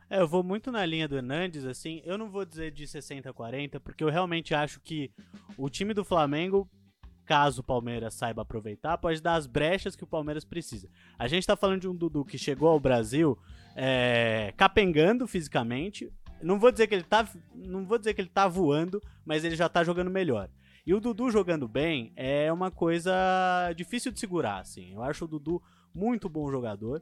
É, 0.08 0.20
eu 0.20 0.28
vou 0.28 0.44
muito 0.44 0.70
na 0.70 0.86
linha 0.86 1.08
do 1.08 1.16
Hernandes, 1.16 1.64
assim, 1.64 2.02
eu 2.04 2.16
não 2.16 2.30
vou 2.30 2.44
dizer 2.44 2.70
de 2.70 2.86
60 2.86 3.28
a 3.28 3.32
40, 3.32 3.80
porque 3.80 4.04
eu 4.04 4.10
realmente 4.10 4.54
acho 4.54 4.80
que 4.80 5.10
o 5.56 5.68
time 5.68 5.92
do 5.92 6.04
Flamengo, 6.04 6.68
caso 7.30 7.60
o 7.60 7.64
Palmeiras 7.64 8.14
saiba 8.14 8.42
aproveitar, 8.42 8.98
pode 8.98 9.22
dar 9.22 9.36
as 9.36 9.46
brechas 9.46 9.94
que 9.94 10.02
o 10.02 10.06
Palmeiras 10.06 10.44
precisa. 10.44 10.88
A 11.16 11.28
gente 11.28 11.46
tá 11.46 11.54
falando 11.54 11.82
de 11.82 11.88
um 11.88 11.94
Dudu 11.94 12.24
que 12.24 12.36
chegou 12.36 12.68
ao 12.68 12.80
Brasil 12.80 13.38
é, 13.76 14.52
capengando 14.56 15.28
fisicamente, 15.28 16.12
não 16.42 16.58
vou 16.58 16.72
dizer 16.72 16.88
que 16.88 16.94
ele 16.96 17.04
tá, 17.04 17.28
não 17.54 17.86
vou 17.86 17.98
dizer 17.98 18.14
que 18.14 18.20
ele 18.20 18.28
tá 18.28 18.48
voando, 18.48 19.00
mas 19.24 19.44
ele 19.44 19.54
já 19.54 19.68
tá 19.68 19.84
jogando 19.84 20.10
melhor. 20.10 20.50
E 20.84 20.92
o 20.92 20.98
Dudu 20.98 21.30
jogando 21.30 21.68
bem 21.68 22.12
é 22.16 22.52
uma 22.52 22.68
coisa 22.68 23.12
difícil 23.76 24.10
de 24.10 24.18
segurar, 24.18 24.58
assim. 24.58 24.92
Eu 24.92 25.00
acho 25.04 25.24
o 25.24 25.28
Dudu 25.28 25.62
muito 25.94 26.28
bom 26.28 26.50
jogador. 26.50 27.00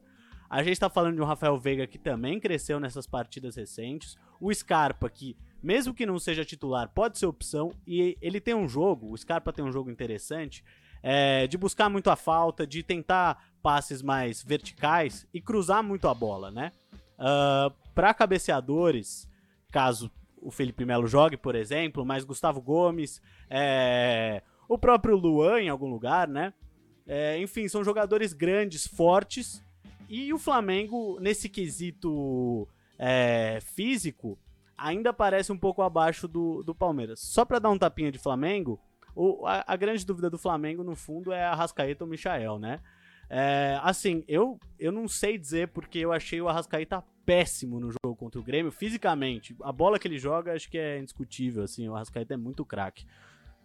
A 0.51 0.63
gente 0.63 0.79
tá 0.79 0.91
falando 0.91 1.15
de 1.15 1.23
um 1.23 1.25
Rafael 1.25 1.59
Veiga 1.59 1.87
que 1.87 1.97
também 1.97 2.39
cresceu 2.39 2.79
nessas 2.79 3.07
partidas 3.07 3.57
recentes. 3.57 4.15
O 4.39 4.53
Scarpa, 4.53 5.09
que, 5.09 5.39
mesmo 5.63 5.95
que 5.95 6.07
não 6.07 6.19
seja 6.19 6.45
titular, 6.45 6.89
pode 6.95 7.19
ser 7.19 7.27
opção. 7.27 7.73
E 7.87 8.17
ele 8.21 8.41
tem 8.41 8.55
um 8.55 8.69
jogo, 8.69 9.13
o 9.13 9.17
Scarpa 9.17 9.53
tem 9.53 9.65
um 9.65 9.73
jogo 9.73 9.91
interessante, 9.91 10.65
é, 11.03 11.47
de 11.47 11.57
buscar 11.57 11.89
muito 11.89 12.11
a 12.11 12.17
falta, 12.17 12.67
de 12.67 12.83
tentar 12.83 13.45
passes 13.63 14.03
mais 14.03 14.43
verticais 14.43 15.27
e 15.33 15.41
cruzar 15.41 15.83
muito 15.83 16.09
a 16.09 16.15
bola, 16.15 16.51
né? 16.51 16.73
Uh, 17.19 17.73
para 17.95 18.15
cabeceadores, 18.15 19.29
caso 19.71 20.11
o 20.41 20.51
Felipe 20.51 20.85
Melo 20.85 21.07
jogue, 21.07 21.37
por 21.37 21.55
exemplo, 21.55 22.05
mas 22.05 22.25
Gustavo 22.25 22.61
Gomes, 22.61 23.21
é, 23.51 24.43
o 24.69 24.79
próprio 24.79 25.17
Luan 25.17 25.61
em 25.61 25.69
algum 25.69 25.89
lugar, 25.89 26.29
né? 26.29 26.53
É, 27.07 27.39
enfim, 27.41 27.67
são 27.69 27.83
jogadores 27.83 28.33
grandes, 28.33 28.87
fortes. 28.87 29.63
E 30.09 30.33
o 30.33 30.39
Flamengo, 30.39 31.19
nesse 31.21 31.49
quesito 31.49 32.69
é, 32.99 33.59
físico, 33.61 34.39
ainda 34.79 35.13
parece 35.13 35.53
um 35.53 35.59
pouco 35.59 35.83
abaixo 35.83 36.29
do, 36.29 36.63
do 36.63 36.75
Palmeiras. 36.75 37.21
Só 37.21 37.45
para 37.45 37.59
dar 37.59 37.71
um 37.71 37.79
tapinha 37.79 38.13
de 38.13 38.19
Flamengo, 38.19 38.81
o, 39.15 39.47
a, 39.47 39.65
a, 39.67 39.77
grande 39.77 40.07
dúvida 40.07 40.31
do 40.31 40.39
Flamengo, 40.39 40.85
no 40.85 40.95
fundo, 40.95 41.33
é 41.33 41.45
a 41.45 41.51
Arrascaeta 41.51 42.05
ou 42.05 42.09
o 42.09 42.11
Michael, 42.11 42.59
né? 42.59 42.81
É, 43.29 43.79
assim, 43.83 44.25
eu, 44.27 44.59
eu 44.79 44.91
não 44.91 45.07
sei 45.07 45.37
dizer 45.37 45.69
porque 45.69 45.99
eu 45.99 46.13
achei 46.13 46.41
o 46.41 46.49
Arrascaeta 46.49 47.05
péssimo 47.27 47.79
no 47.79 47.91
jogo 47.91 48.17
contra 48.17 48.41
o 48.41 48.43
Grêmio, 48.43 48.73
fisicamente. 48.73 49.55
A 49.63 49.73
bola 49.73 49.99
que 49.99 50.09
ele 50.09 50.19
joga, 50.19 50.55
acho 50.55 50.71
que 50.71 50.79
é 50.79 50.99
indiscutível, 50.99 51.63
assim, 51.63 51.89
o 51.89 51.95
Arrascaeta 51.95 52.35
é 52.35 52.37
muito 52.37 52.65
craque. 52.65 53.05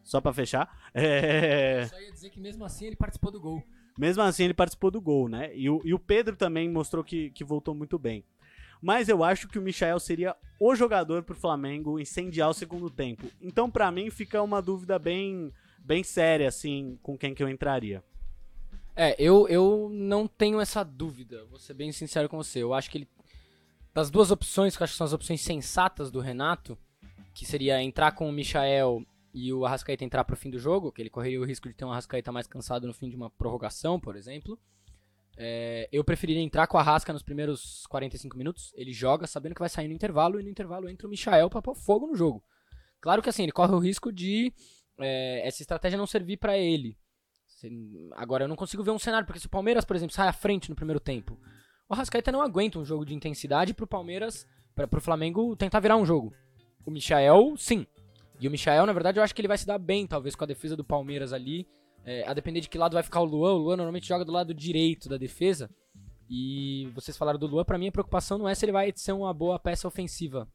Só 0.02 0.20
para 0.20 0.34
fechar. 0.34 0.70
É... 0.94 1.86
Só 1.86 2.00
ia 2.00 2.12
dizer 2.12 2.30
que 2.30 2.40
mesmo 2.40 2.66
assim 2.66 2.88
ele 2.88 2.96
participou 2.96 3.32
do 3.32 3.40
gol. 3.40 3.64
Mesmo 3.98 4.22
assim, 4.24 4.44
ele 4.44 4.54
participou 4.54 4.92
do 4.92 5.00
gol, 5.00 5.30
né? 5.30 5.56
E 5.56 5.70
o, 5.70 5.82
e 5.86 5.94
o 5.94 6.00
Pedro 6.00 6.36
também 6.36 6.70
mostrou 6.70 7.04
que, 7.04 7.30
que 7.30 7.44
voltou 7.44 7.74
muito 7.74 7.98
bem. 7.98 8.24
Mas 8.84 9.08
eu 9.08 9.24
acho 9.24 9.48
que 9.48 9.58
o 9.58 9.62
Michael 9.62 9.98
seria 9.98 10.36
o 10.60 10.76
jogador 10.76 11.24
pro 11.24 11.34
Flamengo 11.34 11.98
incendiar 11.98 12.50
o 12.50 12.54
segundo 12.54 12.90
tempo. 12.90 13.26
Então, 13.42 13.72
para 13.72 13.90
mim, 13.90 14.10
fica 14.10 14.42
uma 14.42 14.62
dúvida 14.62 15.00
bem, 15.00 15.54
bem 15.80 16.04
séria, 16.04 16.50
assim, 16.50 17.00
com 17.02 17.18
quem 17.18 17.34
que 17.34 17.42
eu 17.42 17.48
entraria. 17.48 18.04
É, 18.94 19.16
eu, 19.18 19.48
eu 19.48 19.90
não 19.90 20.28
tenho 20.28 20.60
essa 20.60 20.84
dúvida, 20.84 21.46
vou 21.46 21.58
ser 21.58 21.74
bem 21.74 21.94
sincero 21.94 22.28
com 22.28 22.36
você. 22.36 22.62
Eu 22.62 22.74
acho 22.74 22.92
que 22.92 22.98
ele. 22.98 23.08
Das 23.94 24.12
duas 24.12 24.32
opções, 24.32 24.76
que 24.76 24.84
eu 24.84 24.84
acho 24.84 24.94
que 24.94 24.98
são 24.98 25.06
as 25.08 25.14
opções 25.14 25.40
sensatas 25.40 26.12
do 26.12 26.20
Renato, 26.20 26.78
que 27.34 27.46
seria 27.46 27.82
entrar 27.82 28.12
com 28.12 28.28
o 28.28 28.34
Michael 28.34 29.06
e 29.34 29.54
o 29.54 29.66
Arrascaeta 29.66 30.04
entrar 30.04 30.26
pro 30.26 30.36
fim 30.36 30.50
do 30.50 30.60
jogo, 30.60 30.92
que 30.92 31.02
ele 31.02 31.10
correria 31.10 31.40
o 31.40 31.46
risco 31.46 31.70
de 31.70 31.74
ter 31.74 31.86
um 31.86 31.92
Arrascaeta 31.92 32.34
mais 32.34 32.48
cansado 32.48 32.86
no 32.86 32.94
fim 32.94 33.10
de 33.10 33.16
uma 33.16 33.30
prorrogação, 33.30 33.98
por 33.98 34.18
exemplo. 34.18 34.60
É, 35.38 35.90
eu 35.92 36.04
preferiria 36.04 36.42
entrar 36.42 36.68
com 36.68 36.78
a 36.78 36.84
Rasca 36.84 37.12
nos 37.12 37.24
primeiros 37.24 37.86
45 37.88 38.38
minutos. 38.38 38.72
Ele 38.76 38.94
joga 38.94 39.26
sabendo 39.28 39.56
que 39.56 39.62
vai 39.62 39.70
sair 39.70 39.88
no 39.88 39.94
intervalo 39.94 40.40
e 40.40 40.44
no 40.44 40.50
intervalo 40.50 40.90
entra 40.90 41.08
o 41.08 41.10
Michael 41.10 41.50
pra 41.50 41.62
pôr 41.62 41.76
fogo 41.76 42.08
no 42.08 42.16
jogo. 42.16 42.44
Claro 43.02 43.22
que 43.22 43.30
assim, 43.30 43.44
ele 43.44 43.52
corre 43.52 43.74
o 43.74 43.80
risco 43.80 44.12
de 44.12 44.54
é, 45.00 45.46
essa 45.48 45.62
estratégia 45.62 45.98
não 45.98 46.08
servir 46.08 46.38
para 46.38 46.58
ele. 46.58 46.98
Agora 48.16 48.44
eu 48.44 48.48
não 48.48 48.56
consigo 48.56 48.84
ver 48.84 48.92
um 48.92 49.00
cenário, 49.00 49.26
porque 49.26 49.40
se 49.40 49.48
o 49.48 49.50
Palmeiras, 49.50 49.86
por 49.86 49.96
exemplo, 49.96 50.14
sai 50.14 50.28
à 50.28 50.34
frente 50.34 50.70
no 50.70 50.76
primeiro 50.76 51.00
tempo, 51.00 51.40
o 51.88 51.96
Rascaeta 51.96 52.32
não 52.32 52.42
aguenta 52.42 52.80
um 52.80 52.86
jogo 52.86 53.06
de 53.06 53.14
intensidade 53.14 53.74
pro 53.74 53.88
Palmeiras, 53.88 54.46
pra, 54.76 54.88
pro 54.88 55.02
Flamengo 55.02 55.56
tentar 55.56 55.80
virar 55.80 55.96
um 55.96 56.06
jogo. 56.06 56.34
O 56.86 56.92
Michael, 56.92 57.56
sim. 57.58 57.88
E 58.40 58.48
o 58.48 58.52
Michael, 58.52 58.86
na 58.86 58.94
verdade, 58.94 59.20
eu 59.20 59.24
acho 59.24 59.34
que 59.34 59.40
ele 59.40 59.48
vai 59.48 59.58
se 59.58 59.66
dar 59.66 59.78
bem, 59.78 60.06
talvez, 60.06 60.36
com 60.36 60.44
a 60.44 60.48
defesa 60.48 60.76
do 60.76 60.84
Palmeiras 60.84 61.32
ali. 61.32 61.66
É, 62.06 62.28
a 62.28 62.34
depender 62.34 62.60
de 62.60 62.70
que 62.70 62.78
lado 62.78 62.94
vai 62.94 63.04
ficar 63.04 63.22
o 63.22 63.26
Luan. 63.26 63.54
O 63.54 63.58
Luan 63.58 63.78
normalmente 63.78 64.08
joga 64.08 64.26
do 64.26 64.32
lado 64.32 64.54
direito 64.54 65.08
da 65.08 65.18
defesa. 65.18 65.70
E 66.30 66.90
vocês 66.96 67.16
falaram 67.16 67.40
do 67.40 67.48
Luan, 67.48 67.64
pra 67.64 67.78
mim 67.78 67.88
a 67.88 67.92
preocupação 67.92 68.38
não 68.38 68.50
é 68.50 68.56
se 68.56 68.66
ele 68.66 68.72
vai 68.72 68.92
ser 68.96 69.12
uma 69.12 69.34
boa 69.34 69.60
peça 69.60 69.88
ofensiva. 69.88 70.48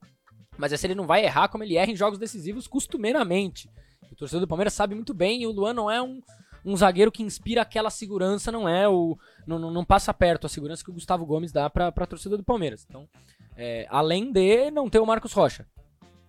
Mas 0.56 0.72
é 0.72 0.76
se 0.76 0.86
ele 0.86 0.94
não 0.94 1.06
vai 1.06 1.24
errar 1.24 1.48
como 1.48 1.62
ele 1.62 1.76
erra 1.76 1.92
em 1.92 1.96
jogos 1.96 2.18
decisivos 2.18 2.66
costumeiramente. 2.66 3.70
O 4.10 4.16
torcedor 4.16 4.40
do 4.40 4.48
Palmeiras 4.48 4.74
sabe 4.74 4.94
muito 4.94 5.14
bem, 5.14 5.42
e 5.42 5.46
o 5.46 5.52
Luan 5.52 5.72
não 5.72 5.90
é 5.90 6.02
um, 6.02 6.20
um 6.64 6.76
zagueiro 6.76 7.12
que 7.12 7.22
inspira 7.22 7.62
aquela 7.62 7.90
segurança, 7.90 8.50
não 8.50 8.68
é 8.68 8.88
o. 8.88 9.16
Não, 9.46 9.58
não, 9.58 9.70
não 9.70 9.84
passa 9.84 10.12
perto 10.12 10.46
a 10.46 10.50
segurança 10.50 10.82
que 10.82 10.90
o 10.90 10.94
Gustavo 10.94 11.24
Gomes 11.24 11.52
dá 11.52 11.70
pra, 11.70 11.92
pra 11.92 12.06
torcida 12.06 12.36
do 12.36 12.42
Palmeiras. 12.42 12.84
Então, 12.88 13.08
é, 13.56 13.86
além 13.88 14.32
de 14.32 14.70
não 14.70 14.90
ter 14.90 14.98
o 14.98 15.06
Marcos 15.06 15.32
Rocha. 15.32 15.66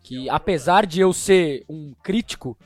Que 0.01 0.29
apesar 0.29 0.85
de 0.85 1.01
eu 1.01 1.11
ser 1.11 1.65
um 1.67 1.93
crítico 2.01 2.57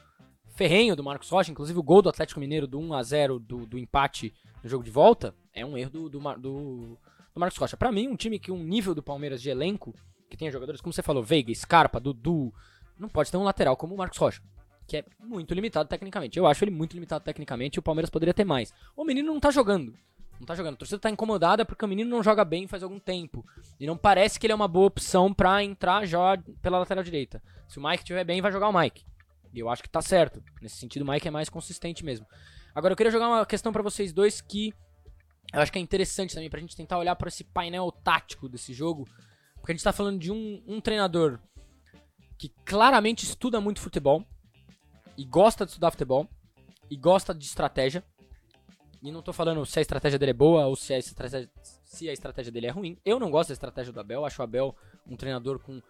ferrenho 0.53 0.95
do 0.95 1.03
Marcos 1.03 1.29
Rocha, 1.29 1.51
inclusive 1.51 1.77
o 1.77 1.83
gol 1.83 2.01
do 2.01 2.09
Atlético 2.09 2.39
Mineiro 2.39 2.67
do 2.67 2.79
1 2.79 2.93
a 2.93 3.03
0 3.03 3.39
do, 3.39 3.65
do 3.65 3.77
empate 3.77 4.33
no 4.63 4.69
jogo 4.69 4.83
de 4.83 4.91
volta, 4.91 5.35
é 5.53 5.65
um 5.65 5.77
erro 5.77 5.89
do, 5.89 6.09
do, 6.09 6.19
do, 6.19 6.97
do 7.33 7.39
Marcos 7.39 7.57
Rocha. 7.57 7.75
Para 7.75 7.91
mim, 7.91 8.07
um 8.07 8.15
time 8.15 8.39
que 8.39 8.51
um 8.51 8.63
nível 8.63 8.95
do 8.95 9.03
Palmeiras 9.03 9.41
de 9.41 9.49
elenco, 9.49 9.93
que 10.29 10.37
tem 10.37 10.51
jogadores, 10.51 10.79
como 10.79 10.93
você 10.93 11.01
falou, 11.01 11.21
Veiga, 11.21 11.53
Scarpa, 11.53 11.99
Dudu, 11.99 12.53
não 12.97 13.09
pode 13.09 13.29
ter 13.29 13.37
um 13.37 13.43
lateral 13.43 13.75
como 13.75 13.93
o 13.93 13.97
Marcos 13.97 14.17
Rocha 14.17 14.41
que 14.87 14.97
é 14.97 15.05
muito 15.19 15.53
limitado 15.53 15.87
tecnicamente. 15.87 16.37
Eu 16.37 16.45
acho 16.45 16.63
ele 16.63 16.71
muito 16.71 16.93
limitado 16.93 17.23
tecnicamente 17.23 17.77
e 17.77 17.79
o 17.79 17.83
Palmeiras 17.83 18.09
poderia 18.09 18.33
ter 18.33 18.43
mais. 18.43 18.73
O 18.95 19.03
menino 19.03 19.31
não 19.31 19.39
tá 19.39 19.49
jogando. 19.51 19.93
Não 20.39 20.45
tá 20.45 20.55
jogando. 20.55 20.73
A 20.73 20.77
torcida 20.77 20.99
tá 20.99 21.09
incomodada 21.09 21.65
porque 21.65 21.85
o 21.85 21.87
menino 21.87 22.09
não 22.09 22.23
joga 22.23 22.43
bem 22.43 22.67
faz 22.67 22.83
algum 22.83 22.99
tempo. 22.99 23.45
E 23.79 23.87
não 23.87 23.97
parece 23.97 24.39
que 24.39 24.45
ele 24.45 24.51
é 24.51 24.55
uma 24.55 24.67
boa 24.67 24.87
opção 24.87 25.33
pra 25.33 25.63
entrar 25.63 26.05
já 26.05 26.37
pela 26.61 26.79
lateral 26.79 27.03
direita. 27.03 27.41
Se 27.67 27.79
o 27.79 27.83
Mike 27.83 28.03
estiver 28.03 28.23
bem, 28.23 28.41
vai 28.41 28.51
jogar 28.51 28.69
o 28.69 28.77
Mike. 28.77 29.05
E 29.53 29.59
eu 29.59 29.69
acho 29.69 29.83
que 29.83 29.89
tá 29.89 30.01
certo. 30.01 30.43
Nesse 30.61 30.77
sentido, 30.77 31.03
o 31.03 31.11
Mike 31.11 31.27
é 31.27 31.31
mais 31.31 31.49
consistente 31.49 32.03
mesmo. 32.03 32.25
Agora, 32.73 32.93
eu 32.93 32.97
queria 32.97 33.11
jogar 33.11 33.27
uma 33.27 33.45
questão 33.45 33.71
para 33.71 33.83
vocês 33.83 34.11
dois 34.11 34.41
que 34.41 34.73
eu 35.53 35.61
acho 35.61 35.71
que 35.71 35.77
é 35.77 35.81
interessante 35.81 36.33
também 36.33 36.49
pra 36.49 36.59
gente 36.59 36.75
tentar 36.75 36.97
olhar 36.97 37.15
para 37.15 37.27
esse 37.27 37.43
painel 37.43 37.91
tático 37.91 38.49
desse 38.49 38.73
jogo. 38.73 39.07
Porque 39.55 39.71
a 39.71 39.75
gente 39.75 39.83
tá 39.83 39.93
falando 39.93 40.19
de 40.19 40.31
um, 40.31 40.63
um 40.67 40.81
treinador 40.81 41.39
que 42.37 42.49
claramente 42.65 43.23
estuda 43.23 43.61
muito 43.61 43.79
futebol 43.79 44.25
e 45.15 45.23
gosta 45.23 45.63
de 45.63 45.71
estudar 45.71 45.91
futebol 45.91 46.27
e 46.89 46.97
gosta 46.97 47.33
de 47.33 47.45
estratégia. 47.45 48.03
E 49.01 49.11
não 49.11 49.21
tô 49.21 49.31
falando 49.31 49.65
se 49.65 49.77
a 49.77 49.81
estratégia 49.81 50.17
dele 50.17 50.31
é 50.31 50.33
boa 50.33 50.65
ou 50.65 50.75
se 50.75 50.93
a 50.93 50.97
estratégia, 50.97 51.49
se 51.83 52.09
a 52.09 52.13
estratégia 52.13 52.51
dele 52.51 52.67
é 52.67 52.71
ruim. 52.71 52.97
Eu 53.05 53.19
não 53.19 53.29
gosto 53.29 53.49
da 53.49 53.53
estratégia 53.53 53.93
do 53.93 53.99
Abel. 53.99 54.25
Acho 54.25 54.41
o 54.41 54.43
Abel 54.43 54.75
um 55.05 55.15
treinador 55.15 55.59
com 55.59 55.81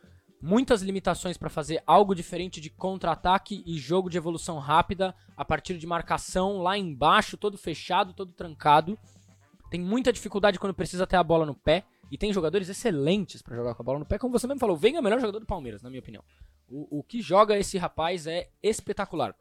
muitas 0.43 0.81
limitações 0.81 1.37
para 1.37 1.49
fazer 1.49 1.81
algo 1.87 2.13
diferente 2.13 2.59
de 2.59 2.69
contra-ataque 2.69 3.63
e 3.65 3.77
jogo 3.77 4.09
de 4.09 4.17
evolução 4.17 4.59
rápida 4.59 5.15
a 5.37 5.45
partir 5.45 5.77
de 5.77 5.87
marcação 5.87 6.57
lá 6.57 6.77
embaixo, 6.77 7.37
todo 7.37 7.57
fechado, 7.57 8.13
todo 8.13 8.33
trancado. 8.33 8.99
Tem 9.71 9.79
muita 9.79 10.11
dificuldade 10.11 10.59
quando 10.59 10.73
precisa 10.73 11.07
ter 11.07 11.15
a 11.15 11.23
bola 11.23 11.45
no 11.45 11.55
pé. 11.55 11.85
E 12.11 12.17
tem 12.17 12.33
jogadores 12.33 12.67
excelentes 12.67 13.41
para 13.41 13.55
jogar 13.55 13.73
com 13.73 13.81
a 13.81 13.85
bola 13.85 13.99
no 13.99 14.05
pé, 14.05 14.19
como 14.19 14.37
você 14.37 14.45
mesmo 14.45 14.59
falou. 14.59 14.75
Vem 14.75 14.97
é 14.97 14.99
o 14.99 15.03
melhor 15.03 15.19
jogador 15.19 15.39
do 15.39 15.45
Palmeiras, 15.45 15.81
na 15.81 15.89
minha 15.89 16.01
opinião. 16.01 16.23
O, 16.67 16.99
o 16.99 17.03
que 17.03 17.21
joga 17.21 17.57
esse 17.57 17.77
rapaz 17.77 18.27
é 18.27 18.49
espetacular. 18.61 19.33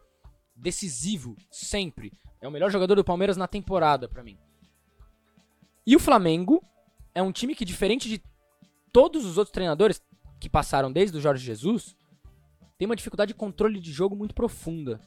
Decisivo, 0.54 1.36
sempre. 1.50 2.12
É 2.40 2.46
o 2.46 2.50
melhor 2.50 2.70
jogador 2.70 2.94
do 2.94 3.04
Palmeiras 3.04 3.36
na 3.36 3.48
temporada, 3.48 4.08
para 4.08 4.22
mim. 4.22 4.38
E 5.84 5.96
o 5.96 5.98
Flamengo 5.98 6.64
é 7.12 7.20
um 7.20 7.32
time 7.32 7.56
que, 7.56 7.64
diferente 7.64 8.08
de 8.08 8.22
todos 8.92 9.26
os 9.26 9.36
outros 9.36 9.52
treinadores 9.52 10.00
que 10.42 10.48
passaram 10.48 10.90
desde 10.90 11.16
o 11.16 11.20
Jorge 11.20 11.44
Jesus, 11.44 11.94
tem 12.76 12.86
uma 12.86 12.96
dificuldade 12.96 13.28
de 13.28 13.38
controle 13.38 13.78
de 13.78 13.92
jogo 13.92 14.16
muito 14.16 14.34
profunda. 14.34 15.00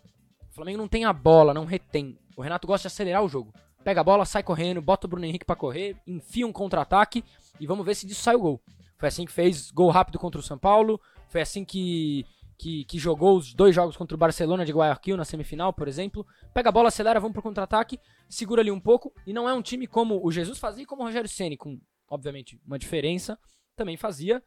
O 0.50 0.56
Flamengo 0.56 0.78
não 0.78 0.88
tem 0.88 1.04
a 1.04 1.12
bola, 1.12 1.54
não 1.54 1.66
retém. 1.66 2.18
O 2.38 2.42
Renato 2.42 2.66
gosta 2.66 2.88
de 2.88 2.94
acelerar 2.94 3.22
o 3.22 3.28
jogo. 3.28 3.54
Pega 3.84 4.00
a 4.00 4.04
bola, 4.04 4.24
sai 4.24 4.42
correndo, 4.42 4.82
bota 4.82 5.06
o 5.06 5.10
Bruno 5.10 5.26
Henrique 5.26 5.46
para 5.46 5.58
correr, 5.58 5.98
enfia 6.08 6.48
um 6.48 6.54
contra-ataque 6.54 7.22
e 7.60 7.68
vamos 7.68 7.86
ver 7.86 7.96
se 7.96 8.08
disso 8.08 8.24
sai 8.24 8.36
o 8.36 8.40
gol. 8.40 8.62
Foi 8.98 9.10
assim 9.10 9.26
que 9.26 9.32
fez 9.32 9.72
gol 9.72 9.90
rápido 9.90 10.18
contra 10.18 10.40
o 10.40 10.44
São 10.44 10.58
Paulo, 10.58 11.02
foi 11.28 11.42
assim 11.42 11.66
que, 11.66 12.26
que, 12.58 12.86
que, 12.86 12.98
jogou 12.98 13.36
os 13.36 13.54
dois 13.54 13.76
jogos 13.76 13.98
contra 13.98 14.16
o 14.16 14.18
Barcelona 14.18 14.66
de 14.66 14.72
Guayaquil 14.72 15.18
na 15.18 15.26
semifinal, 15.26 15.74
por 15.74 15.90
exemplo. 15.90 16.26
Pega 16.54 16.70
a 16.70 16.72
bola, 16.72 16.88
acelera, 16.88 17.20
vamos 17.20 17.34
pro 17.34 17.44
contra-ataque, 17.44 18.00
segura 18.30 18.62
ali 18.62 18.72
um 18.72 18.80
pouco. 18.80 19.14
E 19.28 19.34
não 19.34 19.50
é 19.50 19.54
um 19.54 19.62
time 19.62 19.86
como 19.86 20.26
o 20.26 20.32
Jesus 20.32 20.58
fazia 20.60 20.84
e 20.84 20.86
como 20.86 21.02
o 21.02 21.06
Rogério 21.06 21.30
Ceni, 21.30 21.58
com, 21.58 21.78
obviamente, 22.10 22.58
uma 22.66 22.80
diferença, 22.80 23.38
também 23.76 23.98
fazia 23.98 24.42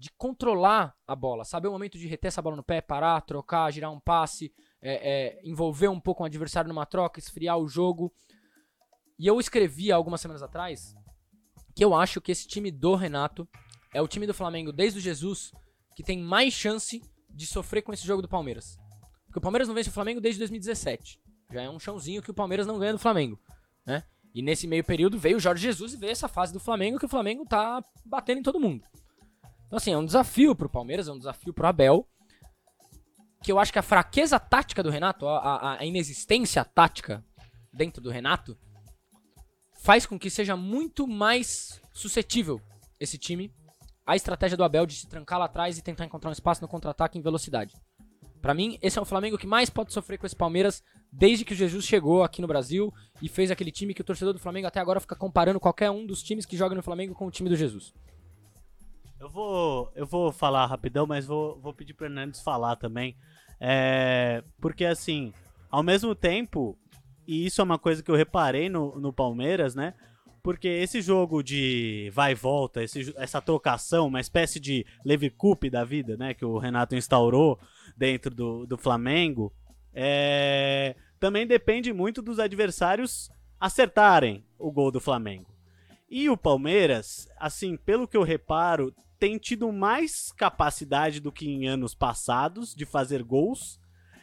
de 0.00 0.10
controlar 0.16 0.96
a 1.06 1.14
bola. 1.14 1.44
Saber 1.44 1.68
o 1.68 1.72
momento 1.72 1.98
de 1.98 2.08
reter 2.08 2.28
essa 2.28 2.40
bola 2.40 2.56
no 2.56 2.62
pé, 2.62 2.80
parar, 2.80 3.20
trocar, 3.20 3.70
girar 3.70 3.92
um 3.92 4.00
passe, 4.00 4.50
é, 4.80 4.94
é, 4.94 5.40
envolver 5.44 5.88
um 5.88 6.00
pouco 6.00 6.22
o 6.22 6.26
adversário 6.26 6.68
numa 6.68 6.86
troca, 6.86 7.20
esfriar 7.20 7.58
o 7.58 7.68
jogo. 7.68 8.10
E 9.18 9.26
eu 9.26 9.38
escrevi 9.38 9.92
algumas 9.92 10.22
semanas 10.22 10.42
atrás 10.42 10.94
que 11.76 11.84
eu 11.84 11.94
acho 11.94 12.18
que 12.18 12.32
esse 12.32 12.48
time 12.48 12.70
do 12.70 12.94
Renato 12.94 13.46
é 13.92 14.00
o 14.00 14.08
time 14.08 14.26
do 14.26 14.32
Flamengo 14.32 14.72
desde 14.72 14.98
o 14.98 15.02
Jesus 15.02 15.52
que 15.94 16.02
tem 16.02 16.18
mais 16.18 16.54
chance 16.54 17.02
de 17.28 17.46
sofrer 17.46 17.82
com 17.82 17.92
esse 17.92 18.06
jogo 18.06 18.22
do 18.22 18.28
Palmeiras. 18.28 18.78
Porque 19.26 19.38
o 19.38 19.42
Palmeiras 19.42 19.68
não 19.68 19.74
vence 19.74 19.90
o 19.90 19.92
Flamengo 19.92 20.18
desde 20.18 20.38
2017. 20.38 21.20
Já 21.52 21.60
é 21.60 21.68
um 21.68 21.78
chãozinho 21.78 22.22
que 22.22 22.30
o 22.30 22.34
Palmeiras 22.34 22.66
não 22.66 22.78
ganha 22.78 22.94
do 22.94 22.98
Flamengo, 22.98 23.38
né? 23.84 24.02
E 24.34 24.40
nesse 24.40 24.66
meio 24.66 24.82
período 24.82 25.18
veio 25.18 25.36
o 25.36 25.40
Jorge 25.40 25.62
Jesus 25.62 25.92
e 25.92 25.98
veio 25.98 26.12
essa 26.12 26.28
fase 26.28 26.54
do 26.54 26.60
Flamengo 26.60 26.98
que 26.98 27.04
o 27.04 27.08
Flamengo 27.08 27.44
tá 27.44 27.84
batendo 28.06 28.38
em 28.38 28.42
todo 28.42 28.58
mundo. 28.58 28.82
Então 29.70 29.76
assim, 29.76 29.92
é 29.92 29.96
um 29.96 30.04
desafio 30.04 30.52
pro 30.52 30.68
Palmeiras, 30.68 31.06
é 31.06 31.12
um 31.12 31.18
desafio 31.18 31.54
pro 31.54 31.68
Abel. 31.68 32.04
Que 33.40 33.52
eu 33.52 33.58
acho 33.60 33.72
que 33.72 33.78
a 33.78 33.82
fraqueza 33.82 34.36
tática 34.40 34.82
do 34.82 34.90
Renato, 34.90 35.28
a, 35.28 35.78
a, 35.78 35.86
inexistência 35.86 36.64
tática 36.64 37.24
dentro 37.72 38.02
do 38.02 38.10
Renato, 38.10 38.58
faz 39.80 40.04
com 40.04 40.18
que 40.18 40.28
seja 40.28 40.56
muito 40.56 41.06
mais 41.06 41.80
suscetível 41.94 42.60
esse 42.98 43.16
time 43.16 43.54
a 44.04 44.16
estratégia 44.16 44.56
do 44.56 44.64
Abel 44.64 44.86
de 44.86 44.96
se 44.96 45.06
trancar 45.06 45.38
lá 45.38 45.44
atrás 45.44 45.78
e 45.78 45.82
tentar 45.82 46.04
encontrar 46.04 46.30
um 46.30 46.32
espaço 46.32 46.60
no 46.60 46.66
contra-ataque 46.66 47.16
em 47.16 47.22
velocidade. 47.22 47.72
Para 48.42 48.52
mim, 48.52 48.76
esse 48.82 48.98
é 48.98 49.02
o 49.02 49.04
Flamengo 49.04 49.38
que 49.38 49.46
mais 49.46 49.70
pode 49.70 49.92
sofrer 49.92 50.18
com 50.18 50.26
esse 50.26 50.34
Palmeiras 50.34 50.82
desde 51.12 51.44
que 51.44 51.52
o 51.52 51.56
Jesus 51.56 51.84
chegou 51.84 52.24
aqui 52.24 52.42
no 52.42 52.48
Brasil 52.48 52.92
e 53.22 53.28
fez 53.28 53.52
aquele 53.52 53.70
time 53.70 53.94
que 53.94 54.00
o 54.00 54.04
torcedor 54.04 54.32
do 54.32 54.40
Flamengo 54.40 54.66
até 54.66 54.80
agora 54.80 54.98
fica 54.98 55.14
comparando 55.14 55.60
qualquer 55.60 55.92
um 55.92 56.04
dos 56.04 56.24
times 56.24 56.44
que 56.44 56.56
joga 56.56 56.74
no 56.74 56.82
Flamengo 56.82 57.14
com 57.14 57.26
o 57.26 57.30
time 57.30 57.48
do 57.48 57.54
Jesus. 57.54 57.94
Eu 59.20 59.28
vou, 59.28 59.92
eu 59.94 60.06
vou 60.06 60.32
falar 60.32 60.64
rapidão, 60.64 61.06
mas 61.06 61.26
vou, 61.26 61.60
vou 61.60 61.74
pedir 61.74 61.92
pro 61.92 62.06
Hernandes 62.06 62.40
falar 62.40 62.76
também. 62.76 63.14
É, 63.60 64.42
porque 64.58 64.86
assim, 64.86 65.34
ao 65.70 65.82
mesmo 65.82 66.14
tempo, 66.14 66.78
e 67.26 67.44
isso 67.44 67.60
é 67.60 67.64
uma 67.64 67.78
coisa 67.78 68.02
que 68.02 68.10
eu 68.10 68.16
reparei 68.16 68.70
no, 68.70 68.98
no 68.98 69.12
Palmeiras, 69.12 69.74
né? 69.74 69.92
Porque 70.42 70.68
esse 70.68 71.02
jogo 71.02 71.42
de 71.42 72.10
vai 72.14 72.32
e 72.32 72.34
volta, 72.34 72.82
esse, 72.82 73.12
essa 73.18 73.42
trocação, 73.42 74.06
uma 74.06 74.22
espécie 74.22 74.58
de 74.58 74.86
Levi 75.04 75.28
Cup 75.28 75.64
da 75.64 75.84
vida, 75.84 76.16
né? 76.16 76.32
Que 76.32 76.46
o 76.46 76.56
Renato 76.56 76.96
instaurou 76.96 77.60
dentro 77.94 78.34
do, 78.34 78.66
do 78.66 78.78
Flamengo, 78.78 79.52
é, 79.92 80.96
também 81.18 81.46
depende 81.46 81.92
muito 81.92 82.22
dos 82.22 82.38
adversários 82.38 83.30
acertarem 83.60 84.42
o 84.58 84.72
gol 84.72 84.90
do 84.90 84.98
Flamengo. 84.98 85.46
E 86.08 86.30
o 86.30 86.38
Palmeiras, 86.38 87.28
assim, 87.38 87.76
pelo 87.76 88.08
que 88.08 88.16
eu 88.16 88.22
reparo, 88.22 88.94
tem 89.20 89.38
tido 89.38 89.72
mais 89.72 90.32
capacidade 90.32 91.20
do 91.20 91.30
que 91.30 91.48
em 91.48 91.68
anos 91.68 91.94
passados 91.94 92.74
de 92.74 92.84
fazer 92.84 93.22
gols 93.22 93.78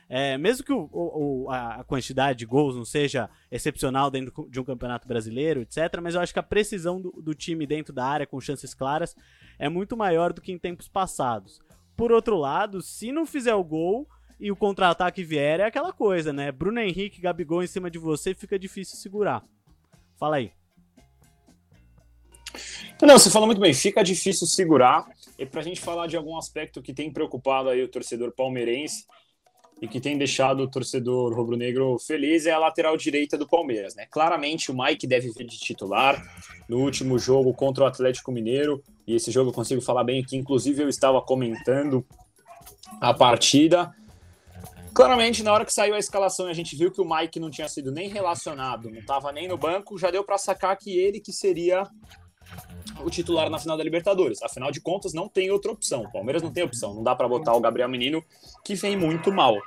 é, 0.10 0.38
mesmo 0.38 0.66
que 0.66 0.72
o, 0.72 0.90
o, 0.92 1.52
a 1.52 1.84
quantidade 1.84 2.40
de 2.40 2.46
gols 2.46 2.76
não 2.76 2.86
seja 2.86 3.30
excepcional 3.52 4.10
dentro 4.10 4.48
de 4.50 4.60
um 4.60 4.64
campeonato 4.64 5.08
brasileiro, 5.08 5.62
etc., 5.62 6.00
mas 6.02 6.16
eu 6.16 6.22
acho 6.22 6.32
que 6.32 6.40
a 6.40 6.44
precisão 6.44 7.02
do, 7.02 7.12
do 7.22 7.34
time 7.34 7.68
dentro 7.68 7.94
da 7.94 8.06
área 8.06 8.26
com 8.26 8.40
chances 8.40 8.74
claras 8.74 9.16
é 9.60 9.68
muito 9.68 9.98
maior 9.98 10.32
do 10.32 10.42
que 10.42 10.52
em 10.52 10.58
tempos 10.58 10.88
passados. 10.88 11.60
Por 11.96 12.12
outro 12.12 12.38
lado, 12.38 12.82
se 12.82 13.12
não 13.12 13.26
fizer 13.26 13.56
o 13.56 13.64
gol 13.64 14.08
e 14.40 14.52
o 14.52 14.56
contra-ataque 14.56 15.24
vier, 15.24 15.60
é 15.60 15.66
aquela 15.66 15.92
coisa, 15.92 16.32
né? 16.32 16.52
Bruno 16.52 16.80
Henrique, 16.80 17.20
Gabigol 17.20 17.64
em 17.64 17.68
cima 17.68 17.92
de 17.92 17.98
você, 18.00 18.34
fica 18.34 18.58
difícil 18.58 18.98
segurar. 18.98 19.44
Fala 20.16 20.38
aí. 20.38 20.54
Não, 23.02 23.18
você 23.18 23.30
falou 23.30 23.48
muito 23.48 23.62
bem, 23.62 23.74
fica 23.74 24.04
difícil 24.04 24.48
segurar. 24.48 25.06
E 25.38 25.46
para 25.46 25.62
a 25.62 25.64
gente 25.64 25.80
falar 25.80 26.08
de 26.08 26.18
algum 26.18 26.38
aspecto 26.38 26.82
que 26.82 26.94
tem 26.94 27.12
preocupado 27.12 27.70
aí 27.70 27.84
o 27.84 27.88
torcedor 27.88 28.32
palmeirense, 28.32 29.06
e 29.82 29.88
que 29.88 30.00
tem 30.00 30.18
deixado 30.18 30.62
o 30.62 30.68
torcedor 30.68 31.34
rubro-negro 31.34 31.98
feliz 32.00 32.46
é 32.46 32.52
a 32.52 32.58
lateral 32.58 32.98
direita 32.98 33.38
do 33.38 33.48
Palmeiras, 33.48 33.96
né? 33.96 34.08
Claramente 34.10 34.72
o 34.72 34.78
Mike 34.78 35.06
deve 35.06 35.32
vir 35.32 35.46
de 35.46 35.58
titular 35.58 36.22
no 36.68 36.80
último 36.80 37.20
jogo 37.20 37.54
contra 37.54 37.84
o 37.84 37.88
Atlético 37.88 38.32
Mineiro, 38.32 38.84
e 39.06 39.16
esse 39.16 39.32
jogo 39.32 39.52
eu 39.52 39.54
consigo 39.54 39.82
falar 39.82 40.04
bem 40.04 40.24
que 40.24 40.36
inclusive 40.36 40.82
eu 40.82 40.90
estava 40.90 41.22
comentando 41.22 42.06
a 43.00 43.14
partida. 43.14 43.94
Claramente, 44.94 45.44
na 45.44 45.54
hora 45.54 45.64
que 45.64 45.72
saiu 45.72 45.94
a 45.94 46.00
escalação 46.00 46.48
a 46.48 46.54
gente 46.54 46.76
viu 46.76 46.92
que 46.92 47.00
o 47.00 47.08
Mike 47.08 47.40
não 47.40 47.52
tinha 47.52 47.70
sido 47.70 47.92
nem 47.92 48.10
relacionado, 48.10 48.90
não 48.90 49.00
estava 49.00 49.32
nem 49.32 49.48
no 49.48 49.58
banco, 49.58 49.98
já 49.98 50.10
deu 50.10 50.24
para 50.24 50.40
sacar 50.40 50.76
que 50.76 50.98
ele 50.98 51.20
que 51.20 51.32
seria 51.32 51.88
o 53.04 53.10
titular 53.10 53.50
na 53.50 53.60
final 53.60 53.78
da 53.78 53.84
Libertadores. 53.84 54.42
Afinal 54.42 54.72
de 54.72 54.82
contas, 54.82 55.14
não 55.14 55.28
tem 55.28 55.52
outra 55.52 55.72
opção. 55.72 56.04
O 56.04 56.12
Palmeiras 56.12 56.42
não 56.42 56.52
tem 56.52 56.64
opção. 56.64 56.94
Não 56.94 57.04
dá 57.04 57.16
para 57.16 57.28
botar 57.28 57.54
o 57.54 57.60
Gabriel 57.60 57.90
Menino, 57.90 58.24
que 58.64 58.76
vem 58.76 58.98
muito 58.98 59.32
mal. 59.32 59.58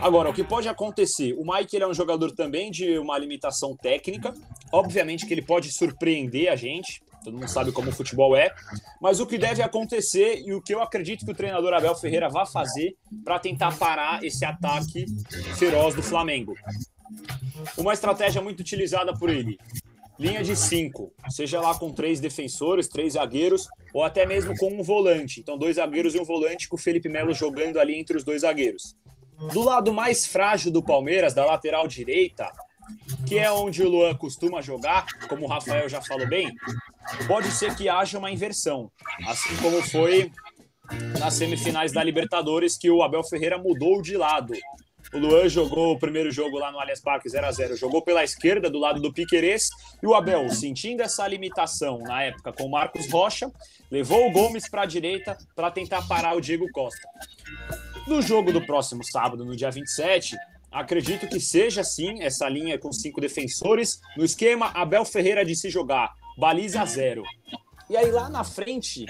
Agora, 0.00 0.30
o 0.30 0.32
que 0.32 0.42
pode 0.42 0.68
acontecer? 0.68 1.34
O 1.34 1.44
Mike 1.44 1.76
ele 1.76 1.84
é 1.84 1.88
um 1.88 1.94
jogador 1.94 2.32
também 2.32 2.70
de 2.70 2.98
uma 2.98 3.18
limitação 3.18 3.76
técnica. 3.76 4.34
Obviamente 4.72 5.26
que 5.26 5.34
ele 5.34 5.42
pode 5.42 5.72
surpreender 5.72 6.50
a 6.50 6.56
gente. 6.56 7.02
Todo 7.22 7.34
mundo 7.34 7.48
sabe 7.48 7.70
como 7.72 7.90
o 7.90 7.92
futebol 7.92 8.36
é. 8.36 8.52
Mas 9.00 9.20
o 9.20 9.26
que 9.26 9.38
deve 9.38 9.62
acontecer 9.62 10.42
e 10.44 10.52
o 10.54 10.60
que 10.60 10.74
eu 10.74 10.82
acredito 10.82 11.24
que 11.24 11.30
o 11.30 11.34
treinador 11.34 11.72
Abel 11.72 11.94
Ferreira 11.94 12.28
vai 12.28 12.46
fazer 12.46 12.96
para 13.24 13.38
tentar 13.38 13.76
parar 13.76 14.24
esse 14.24 14.44
ataque 14.44 15.06
feroz 15.56 15.94
do 15.94 16.02
Flamengo. 16.02 16.54
Uma 17.76 17.92
estratégia 17.92 18.40
muito 18.40 18.60
utilizada 18.60 19.12
por 19.12 19.30
ele 19.30 19.58
linha 20.22 20.42
de 20.44 20.54
cinco, 20.54 21.12
seja 21.28 21.60
lá 21.60 21.74
com 21.74 21.92
três 21.92 22.20
defensores, 22.20 22.86
três 22.86 23.14
zagueiros, 23.14 23.66
ou 23.92 24.04
até 24.04 24.24
mesmo 24.24 24.56
com 24.56 24.68
um 24.72 24.82
volante. 24.82 25.40
Então, 25.40 25.58
dois 25.58 25.76
zagueiros 25.76 26.14
e 26.14 26.20
um 26.20 26.24
volante 26.24 26.68
com 26.68 26.76
o 26.76 26.78
Felipe 26.78 27.08
Melo 27.08 27.34
jogando 27.34 27.80
ali 27.80 27.98
entre 27.98 28.16
os 28.16 28.22
dois 28.22 28.42
zagueiros. 28.42 28.94
Do 29.52 29.62
lado 29.62 29.92
mais 29.92 30.24
frágil 30.24 30.70
do 30.70 30.80
Palmeiras, 30.80 31.34
da 31.34 31.44
lateral 31.44 31.88
direita, 31.88 32.48
que 33.26 33.36
é 33.36 33.50
onde 33.50 33.82
o 33.82 33.88
Luan 33.88 34.14
costuma 34.14 34.62
jogar, 34.62 35.06
como 35.28 35.44
o 35.44 35.48
Rafael 35.48 35.88
já 35.88 36.00
falou 36.00 36.28
bem, 36.28 36.54
pode 37.26 37.50
ser 37.50 37.74
que 37.74 37.88
haja 37.88 38.16
uma 38.16 38.30
inversão, 38.30 38.92
assim 39.26 39.56
como 39.56 39.82
foi 39.82 40.30
nas 41.18 41.34
semifinais 41.34 41.90
da 41.90 42.04
Libertadores, 42.04 42.78
que 42.78 42.88
o 42.88 43.02
Abel 43.02 43.24
Ferreira 43.24 43.58
mudou 43.58 44.00
de 44.00 44.16
lado. 44.16 44.54
O 45.12 45.18
Luan 45.18 45.46
jogou 45.46 45.92
o 45.92 45.98
primeiro 45.98 46.30
jogo 46.30 46.58
lá 46.58 46.72
no 46.72 46.80
Allianz 46.80 47.00
Parque 47.00 47.28
0 47.28 47.46
a 47.46 47.52
0 47.52 47.76
jogou 47.76 48.00
pela 48.00 48.24
esquerda, 48.24 48.70
do 48.70 48.78
lado 48.78 48.98
do 48.98 49.12
Piquerez, 49.12 49.68
e 50.02 50.06
o 50.06 50.14
Abel, 50.14 50.48
sentindo 50.48 51.02
essa 51.02 51.28
limitação 51.28 51.98
na 51.98 52.22
época 52.22 52.50
com 52.50 52.64
o 52.64 52.70
Marcos 52.70 53.10
Rocha, 53.10 53.52
levou 53.90 54.26
o 54.26 54.32
Gomes 54.32 54.70
para 54.70 54.82
a 54.82 54.86
direita 54.86 55.36
para 55.54 55.70
tentar 55.70 56.08
parar 56.08 56.34
o 56.34 56.40
Diego 56.40 56.66
Costa. 56.72 57.06
No 58.06 58.22
jogo 58.22 58.52
do 58.52 58.64
próximo 58.64 59.04
sábado, 59.04 59.44
no 59.44 59.54
dia 59.54 59.70
27, 59.70 60.34
acredito 60.70 61.28
que 61.28 61.38
seja 61.38 61.84
sim 61.84 62.22
essa 62.22 62.48
linha 62.48 62.78
com 62.78 62.90
cinco 62.90 63.20
defensores, 63.20 64.00
no 64.16 64.24
esquema 64.24 64.70
Abel 64.74 65.04
Ferreira 65.04 65.44
de 65.44 65.54
se 65.54 65.68
jogar, 65.68 66.10
baliza 66.38 66.86
zero. 66.86 67.22
E 67.90 67.96
aí 67.98 68.10
lá 68.10 68.30
na 68.30 68.44
frente, 68.44 69.04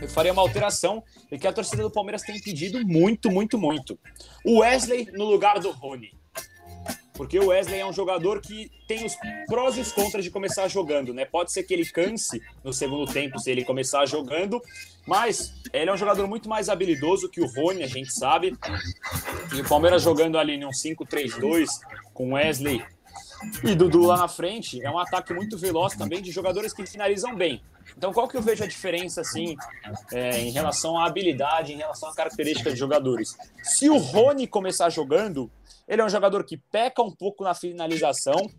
eu 0.00 0.08
faria 0.08 0.32
uma 0.32 0.42
alteração 0.42 1.02
e 1.30 1.38
que 1.38 1.46
a 1.46 1.52
torcida 1.52 1.82
do 1.82 1.90
Palmeiras 1.90 2.22
tem 2.22 2.40
pedido 2.40 2.84
muito, 2.86 3.30
muito, 3.30 3.58
muito. 3.58 3.98
O 4.44 4.60
Wesley 4.60 5.08
no 5.12 5.24
lugar 5.24 5.58
do 5.58 5.70
Rony. 5.70 6.12
Porque 7.14 7.38
o 7.38 7.48
Wesley 7.48 7.80
é 7.80 7.86
um 7.86 7.92
jogador 7.92 8.40
que 8.40 8.70
tem 8.88 9.04
os 9.04 9.14
prós 9.46 9.76
e 9.76 9.80
os 9.80 9.92
contras 9.92 10.24
de 10.24 10.30
começar 10.30 10.66
jogando, 10.66 11.12
né? 11.12 11.24
Pode 11.24 11.52
ser 11.52 11.62
que 11.62 11.74
ele 11.74 11.84
canse 11.84 12.40
no 12.64 12.72
segundo 12.72 13.10
tempo 13.12 13.38
se 13.38 13.50
ele 13.50 13.64
começar 13.64 14.06
jogando, 14.06 14.60
mas 15.06 15.52
ele 15.72 15.90
é 15.90 15.92
um 15.92 15.96
jogador 15.96 16.26
muito 16.26 16.48
mais 16.48 16.68
habilidoso 16.68 17.28
que 17.28 17.40
o 17.40 17.46
Rony, 17.46 17.82
a 17.82 17.86
gente 17.86 18.12
sabe. 18.12 18.56
E 19.54 19.60
o 19.60 19.68
Palmeiras 19.68 20.02
jogando 20.02 20.38
ali 20.38 20.56
num 20.56 20.70
5-3-2 20.70 21.68
com 22.14 22.32
Wesley 22.32 22.82
e 23.62 23.74
Dudu 23.74 24.06
lá 24.06 24.16
na 24.16 24.28
frente, 24.28 24.82
é 24.82 24.90
um 24.90 24.98
ataque 24.98 25.34
muito 25.34 25.58
veloz 25.58 25.94
também 25.94 26.22
de 26.22 26.30
jogadores 26.30 26.72
que 26.72 26.86
finalizam 26.86 27.34
bem. 27.34 27.62
Então, 27.96 28.12
qual 28.12 28.28
que 28.28 28.36
eu 28.36 28.42
vejo 28.42 28.64
a 28.64 28.66
diferença, 28.66 29.20
assim, 29.20 29.56
é, 30.12 30.40
em 30.40 30.50
relação 30.50 30.98
à 30.98 31.06
habilidade, 31.06 31.72
em 31.72 31.76
relação 31.76 32.08
à 32.08 32.14
característica 32.14 32.70
de 32.70 32.76
jogadores? 32.76 33.36
Se 33.62 33.88
o 33.88 33.98
Rony 33.98 34.46
começar 34.46 34.88
jogando, 34.90 35.50
ele 35.86 36.00
é 36.00 36.04
um 36.04 36.08
jogador 36.08 36.44
que 36.44 36.56
peca 36.56 37.02
um 37.02 37.10
pouco 37.10 37.44
na 37.44 37.54
finalização, 37.54 38.50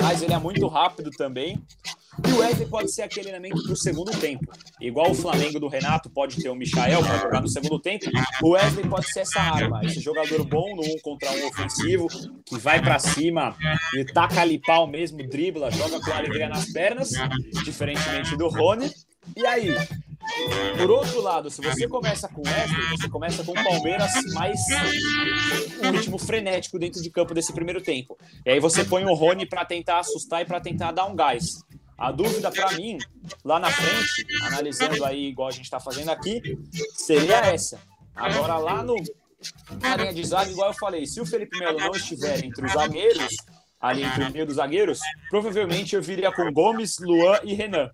mas 0.00 0.22
ele 0.22 0.32
é 0.32 0.38
muito 0.38 0.66
rápido 0.68 1.10
também. 1.10 1.62
E 2.26 2.32
o 2.32 2.38
Wesley 2.38 2.68
pode 2.68 2.92
ser 2.92 3.02
aquele 3.02 3.30
elemento 3.30 3.62
para 3.62 3.72
o 3.72 3.76
segundo 3.76 4.10
tempo. 4.12 4.52
Igual 4.80 5.12
o 5.12 5.14
Flamengo 5.14 5.58
do 5.58 5.68
Renato 5.68 6.10
pode 6.10 6.36
ter 6.36 6.50
o 6.50 6.54
Michael 6.54 7.02
para 7.02 7.18
jogar 7.18 7.40
no 7.40 7.48
segundo 7.48 7.78
tempo, 7.78 8.04
o 8.42 8.50
Wesley 8.50 8.86
pode 8.86 9.10
ser 9.10 9.20
essa 9.20 9.40
arma, 9.40 9.80
esse 9.84 10.00
jogador 10.00 10.44
bom 10.44 10.76
no 10.76 10.82
um 10.82 10.98
contra 11.02 11.30
um 11.30 11.46
ofensivo, 11.48 12.08
que 12.44 12.58
vai 12.58 12.82
para 12.82 12.98
cima 12.98 13.56
e 13.94 14.04
taca 14.04 14.42
ali 14.42 14.58
pau 14.58 14.86
mesmo, 14.86 15.26
dribla, 15.26 15.70
joga 15.70 16.00
com 16.00 16.12
alegria 16.12 16.48
nas 16.48 16.70
pernas, 16.70 17.10
diferentemente 17.64 18.36
do 18.36 18.48
Rony. 18.48 18.90
E 19.34 19.46
aí, 19.46 19.74
por 20.76 20.90
outro 20.90 21.20
lado, 21.22 21.50
se 21.50 21.62
você 21.62 21.88
começa 21.88 22.28
com 22.28 22.42
Wesley, 22.46 22.88
você 22.90 23.08
começa 23.08 23.42
com 23.42 23.52
o 23.52 23.64
Palmeiras 23.64 24.10
mais 24.34 24.60
um 25.82 25.90
ritmo 25.92 26.18
frenético 26.18 26.78
dentro 26.78 27.02
de 27.02 27.10
campo 27.10 27.32
desse 27.32 27.52
primeiro 27.52 27.80
tempo. 27.80 28.18
E 28.44 28.50
aí 28.50 28.60
você 28.60 28.84
põe 28.84 29.04
o 29.04 29.14
Rony 29.14 29.46
para 29.46 29.64
tentar 29.64 30.00
assustar 30.00 30.42
e 30.42 30.44
para 30.44 30.60
tentar 30.60 30.92
dar 30.92 31.06
um 31.06 31.16
gás. 31.16 31.62
A 32.02 32.10
dúvida 32.10 32.50
para 32.50 32.72
mim, 32.72 32.98
lá 33.44 33.60
na 33.60 33.70
frente, 33.70 34.26
analisando 34.46 35.04
aí 35.04 35.28
igual 35.28 35.46
a 35.46 35.52
gente 35.52 35.66
está 35.66 35.78
fazendo 35.78 36.10
aqui, 36.10 36.42
seria 36.94 37.36
essa. 37.46 37.78
Agora 38.12 38.58
lá 38.58 38.82
no 38.82 38.96
na 39.80 39.96
linha 39.96 40.12
de 40.12 40.24
zaga, 40.26 40.50
igual 40.50 40.70
eu 40.70 40.74
falei, 40.74 41.06
se 41.06 41.20
o 41.20 41.26
Felipe 41.26 41.56
Melo 41.60 41.78
não 41.78 41.92
estiver 41.92 42.44
entre 42.44 42.66
os 42.66 42.72
zagueiros, 42.72 43.36
ali 43.80 44.02
entre 44.02 44.24
o 44.24 44.32
meio 44.32 44.44
dos 44.44 44.56
zagueiros, 44.56 44.98
provavelmente 45.30 45.94
eu 45.94 46.02
viria 46.02 46.32
com 46.32 46.52
Gomes, 46.52 46.98
Luan 46.98 47.38
e 47.44 47.54
Renan. 47.54 47.88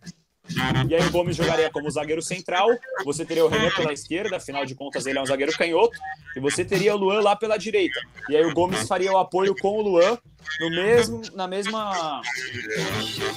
E 0.88 0.94
aí 0.94 1.06
o 1.06 1.10
Gomes 1.10 1.36
jogaria 1.36 1.70
como 1.70 1.90
zagueiro 1.90 2.22
central, 2.22 2.68
você 3.04 3.24
teria 3.24 3.44
o 3.44 3.48
Renan 3.48 3.70
pela 3.70 3.92
esquerda, 3.92 4.36
afinal 4.36 4.64
de 4.64 4.74
contas 4.74 5.06
ele 5.06 5.18
é 5.18 5.22
um 5.22 5.26
zagueiro 5.26 5.52
canhoto, 5.52 5.98
e 6.34 6.40
você 6.40 6.64
teria 6.64 6.94
o 6.94 6.98
Luan 6.98 7.20
lá 7.20 7.36
pela 7.36 7.58
direita. 7.58 8.00
E 8.28 8.36
aí 8.36 8.44
o 8.44 8.54
Gomes 8.54 8.86
faria 8.88 9.12
o 9.12 9.18
apoio 9.18 9.54
com 9.56 9.78
o 9.78 9.82
Luan 9.82 10.18
no 10.60 10.70
mesmo, 10.70 11.22
na 11.34 11.46
mesma, 11.46 12.22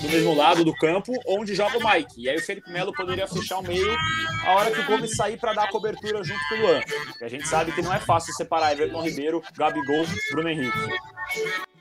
no 0.02 0.10
mesmo 0.10 0.34
lado 0.34 0.64
do 0.64 0.74
campo 0.74 1.14
onde 1.28 1.54
joga 1.54 1.78
o 1.78 1.84
Mike. 1.84 2.22
E 2.22 2.30
aí 2.30 2.38
o 2.38 2.42
Felipe 2.42 2.72
Melo 2.72 2.94
poderia 2.94 3.28
fechar 3.28 3.60
o 3.60 3.64
meio 3.64 3.96
a 4.46 4.52
hora 4.52 4.72
que 4.72 4.80
o 4.80 4.86
Gomes 4.86 5.16
sair 5.16 5.38
para 5.38 5.54
dar 5.54 5.66
a 5.66 5.72
cobertura 5.72 6.24
junto 6.24 6.40
com 6.48 6.56
o 6.56 6.60
Luan. 6.60 6.82
E 7.20 7.26
a 7.26 7.30
gente 7.30 7.48
sabe 7.48 7.72
que 7.74 7.82
não 7.82 7.94
é 7.94 8.00
fácil 8.00 8.34
separar 8.34 8.72
Everton 8.72 9.02
Ribeiro, 9.02 9.44
Gabigol, 9.58 10.06
Bruno 10.32 10.50
Henrique. 10.50 10.78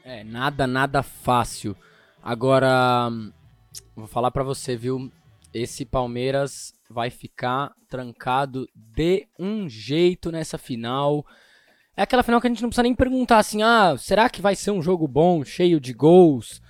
É, 0.04 0.24
nada, 0.24 0.66
nada 0.66 1.02
fácil. 1.02 1.76
Agora, 2.22 3.08
vou 3.94 4.06
falar 4.06 4.30
para 4.30 4.42
você, 4.42 4.76
viu? 4.76 5.10
Esse 5.52 5.84
Palmeiras 5.84 6.72
vai 6.88 7.10
ficar 7.10 7.72
trancado 7.88 8.68
de 8.74 9.26
um 9.38 9.68
jeito 9.68 10.30
nessa 10.30 10.58
final. 10.58 11.24
É 11.96 12.02
aquela 12.02 12.22
final 12.22 12.40
que 12.40 12.46
a 12.46 12.50
gente 12.50 12.62
não 12.62 12.68
precisa 12.68 12.82
nem 12.82 12.94
perguntar 12.94 13.38
assim: 13.38 13.62
ah, 13.62 13.96
será 13.98 14.28
que 14.28 14.40
vai 14.40 14.54
ser 14.54 14.70
um 14.70 14.82
jogo 14.82 15.06
bom, 15.06 15.44
cheio 15.44 15.80
de 15.80 15.92
gols? 15.92 16.62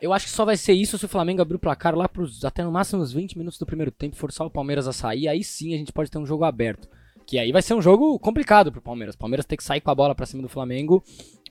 Eu 0.00 0.12
acho 0.12 0.26
que 0.26 0.32
só 0.32 0.44
vai 0.44 0.56
ser 0.56 0.74
isso 0.74 0.98
se 0.98 1.06
o 1.06 1.08
Flamengo 1.08 1.40
abrir 1.40 1.56
o 1.56 1.58
placar 1.60 1.94
lá 1.94 2.06
pros, 2.06 2.44
até 2.44 2.62
no 2.62 2.70
máximo 2.70 3.02
uns 3.02 3.12
20 3.12 3.38
minutos 3.38 3.58
do 3.58 3.64
primeiro 3.64 3.90
tempo, 3.90 4.14
forçar 4.14 4.46
o 4.46 4.50
Palmeiras 4.50 4.86
a 4.86 4.92
sair. 4.92 5.26
Aí 5.26 5.42
sim 5.42 5.74
a 5.74 5.78
gente 5.78 5.92
pode 5.92 6.10
ter 6.10 6.18
um 6.18 6.26
jogo 6.26 6.44
aberto. 6.44 6.88
Que 7.26 7.38
aí 7.38 7.50
vai 7.50 7.62
ser 7.62 7.74
um 7.74 7.82
jogo 7.82 8.18
complicado 8.20 8.70
pro 8.70 8.80
Palmeiras. 8.80 9.16
O 9.16 9.18
Palmeiras 9.18 9.46
tem 9.46 9.56
que 9.56 9.64
sair 9.64 9.80
com 9.80 9.90
a 9.90 9.94
bola 9.94 10.14
pra 10.14 10.26
cima 10.26 10.42
do 10.42 10.48
Flamengo. 10.48 11.02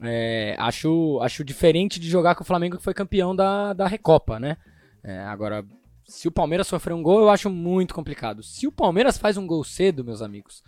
É, 0.01 0.55
acho, 0.57 1.19
acho 1.21 1.43
diferente 1.43 1.99
de 1.99 2.07
jogar 2.07 2.35
com 2.35 2.43
o 2.43 2.45
Flamengo 2.45 2.77
que 2.77 2.83
foi 2.83 2.93
campeão 2.93 3.35
da, 3.35 3.73
da 3.73 3.87
Recopa, 3.87 4.39
né? 4.39 4.55
É, 5.03 5.19
agora, 5.19 5.65
se 6.05 6.27
o 6.27 6.31
Palmeiras 6.31 6.67
sofrer 6.67 6.93
um 6.93 7.03
gol, 7.03 7.21
eu 7.21 7.29
acho 7.29 7.49
muito 7.49 7.93
complicado. 7.93 8.43
Se 8.43 8.67
o 8.67 8.71
Palmeiras 8.71 9.17
faz 9.17 9.37
um 9.37 9.47
gol 9.47 9.63
cedo, 9.63 10.03
meus 10.03 10.21
amigos, 10.21 10.63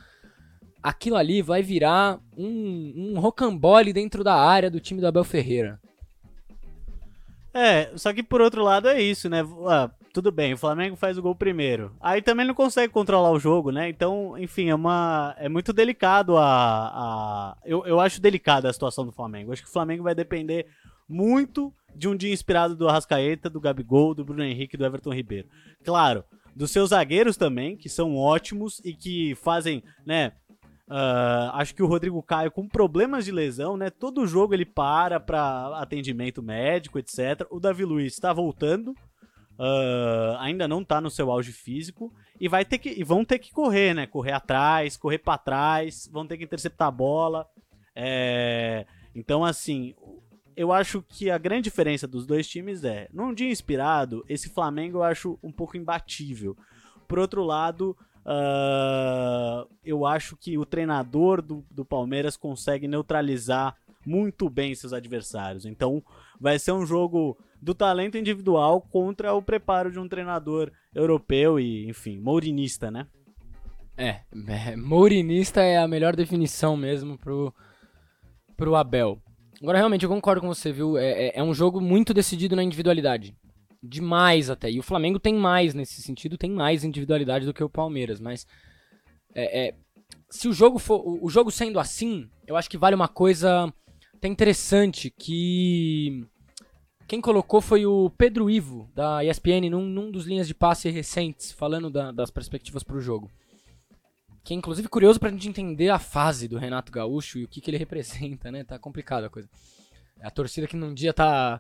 aquilo 0.81 1.15
ali 1.15 1.41
vai 1.41 1.61
virar 1.61 2.19
um, 2.35 2.93
um 2.95 3.19
rocambole 3.19 3.93
dentro 3.93 4.23
da 4.23 4.35
área 4.35 4.69
do 4.69 4.79
time 4.79 5.01
do 5.01 5.07
Abel 5.07 5.23
Ferreira. 5.23 5.79
É, 7.53 7.91
só 7.95 8.13
que 8.13 8.21
por 8.21 8.41
outro 8.41 8.63
lado 8.63 8.87
é 8.87 9.01
isso, 9.01 9.29
né? 9.29 9.43
Ah, 9.67 9.89
tudo 10.13 10.31
bem, 10.31 10.53
o 10.53 10.57
Flamengo 10.57 10.95
faz 10.95 11.17
o 11.17 11.21
gol 11.21 11.35
primeiro. 11.35 11.91
Aí 11.99 12.21
também 12.21 12.45
não 12.45 12.53
consegue 12.53 12.91
controlar 12.93 13.31
o 13.31 13.39
jogo, 13.39 13.71
né? 13.71 13.89
Então, 13.89 14.37
enfim, 14.37 14.69
é 14.69 14.75
uma. 14.75 15.35
É 15.37 15.49
muito 15.49 15.73
delicado 15.73 16.37
a. 16.37 16.45
a... 16.45 17.57
Eu, 17.65 17.85
eu 17.85 17.99
acho 17.99 18.21
delicada 18.21 18.69
a 18.69 18.73
situação 18.73 19.05
do 19.05 19.11
Flamengo. 19.11 19.51
Acho 19.51 19.63
que 19.63 19.69
o 19.69 19.73
Flamengo 19.73 20.03
vai 20.03 20.13
depender 20.13 20.67
muito 21.07 21.73
de 21.95 22.07
um 22.07 22.15
dia 22.15 22.31
inspirado 22.31 22.75
do 22.75 22.87
Arrascaeta, 22.87 23.49
do 23.49 23.59
Gabigol, 23.59 24.13
do 24.13 24.23
Bruno 24.23 24.43
Henrique 24.43 24.77
do 24.77 24.85
Everton 24.85 25.13
Ribeiro. 25.13 25.47
Claro, 25.83 26.23
dos 26.55 26.71
seus 26.71 26.89
zagueiros 26.89 27.37
também, 27.37 27.75
que 27.77 27.89
são 27.89 28.15
ótimos 28.15 28.79
e 28.83 28.93
que 28.93 29.35
fazem, 29.35 29.83
né? 30.05 30.33
Uh, 30.89 31.51
acho 31.53 31.75
que 31.75 31.83
o 31.83 31.87
Rodrigo 31.87 32.23
Caio 32.23 32.49
com 32.49 32.67
problemas 32.67 33.25
de 33.25 33.31
lesão, 33.31 33.75
né? 33.75 33.89
Todo 33.89 34.25
jogo 34.25 34.53
ele 34.53 34.65
para 34.65 35.19
para 35.19 35.79
atendimento 35.79 36.41
médico, 36.41 36.97
etc. 36.97 37.45
O 37.49 37.59
Davi 37.59 37.83
Luiz 37.83 38.13
está 38.13 38.31
voltando, 38.31 38.91
uh, 38.91 40.37
ainda 40.39 40.67
não 40.67 40.83
tá 40.83 41.01
no 41.01 41.09
seu 41.09 41.29
auge 41.29 41.51
físico 41.51 42.13
e 42.39 42.47
vai 42.47 42.63
ter 42.63 42.77
que 42.77 43.03
vão 43.03 43.25
ter 43.25 43.37
que 43.37 43.51
correr, 43.51 43.93
né? 43.93 44.07
Correr 44.07 44.31
atrás, 44.31 44.95
correr 44.95 45.17
para 45.17 45.37
trás, 45.37 46.09
vão 46.11 46.25
ter 46.25 46.37
que 46.37 46.45
interceptar 46.45 46.87
a 46.87 46.91
bola. 46.91 47.45
É... 47.93 48.85
Então, 49.13 49.43
assim, 49.43 49.93
eu 50.57 50.73
acho 50.73 51.03
que 51.07 51.29
a 51.29 51.37
grande 51.37 51.65
diferença 51.65 52.07
dos 52.07 52.25
dois 52.25 52.47
times 52.47 52.83
é, 52.83 53.07
num 53.13 53.31
dia 53.31 53.51
inspirado, 53.51 54.25
esse 54.27 54.49
Flamengo 54.49 54.97
eu 54.97 55.03
acho 55.03 55.37
um 55.43 55.51
pouco 55.51 55.77
imbatível. 55.77 56.57
Por 57.07 57.19
outro 57.19 57.43
lado, 57.43 57.95
uh, 58.25 59.69
eu 59.85 60.03
acho 60.03 60.35
que 60.35 60.57
o 60.57 60.65
treinador 60.65 61.43
do, 61.43 61.63
do 61.69 61.85
Palmeiras 61.85 62.35
consegue 62.35 62.87
neutralizar 62.87 63.75
muito 64.03 64.49
bem 64.49 64.73
seus 64.73 64.93
adversários. 64.93 65.63
Então, 65.63 66.03
vai 66.39 66.57
ser 66.57 66.71
um 66.71 66.87
jogo 66.87 67.37
do 67.61 67.75
talento 67.75 68.17
individual 68.17 68.81
contra 68.81 69.33
o 69.35 69.43
preparo 69.43 69.91
de 69.91 69.99
um 69.99 70.07
treinador 70.07 70.71
europeu 70.95 71.59
e, 71.59 71.87
enfim, 71.87 72.17
mourinista, 72.17 72.89
né? 72.89 73.05
É, 73.95 74.21
é 74.47 74.75
mourinista 74.75 75.61
é 75.61 75.77
a 75.77 75.87
melhor 75.87 76.15
definição 76.15 76.75
mesmo 76.75 77.15
pro, 77.15 77.53
pro 78.55 78.75
Abel. 78.75 79.21
Agora, 79.61 79.77
realmente, 79.77 80.03
eu 80.03 80.09
concordo 80.09 80.41
com 80.41 80.47
você, 80.47 80.71
viu? 80.71 80.97
É, 80.97 81.27
é, 81.27 81.39
é 81.39 81.43
um 81.43 81.53
jogo 81.53 81.81
muito 81.81 82.13
decidido 82.13 82.55
na 82.55 82.63
individualidade. 82.63 83.35
Demais 83.81 84.49
até. 84.49 84.69
E 84.69 84.79
o 84.79 84.83
Flamengo 84.83 85.19
tem 85.19 85.33
mais 85.33 85.73
nesse 85.73 86.01
sentido, 86.01 86.37
tem 86.37 86.51
mais 86.51 86.83
individualidade 86.83 87.45
do 87.45 87.53
que 87.53 87.63
o 87.63 87.69
Palmeiras, 87.69 88.19
mas. 88.19 88.45
É, 89.33 89.67
é, 89.67 89.75
se 90.29 90.47
o 90.47 90.53
jogo 90.53 90.77
for. 90.79 91.03
O 91.21 91.29
jogo 91.29 91.51
sendo 91.51 91.79
assim, 91.79 92.29
eu 92.45 92.55
acho 92.55 92.69
que 92.69 92.77
vale 92.77 92.95
uma 92.95 93.07
coisa 93.07 93.71
até 94.13 94.27
interessante 94.27 95.11
que 95.11 96.25
quem 97.07 97.21
colocou 97.21 97.61
foi 97.61 97.85
o 97.85 98.09
Pedro 98.17 98.49
Ivo, 98.49 98.89
da 98.93 99.23
ESPN, 99.23 99.69
num, 99.69 99.85
num 99.85 100.11
dos 100.11 100.25
linhas 100.25 100.47
de 100.47 100.53
passe 100.53 100.89
recentes, 100.89 101.51
falando 101.51 101.89
da, 101.89 102.11
das 102.11 102.29
perspectivas 102.29 102.83
para 102.83 102.97
o 102.97 103.01
jogo. 103.01 103.31
Que 104.47 104.53
é 104.53 104.57
inclusive 104.57 104.87
curioso 104.87 105.19
pra 105.19 105.29
gente 105.29 105.49
entender 105.49 105.89
a 105.89 105.99
fase 105.99 106.47
do 106.47 106.57
Renato 106.57 106.89
Gaúcho 106.89 107.37
e 107.37 107.43
o 107.43 107.49
que, 107.49 107.59
que 107.59 107.69
ele 107.69 107.75
representa, 107.83 108.49
né? 108.49 108.63
Tá 108.63 108.79
complicado 108.79 109.25
a 109.25 109.29
coisa. 109.29 109.49
A 110.21 110.31
torcida 110.31 110.65
que 110.65 110.77
num 110.77 110.93
dia 110.93 111.13
tá 111.13 111.59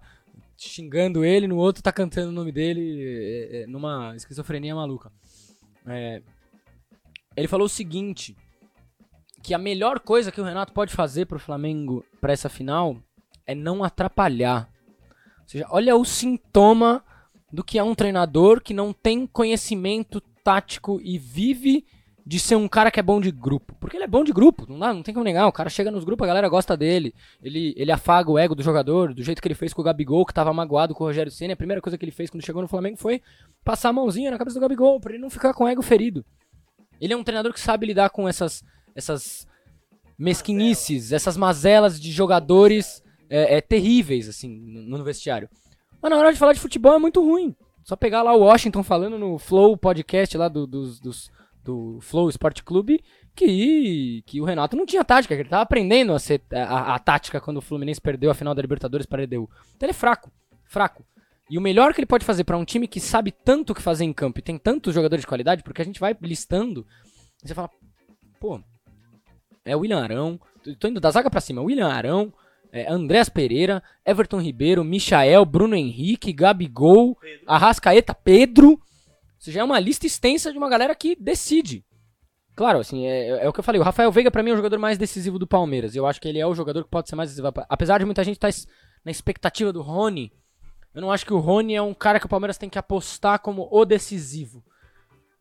xingando 0.55 1.25
ele, 1.25 1.49
no 1.49 1.57
outro 1.57 1.83
tá 1.83 1.91
cantando 1.91 2.29
o 2.29 2.31
nome 2.31 2.49
dele 2.49 3.03
é, 3.03 3.63
é, 3.63 3.67
numa 3.67 4.15
esquizofrenia 4.15 4.73
maluca. 4.73 5.11
É, 5.85 6.21
ele 7.35 7.49
falou 7.49 7.65
o 7.65 7.69
seguinte: 7.69 8.37
que 9.43 9.53
a 9.53 9.57
melhor 9.57 9.99
coisa 9.99 10.31
que 10.31 10.39
o 10.39 10.45
Renato 10.45 10.71
pode 10.71 10.93
fazer 10.93 11.25
pro 11.25 11.39
Flamengo 11.39 12.05
para 12.21 12.31
essa 12.31 12.47
final 12.47 12.95
é 13.45 13.53
não 13.53 13.83
atrapalhar. 13.83 14.69
Ou 15.41 15.47
seja, 15.49 15.67
olha 15.71 15.93
o 15.93 16.05
sintoma 16.05 17.03
do 17.51 17.65
que 17.65 17.77
é 17.77 17.83
um 17.83 17.93
treinador 17.93 18.61
que 18.61 18.73
não 18.73 18.93
tem 18.93 19.27
conhecimento 19.27 20.21
tático 20.41 21.01
e 21.03 21.17
vive 21.17 21.85
de 22.27 22.41
ser 22.41 22.57
um 22.57 22.67
cara 22.67 22.91
que 22.91 22.99
é 22.99 23.03
bom 23.03 23.21
de 23.21 23.31
grupo. 23.31 23.73
Porque 23.79 23.95
ele 23.95 24.03
é 24.03 24.07
bom 24.07 24.21
de 24.21 24.33
grupo, 24.33 24.65
não, 24.67 24.77
dá, 24.77 24.93
não 24.93 25.01
tem 25.01 25.13
como 25.13 25.23
negar. 25.23 25.47
O 25.47 25.51
cara 25.51 25.69
chega 25.69 25.89
nos 25.89 26.03
grupos, 26.03 26.25
a 26.25 26.27
galera 26.27 26.49
gosta 26.49 26.75
dele. 26.75 27.15
Ele, 27.41 27.73
ele 27.77 27.89
afaga 27.89 28.29
o 28.29 28.37
ego 28.37 28.53
do 28.53 28.61
jogador, 28.61 29.13
do 29.13 29.23
jeito 29.23 29.41
que 29.41 29.47
ele 29.47 29.55
fez 29.55 29.73
com 29.73 29.81
o 29.81 29.85
Gabigol, 29.85 30.25
que 30.25 30.33
tava 30.33 30.51
magoado 30.53 30.93
com 30.93 31.05
o 31.05 31.07
Rogério 31.07 31.31
Senna. 31.31 31.53
A 31.53 31.57
primeira 31.57 31.81
coisa 31.81 31.97
que 31.97 32.03
ele 32.03 32.11
fez 32.11 32.29
quando 32.29 32.45
chegou 32.45 32.61
no 32.61 32.67
Flamengo 32.67 32.97
foi 32.97 33.21
passar 33.63 33.89
a 33.89 33.93
mãozinha 33.93 34.29
na 34.29 34.37
cabeça 34.37 34.59
do 34.59 34.61
Gabigol, 34.61 34.99
pra 34.99 35.13
ele 35.13 35.21
não 35.21 35.29
ficar 35.29 35.53
com 35.53 35.63
o 35.63 35.67
ego 35.69 35.81
ferido. 35.81 36.25
Ele 36.99 37.13
é 37.13 37.15
um 37.15 37.23
treinador 37.23 37.53
que 37.53 37.61
sabe 37.61 37.85
lidar 37.85 38.09
com 38.09 38.27
essas, 38.27 38.61
essas 38.93 39.47
mesquinices, 40.19 41.13
essas 41.13 41.37
mazelas 41.37 41.97
de 41.97 42.11
jogadores 42.11 43.01
é, 43.29 43.55
é, 43.55 43.61
terríveis, 43.61 44.27
assim, 44.27 44.49
no, 44.49 44.97
no 44.97 45.03
vestiário. 45.05 45.49
Mas 46.01 46.11
na 46.11 46.17
hora 46.17 46.33
de 46.33 46.39
falar 46.39 46.51
de 46.51 46.59
futebol 46.59 46.93
é 46.93 46.99
muito 46.99 47.21
ruim. 47.21 47.55
Só 47.85 47.95
pegar 47.95 48.21
lá 48.21 48.35
o 48.35 48.41
Washington 48.41 48.83
falando 48.83 49.17
no 49.17 49.37
Flow 49.37 49.77
podcast 49.77 50.37
lá 50.37 50.49
do, 50.49 50.67
dos, 50.67 50.99
dos, 50.99 51.31
do 51.67 51.99
Flow 52.01 52.29
Sport 52.29 52.61
Clube 52.63 53.03
que, 53.35 54.23
que 54.25 54.39
o 54.39 54.45
Renato 54.45 54.77
não 54.77 54.85
tinha 54.85 55.03
tática, 55.03 55.35
que 55.35 55.41
ele 55.41 55.49
tava 55.49 55.63
aprendendo 55.63 56.13
a, 56.13 56.19
ser, 56.19 56.41
a, 56.51 56.95
a 56.95 56.99
tática 56.99 57.41
quando 57.41 57.57
o 57.57 57.61
Fluminense 57.61 57.99
perdeu 57.99 58.31
a 58.31 58.33
final 58.33 58.55
da 58.55 58.61
Libertadores 58.61 59.05
para 59.05 59.21
a 59.21 59.23
EDU. 59.23 59.49
Então 59.75 59.85
ele 59.85 59.91
é 59.91 59.93
fraco, 59.93 60.31
fraco. 60.63 61.05
E 61.49 61.57
o 61.57 61.61
melhor 61.61 61.93
que 61.93 61.99
ele 61.99 62.07
pode 62.07 62.25
fazer 62.25 62.43
para 62.43 62.57
um 62.57 62.65
time 62.65 62.87
que 62.87 62.99
sabe 62.99 63.31
tanto 63.31 63.71
o 63.71 63.75
que 63.75 63.81
fazer 63.81 64.05
em 64.05 64.13
campo 64.13 64.39
e 64.39 64.41
tem 64.41 64.57
tantos 64.57 64.93
jogadores 64.93 65.21
de 65.21 65.27
qualidade, 65.27 65.63
porque 65.63 65.81
a 65.81 65.85
gente 65.85 65.99
vai 65.99 66.15
listando, 66.21 66.85
você 67.43 67.53
fala, 67.53 67.69
pô, 68.39 68.59
é 69.63 69.75
William 69.75 70.01
Arão, 70.01 70.39
tô 70.79 70.87
indo 70.87 70.99
da 70.99 71.11
zaga 71.11 71.29
para 71.29 71.41
cima, 71.41 71.61
William 71.61 71.87
Arão, 71.87 72.33
é, 72.71 72.91
Andrés 72.91 73.29
Pereira, 73.29 73.81
Everton 74.05 74.41
Ribeiro, 74.41 74.83
Michael, 74.83 75.45
Bruno 75.45 75.75
Henrique, 75.75 76.33
Gabigol, 76.33 77.15
Pedro. 77.15 77.43
Arrascaeta, 77.47 78.13
Pedro. 78.13 78.79
Isso 79.39 79.51
já 79.51 79.61
é 79.61 79.63
uma 79.63 79.79
lista 79.79 80.05
extensa 80.05 80.51
de 80.51 80.57
uma 80.57 80.69
galera 80.69 80.95
que 80.95 81.15
decide. 81.15 81.85
Claro, 82.55 82.79
assim, 82.79 83.05
é, 83.05 83.29
é, 83.29 83.45
é 83.45 83.49
o 83.49 83.53
que 83.53 83.59
eu 83.59 83.63
falei. 83.63 83.79
O 83.79 83.83
Rafael 83.83 84.11
Veiga, 84.11 84.31
para 84.31 84.41
mim, 84.41 84.49
é 84.49 84.53
o 84.53 84.57
jogador 84.57 84.79
mais 84.79 84.97
decisivo 84.97 85.37
do 85.37 85.45
Palmeiras. 85.45 85.95
Eu 85.95 86.07
acho 86.07 86.19
que 86.19 86.27
ele 86.27 86.39
é 86.39 86.47
o 86.47 86.55
jogador 86.55 86.83
que 86.83 86.89
pode 86.89 87.07
ser 87.07 87.15
mais 87.15 87.29
decisivo. 87.29 87.53
Apesar 87.69 87.99
de 87.99 88.05
muita 88.05 88.23
gente 88.23 88.37
estar 88.37 88.51
tá 88.51 88.71
na 89.05 89.11
expectativa 89.11 89.71
do 89.71 89.81
Rony, 89.81 90.33
eu 90.93 91.01
não 91.01 91.11
acho 91.11 91.23
que 91.23 91.33
o 91.33 91.37
Rony 91.37 91.75
é 91.75 91.81
um 91.81 91.93
cara 91.93 92.19
que 92.19 92.25
o 92.25 92.29
Palmeiras 92.29 92.57
tem 92.57 92.67
que 92.67 92.79
apostar 92.79 93.39
como 93.39 93.67
o 93.71 93.85
decisivo. 93.85 94.63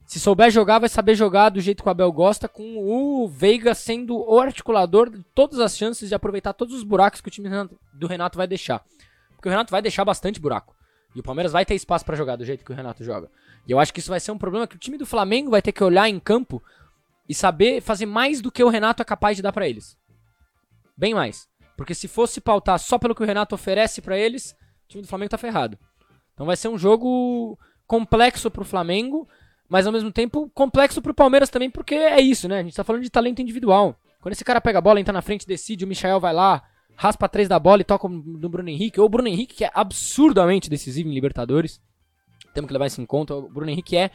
Se 0.04 0.20
souber 0.20 0.50
jogar, 0.50 0.78
vai 0.78 0.88
saber 0.88 1.14
jogar 1.14 1.48
do 1.48 1.60
jeito 1.60 1.82
que 1.82 1.88
o 1.88 1.90
Abel 1.90 2.12
gosta, 2.12 2.46
com 2.46 2.76
o 2.76 3.26
Veiga 3.26 3.74
sendo 3.74 4.16
o 4.16 4.38
articulador 4.38 5.10
de 5.10 5.22
todas 5.34 5.58
as 5.58 5.76
chances 5.76 6.10
de 6.10 6.14
aproveitar 6.14 6.52
todos 6.52 6.74
os 6.74 6.84
buracos 6.84 7.22
que 7.22 7.28
o 7.28 7.30
time 7.30 7.48
do 7.94 8.06
Renato 8.06 8.36
vai 8.36 8.46
deixar. 8.46 8.84
Porque 9.34 9.48
o 9.48 9.50
Renato 9.50 9.70
vai 9.70 9.80
deixar 9.82 10.04
bastante 10.04 10.38
buraco. 10.38 10.76
E 11.16 11.20
o 11.20 11.22
Palmeiras 11.22 11.50
vai 11.50 11.64
ter 11.64 11.74
espaço 11.74 12.04
para 12.04 12.14
jogar 12.14 12.36
do 12.36 12.44
jeito 12.44 12.62
que 12.62 12.70
o 12.70 12.74
Renato 12.74 13.02
joga. 13.02 13.30
E 13.66 13.72
eu 13.72 13.80
acho 13.80 13.90
que 13.90 14.00
isso 14.00 14.10
vai 14.10 14.20
ser 14.20 14.32
um 14.32 14.38
problema 14.38 14.66
que 14.66 14.76
o 14.76 14.78
time 14.78 14.98
do 14.98 15.06
Flamengo 15.06 15.50
vai 15.50 15.62
ter 15.62 15.72
que 15.72 15.82
olhar 15.82 16.06
em 16.10 16.20
campo 16.20 16.62
e 17.26 17.34
saber 17.34 17.80
fazer 17.80 18.04
mais 18.04 18.42
do 18.42 18.52
que 18.52 18.62
o 18.62 18.68
Renato 18.68 19.00
é 19.00 19.04
capaz 19.04 19.34
de 19.34 19.42
dar 19.42 19.50
para 19.50 19.66
eles. 19.66 19.96
Bem 20.94 21.14
mais. 21.14 21.48
Porque 21.74 21.94
se 21.94 22.06
fosse 22.06 22.38
pautar 22.38 22.78
só 22.78 22.98
pelo 22.98 23.14
que 23.14 23.22
o 23.22 23.26
Renato 23.26 23.54
oferece 23.54 24.02
para 24.02 24.18
eles, 24.18 24.54
o 24.84 24.88
time 24.88 25.02
do 25.02 25.08
Flamengo 25.08 25.30
tá 25.30 25.38
ferrado. 25.38 25.78
Então 26.34 26.44
vai 26.44 26.54
ser 26.54 26.68
um 26.68 26.76
jogo 26.76 27.58
complexo 27.86 28.50
pro 28.50 28.62
Flamengo, 28.62 29.26
mas 29.70 29.86
ao 29.86 29.94
mesmo 29.94 30.12
tempo 30.12 30.50
complexo 30.50 31.00
pro 31.00 31.14
Palmeiras 31.14 31.48
também, 31.48 31.70
porque 31.70 31.94
é 31.94 32.20
isso, 32.20 32.46
né? 32.46 32.58
A 32.58 32.62
gente 32.62 32.76
tá 32.76 32.84
falando 32.84 33.02
de 33.02 33.10
talento 33.10 33.40
individual. 33.40 33.98
Quando 34.20 34.34
esse 34.34 34.44
cara 34.44 34.60
pega 34.60 34.80
a 34.80 34.82
bola, 34.82 35.00
entra 35.00 35.14
na 35.14 35.22
frente, 35.22 35.46
decide, 35.46 35.86
o 35.86 35.88
Michael 35.88 36.20
vai 36.20 36.34
lá, 36.34 36.62
raspa 36.96 37.28
três 37.28 37.48
da 37.48 37.58
bola 37.58 37.82
e 37.82 37.84
toca 37.84 38.08
no 38.08 38.48
Bruno 38.48 38.68
Henrique, 38.68 38.98
ou 38.98 39.06
o 39.06 39.08
Bruno 39.08 39.28
Henrique, 39.28 39.54
que 39.54 39.64
é 39.64 39.70
absurdamente 39.74 40.70
decisivo 40.70 41.08
em 41.08 41.14
Libertadores. 41.14 41.80
Temos 42.54 42.68
que 42.68 42.72
levar 42.72 42.86
isso 42.86 43.00
em 43.00 43.06
conta. 43.06 43.34
O 43.34 43.48
Bruno 43.48 43.70
Henrique 43.70 43.96
é 43.96 44.10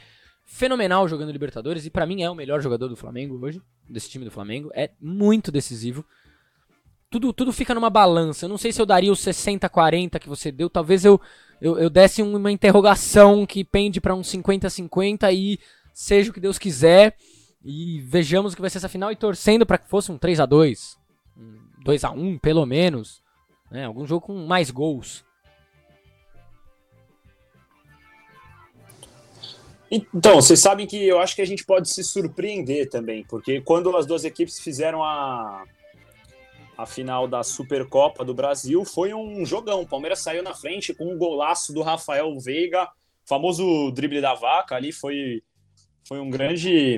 fenomenal 0.46 1.08
jogando 1.08 1.32
Libertadores 1.32 1.86
e 1.86 1.90
para 1.90 2.06
mim 2.06 2.24
é 2.24 2.30
o 2.30 2.36
melhor 2.36 2.62
jogador 2.62 2.88
do 2.88 2.96
Flamengo 2.96 3.40
hoje, 3.40 3.62
desse 3.88 4.10
time 4.10 4.26
do 4.26 4.32
Flamengo. 4.32 4.72
É 4.74 4.90
muito 5.00 5.52
decisivo. 5.52 6.04
Tudo, 7.10 7.32
tudo 7.32 7.54
fica 7.54 7.76
numa 7.76 7.90
balança. 7.90 8.46
Eu 8.46 8.50
não 8.50 8.58
sei 8.58 8.72
se 8.72 8.82
eu 8.82 8.86
daria 8.86 9.12
os 9.12 9.20
60-40 9.20 10.18
que 10.20 10.28
você 10.28 10.52
deu. 10.52 10.70
Talvez 10.70 11.06
eu, 11.06 11.22
eu, 11.62 11.78
eu 11.78 11.90
desse 11.90 12.22
uma 12.22 12.52
interrogação 12.52 13.46
que 13.46 13.64
pende 13.64 14.02
para 14.02 14.16
um 14.16 14.22
50-50 14.22 15.32
e 15.34 15.60
seja 15.94 16.32
o 16.32 16.34
que 16.34 16.40
Deus 16.40 16.58
quiser. 16.58 17.16
E 17.64 18.02
vejamos 18.02 18.54
o 18.54 18.56
que 18.56 18.62
vai 18.62 18.70
ser 18.70 18.80
essa 18.80 18.90
final 18.90 19.12
e 19.12 19.16
torcendo 19.16 19.66
para 19.66 19.78
que 19.78 19.90
fosse 19.90 20.12
um 20.12 20.18
3 20.18 20.40
a 20.40 20.46
2 20.46 20.98
um 21.38 21.71
2 21.84 22.04
a 22.04 22.12
1 22.12 22.38
pelo 22.40 22.66
menos. 22.66 23.22
Né? 23.70 23.86
Algum 23.86 24.06
jogo 24.06 24.28
com 24.28 24.46
mais 24.46 24.70
gols. 24.70 25.24
Então, 29.92 30.36
vocês 30.36 30.60
sabem 30.60 30.88
que 30.88 31.06
eu 31.06 31.20
acho 31.20 31.36
que 31.36 31.42
a 31.42 31.46
gente 31.46 31.66
pode 31.66 31.90
se 31.90 32.02
surpreender 32.02 32.90
também, 32.90 33.26
porque 33.26 33.60
quando 33.60 33.96
as 33.98 34.06
duas 34.06 34.24
equipes 34.24 34.58
fizeram 34.58 35.04
a, 35.04 35.66
a 36.78 36.86
final 36.86 37.28
da 37.28 37.44
Supercopa 37.44 38.24
do 38.24 38.34
Brasil, 38.34 38.86
foi 38.86 39.14
um 39.14 39.46
jogão. 39.46 39.82
O 39.82 39.88
Palmeiras 39.88 40.20
saiu 40.20 40.42
na 40.42 40.54
frente 40.54 40.94
com 40.94 41.14
um 41.14 41.18
golaço 41.18 41.74
do 41.74 41.82
Rafael 41.82 42.40
Veiga, 42.40 42.88
famoso 43.26 43.92
drible 43.92 44.22
da 44.22 44.34
vaca 44.34 44.76
ali, 44.76 44.94
foi, 44.94 45.44
foi 46.08 46.22
um 46.22 46.30
grande, 46.30 46.98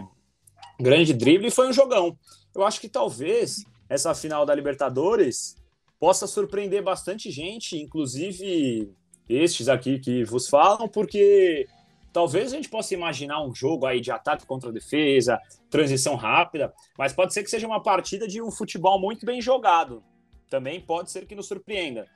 grande 0.80 1.16
drible 1.16 1.48
e 1.48 1.52
foi 1.52 1.68
um 1.68 1.74
jogão. 1.74 2.16
Eu 2.54 2.64
acho 2.64 2.80
que 2.80 2.88
talvez 2.88 3.66
essa 3.90 4.14
final 4.16 4.46
da 4.46 4.56
Libertadores 4.56 5.56
possa 6.00 6.28
surpreender 6.28 6.84
bastante 6.84 7.32
gente, 7.32 7.78
inclusive 7.78 8.94
estes 9.30 9.70
aqui 9.70 10.00
que 10.00 10.24
vos 10.24 10.50
falam, 10.50 10.88
porque 10.88 11.68
Talvez 12.14 12.54
a 12.54 12.56
gente 12.56 12.70
possa 12.70 12.94
imaginar 12.94 13.44
um 13.44 13.54
jogo 13.56 13.88
aí 13.88 14.00
de 14.00 14.12
ataque 14.12 14.46
contra 14.46 14.72
defesa, 14.72 15.42
transição 15.68 16.16
rápida, 16.16 16.72
mas 16.96 17.12
pode 17.12 17.34
ser 17.34 17.44
que 17.44 17.50
seja 17.50 17.66
uma 17.66 17.82
partida 17.82 18.28
de 18.28 18.40
um 18.40 18.52
futebol 18.52 19.02
muito 19.02 19.26
bem 19.26 19.42
jogado. 19.42 20.04
Também 20.48 20.80
pode 20.80 21.10
ser 21.10 21.26
que 21.26 21.34
nos 21.34 21.48
surpreenda. 21.48 22.08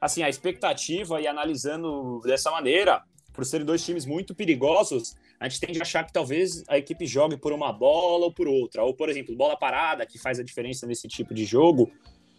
Assim, 0.00 0.24
a 0.24 0.28
expectativa 0.28 1.20
e 1.20 1.28
analisando 1.28 2.20
dessa 2.24 2.50
maneira, 2.50 3.00
por 3.32 3.44
serem 3.44 3.64
dois 3.64 3.84
times 3.84 4.04
muito 4.04 4.34
perigosos, 4.34 5.14
a 5.40 5.48
gente 5.48 5.60
tende 5.60 5.78
a 5.78 5.82
achar 5.82 6.04
que 6.04 6.12
talvez 6.12 6.62
a 6.68 6.78
equipe 6.78 7.06
jogue 7.06 7.36
por 7.36 7.52
uma 7.52 7.72
bola 7.72 8.26
ou 8.26 8.32
por 8.32 8.48
outra, 8.48 8.82
ou 8.82 8.94
por 8.94 9.08
exemplo, 9.08 9.36
bola 9.36 9.56
parada, 9.56 10.06
que 10.06 10.18
faz 10.18 10.38
a 10.38 10.42
diferença 10.42 10.86
nesse 10.86 11.08
tipo 11.08 11.34
de 11.34 11.44
jogo. 11.44 11.90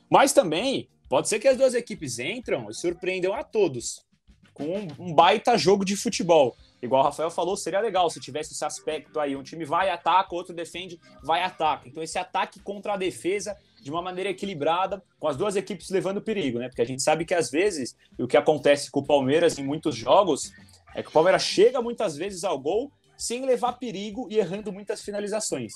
Mas 0.09 0.33
também 0.33 0.87
pode 1.09 1.29
ser 1.29 1.39
que 1.39 1.47
as 1.47 1.57
duas 1.57 1.73
equipes 1.73 2.19
entram 2.19 2.69
e 2.69 2.73
surpreendam 2.73 3.33
a 3.33 3.43
todos. 3.43 4.03
com 4.55 4.87
um, 4.97 5.13
baita 5.13 5.57
jogo 5.57 5.83
de 5.83 5.95
futebol. 5.97 6.55
Igual 6.81 7.01
o 7.01 7.05
Rafael 7.05 7.29
falou, 7.29 7.57
seria 7.57 7.79
legal 7.81 8.09
se 8.09 8.19
tivesse 8.19 8.53
esse 8.53 8.63
aspecto 8.63 9.19
aí. 9.19 9.35
Um 9.35 9.43
time 9.43 9.65
vai, 9.65 9.89
ataca, 9.89 10.33
outro 10.33 10.53
defende, 10.53 10.99
vai, 11.23 11.43
ataca. 11.43 11.87
Então, 11.87 12.01
esse 12.01 12.17
ataque 12.17 12.59
contra 12.59 12.93
a 12.93 12.97
defesa 12.97 13.57
de 13.81 13.91
uma 13.91 14.01
maneira 14.01 14.29
equilibrada, 14.29 15.03
com 15.19 15.27
as 15.27 15.35
duas 15.35 15.55
equipes 15.55 15.89
levando 15.89 16.21
perigo, 16.21 16.57
né? 16.57 16.69
Porque 16.69 16.81
a 16.81 16.85
gente 16.85 17.03
sabe 17.03 17.25
que 17.25 17.33
às 17.33 17.51
vezes, 17.51 17.95
o 18.17 18.27
que 18.27 18.37
acontece 18.37 18.89
com 18.89 19.01
o 19.01 19.05
Palmeiras 19.05 19.59
em 19.59 19.63
muitos 19.63 19.95
jogos, 19.95 20.51
é 20.95 21.03
que 21.03 21.09
o 21.09 21.11
Palmeiras 21.11 21.43
chega 21.43 21.81
muitas 21.81 22.15
vezes 22.15 22.43
ao 22.43 22.57
gol 22.57 22.91
sem 23.17 23.45
levar 23.45 23.73
perigo 23.73 24.27
e 24.31 24.37
errando 24.37 24.71
muitas 24.71 25.01
finalizações. 25.01 25.73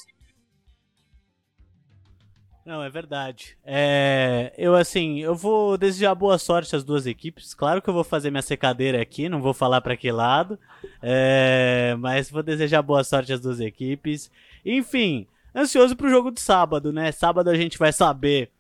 Não, 2.65 2.84
é 2.84 2.89
verdade. 2.89 3.57
É, 3.65 4.53
eu, 4.57 4.76
assim, 4.76 5.20
eu 5.20 5.34
vou 5.36 5.78
desejar 5.78 6.13
boa 6.13 6.38
sorte 6.38 6.76
às 6.76 6.84
duas 6.84 7.07
equipes. 7.07 7.53
Claro 7.53 7.82
que 7.82 7.89
eu 7.89 7.93
vou 7.93 8.03
fazer 8.03 8.30
minha 8.30 8.43
secadeira 8.43 9.01
aqui, 9.01 9.28
não 9.28 9.41
vou 9.41 9.53
falar 9.53 9.82
para 9.82 9.97
que 9.97 10.11
lado. 10.11 10.59
É, 11.01 11.95
mas 11.99 12.30
vou 12.30 12.43
desejar 12.43 12.82
boa 12.82 13.03
sorte 13.03 13.34
às 13.34 13.41
duas 13.41 13.59
equipes. 13.59 14.30
Enfim, 14.63 15.26
ansioso 15.55 15.95
pro 15.95 16.09
jogo 16.09 16.32
de 16.32 16.39
sábado, 16.39 16.93
né? 16.93 17.11
Sábado 17.11 17.49
a 17.49 17.55
gente 17.55 17.78
vai 17.78 17.91
saber 17.91 18.51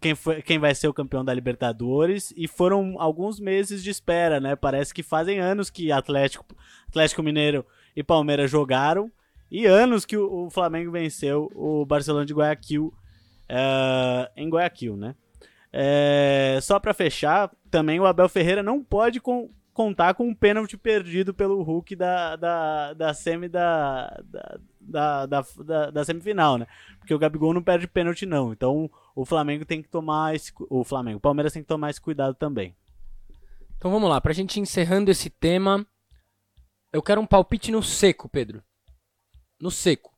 quem, 0.00 0.14
foi, 0.14 0.42
quem 0.42 0.58
vai 0.58 0.74
ser 0.74 0.88
o 0.88 0.94
campeão 0.94 1.24
da 1.24 1.34
Libertadores. 1.34 2.32
E 2.36 2.46
foram 2.46 2.96
alguns 2.98 3.40
meses 3.40 3.82
de 3.82 3.90
espera, 3.90 4.40
né? 4.40 4.56
Parece 4.56 4.92
que 4.94 5.02
fazem 5.02 5.40
anos 5.40 5.70
que 5.70 5.92
Atlético, 5.92 6.44
Atlético 6.88 7.22
Mineiro 7.22 7.64
e 7.94 8.02
Palmeiras 8.02 8.50
jogaram. 8.50 9.10
E 9.50 9.66
anos 9.66 10.04
que 10.04 10.16
o, 10.16 10.46
o 10.46 10.50
Flamengo 10.50 10.90
venceu 10.90 11.50
o 11.54 11.84
Barcelona 11.86 12.26
de 12.26 12.34
Guayaquil 12.34 12.92
uh, 13.50 14.30
em 14.36 14.48
Guayaquil, 14.48 14.96
né? 14.96 15.14
É, 15.72 16.58
só 16.62 16.78
para 16.80 16.94
fechar, 16.94 17.50
também 17.70 18.00
o 18.00 18.06
Abel 18.06 18.28
Ferreira 18.28 18.62
não 18.62 18.82
pode 18.82 19.20
com, 19.20 19.50
contar 19.72 20.14
com 20.14 20.26
um 20.26 20.34
pênalti 20.34 20.76
perdido 20.76 21.34
pelo 21.34 21.62
Hulk 21.62 21.94
da, 21.94 22.36
da, 22.36 22.92
da 22.94 23.14
semi 23.14 23.48
da, 23.48 24.08
da, 24.24 24.58
da, 24.88 25.26
da, 25.26 25.90
da, 25.90 26.04
semifinal, 26.04 26.58
né? 26.58 26.66
Porque 26.98 27.14
o 27.14 27.18
Gabigol 27.18 27.52
não 27.52 27.62
perde 27.62 27.86
pênalti, 27.86 28.26
não. 28.26 28.52
Então 28.52 28.90
o 29.14 29.24
Flamengo 29.24 29.64
tem 29.64 29.82
que 29.82 29.88
tomar 29.88 30.34
esse. 30.34 30.52
O 30.70 30.84
Flamengo, 30.84 31.18
o 31.18 31.20
Palmeiras 31.20 31.52
tem 31.52 31.62
que 31.62 31.68
tomar 31.68 31.90
esse 31.90 32.00
cuidado 32.00 32.34
também. 32.34 32.74
Então 33.76 33.90
vamos 33.90 34.08
lá, 34.10 34.20
pra 34.20 34.32
gente 34.32 34.58
encerrando 34.58 35.10
esse 35.10 35.30
tema, 35.30 35.86
eu 36.92 37.02
quero 37.02 37.20
um 37.20 37.26
palpite 37.26 37.70
no 37.70 37.82
seco, 37.82 38.28
Pedro. 38.28 38.62
No 39.60 39.70
seco. 39.70 40.12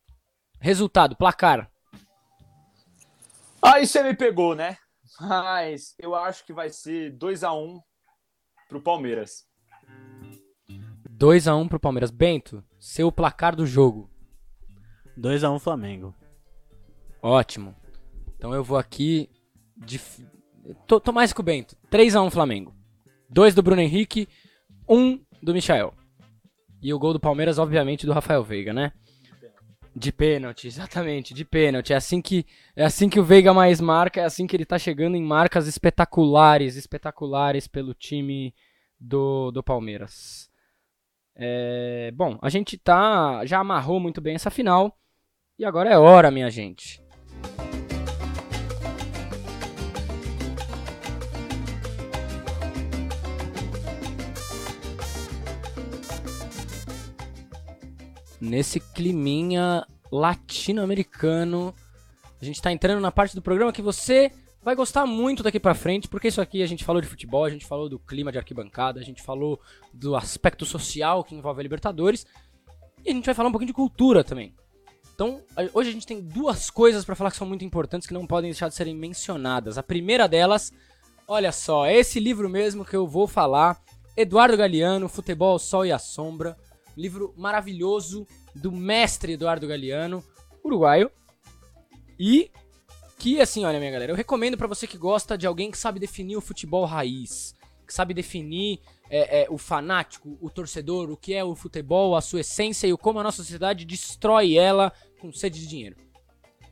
Resultado, 0.59 1.17
placar. 1.17 1.71
Aí 3.63 3.87
você 3.87 4.03
me 4.03 4.15
pegou, 4.15 4.55
né? 4.55 4.79
Mas 5.21 5.95
eu 5.99 6.15
acho 6.15 6.45
que 6.47 6.53
vai 6.53 6.71
ser 6.71 7.13
2 7.13 7.45
a 7.45 7.53
1 7.53 7.63
um 7.63 7.83
pro 8.69 8.81
Palmeiras. 8.81 9.47
2 11.09 11.49
a 11.49 11.55
1 11.55 11.61
um 11.61 11.69
pro 11.69 11.81
Palmeiras. 11.81 12.11
Bento, 12.11 12.65
seu 12.79 13.13
placar 13.13 13.55
do 13.55 13.67
jogo. 13.67 14.11
2 15.17 15.45
a 15.45 15.51
1 15.51 15.55
um 15.55 15.59
Flamengo. 15.59 16.15
Ótimo. 17.23 17.75
Então 18.37 18.55
eu 18.55 18.65
vou 18.65 18.79
aqui 18.79 19.29
de 19.77 20.01
tô, 20.87 21.01
tô 21.01 21.13
mais 21.13 21.33
que 21.33 21.41
o 21.41 21.45
Bento. 21.45 21.77
3 21.91 22.17
a 22.17 22.23
1 22.23 22.31
Flamengo. 22.31 22.75
2 23.29 23.55
do 23.55 23.63
Bruno 23.63 23.81
Henrique, 23.81 24.29
1 24.89 24.99
um 24.99 25.21
do 25.43 25.55
Michael. 25.55 25.95
E 26.83 26.93
o 26.93 26.99
gol 26.99 27.13
do 27.13 27.21
Palmeiras, 27.21 27.59
obviamente, 27.59 28.07
do 28.07 28.13
Rafael 28.13 28.43
Veiga, 28.43 28.73
né? 28.73 28.93
De 29.95 30.11
pênalti, 30.11 30.67
exatamente, 30.69 31.35
de 31.35 31.45
pênalti. 31.45 31.93
É 31.93 31.97
assim 31.97 32.21
que 32.21 32.47
é 32.75 32.85
assim 32.85 33.09
que 33.09 33.21
o 33.21 33.25
Veiga 33.25 33.53
mais 33.53 33.81
marca, 33.81 34.21
é 34.21 34.25
assim 34.25 34.47
que 34.47 34.57
ele 34.57 34.65
tá 34.65 34.79
chegando 34.79 35.17
em 35.17 35.23
marcas 35.23 35.67
espetaculares, 35.67 36.77
espetaculares 36.77 37.67
pelo 37.67 37.95
time 37.95 38.55
do, 38.99 39.51
do 39.51 39.63
Palmeiras. 39.63 40.50
É, 41.43 42.13
bom, 42.15 42.39
a 42.43 42.51
gente 42.51 42.77
tá 42.77 43.47
já 43.47 43.61
amarrou 43.61 43.99
muito 43.99 44.21
bem 44.21 44.35
essa 44.35 44.51
final 44.51 44.95
e 45.59 45.65
agora 45.65 45.89
é 45.89 45.99
hora, 45.99 46.31
minha 46.31 46.51
gente. 46.51 47.03
nesse 58.41 58.81
climinha 58.81 59.87
latino-americano. 60.11 61.75
A 62.41 62.45
gente 62.45 62.57
está 62.57 62.73
entrando 62.73 63.01
na 63.01 63.13
parte 63.13 63.35
do 63.35 63.43
programa 63.43 63.73
que 63.73 63.83
você 63.83 64.33
vai 64.63 64.75
gostar 64.75 65.07
muito 65.07 65.43
daqui 65.43 65.59
para 65.59 65.75
frente, 65.75 66.09
porque 66.09 66.29
isso 66.29 66.41
aqui 66.41 66.63
a 66.63 66.67
gente 66.67 66.85
falou 66.85 67.01
de 67.01 67.09
futebol, 67.09 67.45
a 67.45 67.51
gente 67.51 67.67
falou 67.67 67.89
do 67.89 67.99
clima 67.99 68.31
de 68.31 68.39
arquibancada, 68.39 69.01
a 69.01 69.03
gente 69.03 69.23
falou 69.23 69.61
do 69.93 70.15
aspecto 70.15 70.65
social 70.65 71.25
que 71.25 71.35
envolve 71.35 71.61
a 71.61 71.63
Libertadores, 71.63 72.27
e 73.05 73.11
a 73.11 73.13
gente 73.13 73.27
vai 73.27 73.35
falar 73.35 73.49
um 73.49 73.53
pouquinho 73.53 73.69
de 73.69 73.75
cultura 73.75 74.23
também. 74.23 74.55
Então, 75.15 75.43
hoje 75.75 75.91
a 75.91 75.93
gente 75.93 76.07
tem 76.07 76.21
duas 76.21 76.71
coisas 76.71 77.05
para 77.05 77.15
falar 77.15 77.31
que 77.31 77.37
são 77.37 77.47
muito 77.47 77.65
importantes 77.65 78.07
que 78.07 78.15
não 78.15 78.27
podem 78.27 78.51
deixar 78.51 78.69
de 78.69 78.75
serem 78.75 78.95
mencionadas. 78.95 79.77
A 79.77 79.83
primeira 79.83 80.27
delas, 80.27 80.73
olha 81.29 81.53
só, 81.53 81.87
é 81.87 81.97
esse 81.97 82.19
livro 82.19 82.49
mesmo 82.49 82.85
que 82.85 82.97
eu 82.97 83.07
vou 83.07 83.27
falar, 83.27 83.81
Eduardo 84.17 84.57
Galeano, 84.57 85.09
Futebol, 85.09 85.59
Sol 85.59 85.85
e 85.85 85.93
a 85.93 85.99
Sombra 85.99 86.57
livro 86.97 87.33
maravilhoso 87.37 88.27
do 88.55 88.71
mestre 88.71 89.33
Eduardo 89.33 89.67
Galeano, 89.67 90.23
uruguaio. 90.65 91.11
E 92.19 92.51
que, 93.21 93.39
assim, 93.39 93.67
olha, 93.67 93.79
minha 93.79 93.91
galera, 93.91 94.11
eu 94.11 94.17
recomendo 94.17 94.57
para 94.57 94.67
você 94.67 94.87
que 94.87 94.97
gosta 94.97 95.37
de 95.37 95.47
alguém 95.47 95.71
que 95.71 95.77
sabe 95.77 96.01
definir 96.01 96.39
o 96.39 96.41
futebol 96.41 96.87
raiz, 96.87 97.55
que 97.87 97.93
sabe 97.93 98.15
definir 98.15 98.81
é, 99.11 99.43
é, 99.43 99.47
o 99.51 99.59
fanático, 99.59 100.39
o 100.41 100.49
torcedor, 100.49 101.11
o 101.11 101.19
que 101.19 101.35
é 101.35 101.45
o 101.45 101.55
futebol, 101.55 102.17
a 102.17 102.23
sua 102.23 102.41
essência 102.41 102.87
e 102.87 102.95
o 102.95 102.99
como 102.99 103.21
a 103.21 103.23
nossa 103.23 103.37
sociedade 103.37 103.85
destrói 103.85 104.57
ela 104.57 104.91
com 105.21 105.31
sede 105.31 105.61
de 105.61 105.67
dinheiro. 105.67 105.97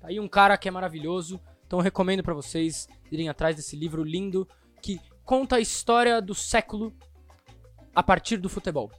Tá 0.01 0.09
aí 0.09 0.19
um 0.19 0.27
cara 0.27 0.57
que 0.57 0.67
é 0.67 0.71
maravilhoso, 0.71 1.39
então 1.67 1.81
eu 1.81 1.83
recomendo 1.83 2.23
para 2.23 2.33
vocês 2.33 2.89
irem 3.13 3.29
atrás 3.29 3.55
desse 3.55 3.77
livro 3.77 4.03
lindo 4.03 4.49
que 4.81 4.99
conta 5.27 5.57
a 5.57 5.61
história 5.61 6.23
do 6.23 6.35
século 6.35 6.97
a 7.95 8.03
partir 8.03 8.39
do 8.39 8.49
futebol. 8.49 8.91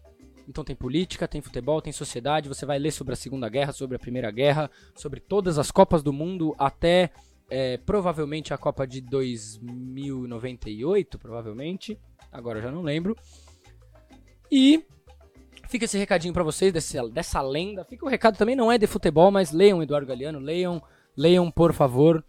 Então 0.48 0.64
tem 0.64 0.76
política, 0.76 1.28
tem 1.28 1.42
futebol, 1.42 1.82
tem 1.82 1.94
sociedade. 1.94 2.50
Você 2.50 2.66
vai 2.66 2.78
ler 2.78 2.92
sobre 2.92 3.14
a 3.14 3.18
Segunda 3.18 3.50
Guerra, 3.50 3.72
sobre 3.72 3.96
a 3.96 4.00
Primeira 4.00 4.30
Guerra, 4.30 4.70
sobre 4.96 5.20
todas 5.20 5.58
as 5.58 5.72
Copas 5.72 6.04
do 6.04 6.14
Mundo 6.14 6.56
até 6.58 7.12
é, 7.50 7.78
provavelmente 7.78 8.54
a 8.54 8.58
Copa 8.58 8.86
de 8.86 9.02
2098, 9.02 11.18
provavelmente. 11.18 11.98
Agora 12.32 12.60
eu 12.60 12.64
já 12.64 12.72
não 12.72 12.82
lembro. 12.82 13.16
E 14.52 14.86
fica 15.68 15.86
esse 15.86 15.98
recadinho 15.98 16.34
para 16.34 16.44
vocês 16.44 16.72
desse, 16.72 17.02
dessa 17.10 17.42
lenda. 17.42 17.86
Fica 17.86 18.06
o 18.06 18.10
recado 18.10 18.38
também, 18.38 18.56
não 18.56 18.72
é 18.72 18.78
de 18.78 18.88
futebol, 18.88 19.32
mas 19.32 19.52
leiam 19.52 19.82
Eduardo 19.82 20.08
Galeano, 20.08 20.40
leiam, 20.40 20.82
leiam 21.16 21.50
por 21.52 21.74
favor. 21.74 22.24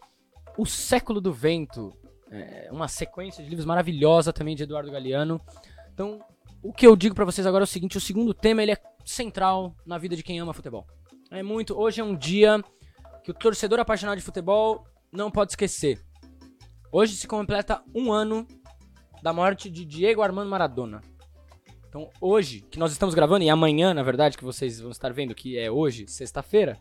O 0.56 0.66
Século 0.66 1.20
do 1.20 1.32
Vento, 1.32 1.92
é 2.30 2.68
uma 2.70 2.86
sequência 2.86 3.42
de 3.42 3.50
livros 3.50 3.66
maravilhosa 3.66 4.32
também 4.32 4.54
de 4.54 4.62
Eduardo 4.62 4.90
Galeano. 4.90 5.40
Então, 5.92 6.20
o 6.62 6.72
que 6.72 6.86
eu 6.86 6.94
digo 6.94 7.14
para 7.14 7.24
vocês 7.24 7.46
agora 7.46 7.62
é 7.62 7.64
o 7.64 7.68
seguinte: 7.68 7.96
o 7.96 8.00
segundo 8.00 8.32
tema 8.32 8.62
ele 8.62 8.72
é 8.72 8.78
central 9.04 9.74
na 9.84 9.98
vida 9.98 10.14
de 10.14 10.22
quem 10.22 10.38
ama 10.38 10.54
futebol. 10.54 10.86
É 11.30 11.42
muito. 11.42 11.78
Hoje 11.78 12.00
é 12.00 12.04
um 12.04 12.16
dia 12.16 12.62
que 13.24 13.30
o 13.30 13.34
torcedor 13.34 13.80
apaixonado 13.80 14.18
de 14.18 14.24
futebol 14.24 14.84
não 15.12 15.30
pode 15.30 15.52
esquecer. 15.52 16.00
Hoje 16.92 17.16
se 17.16 17.26
completa 17.26 17.82
um 17.94 18.12
ano 18.12 18.46
da 19.22 19.32
morte 19.32 19.70
de 19.70 19.84
Diego 19.84 20.22
Armando 20.22 20.50
Maradona. 20.50 21.00
Então, 21.88 22.08
hoje, 22.20 22.60
que 22.70 22.78
nós 22.78 22.92
estamos 22.92 23.14
gravando, 23.14 23.44
e 23.44 23.50
amanhã, 23.50 23.92
na 23.92 24.02
verdade, 24.02 24.38
que 24.38 24.44
vocês 24.44 24.80
vão 24.80 24.90
estar 24.90 25.12
vendo, 25.12 25.34
que 25.34 25.58
é 25.58 25.70
hoje, 25.70 26.06
sexta-feira, 26.06 26.78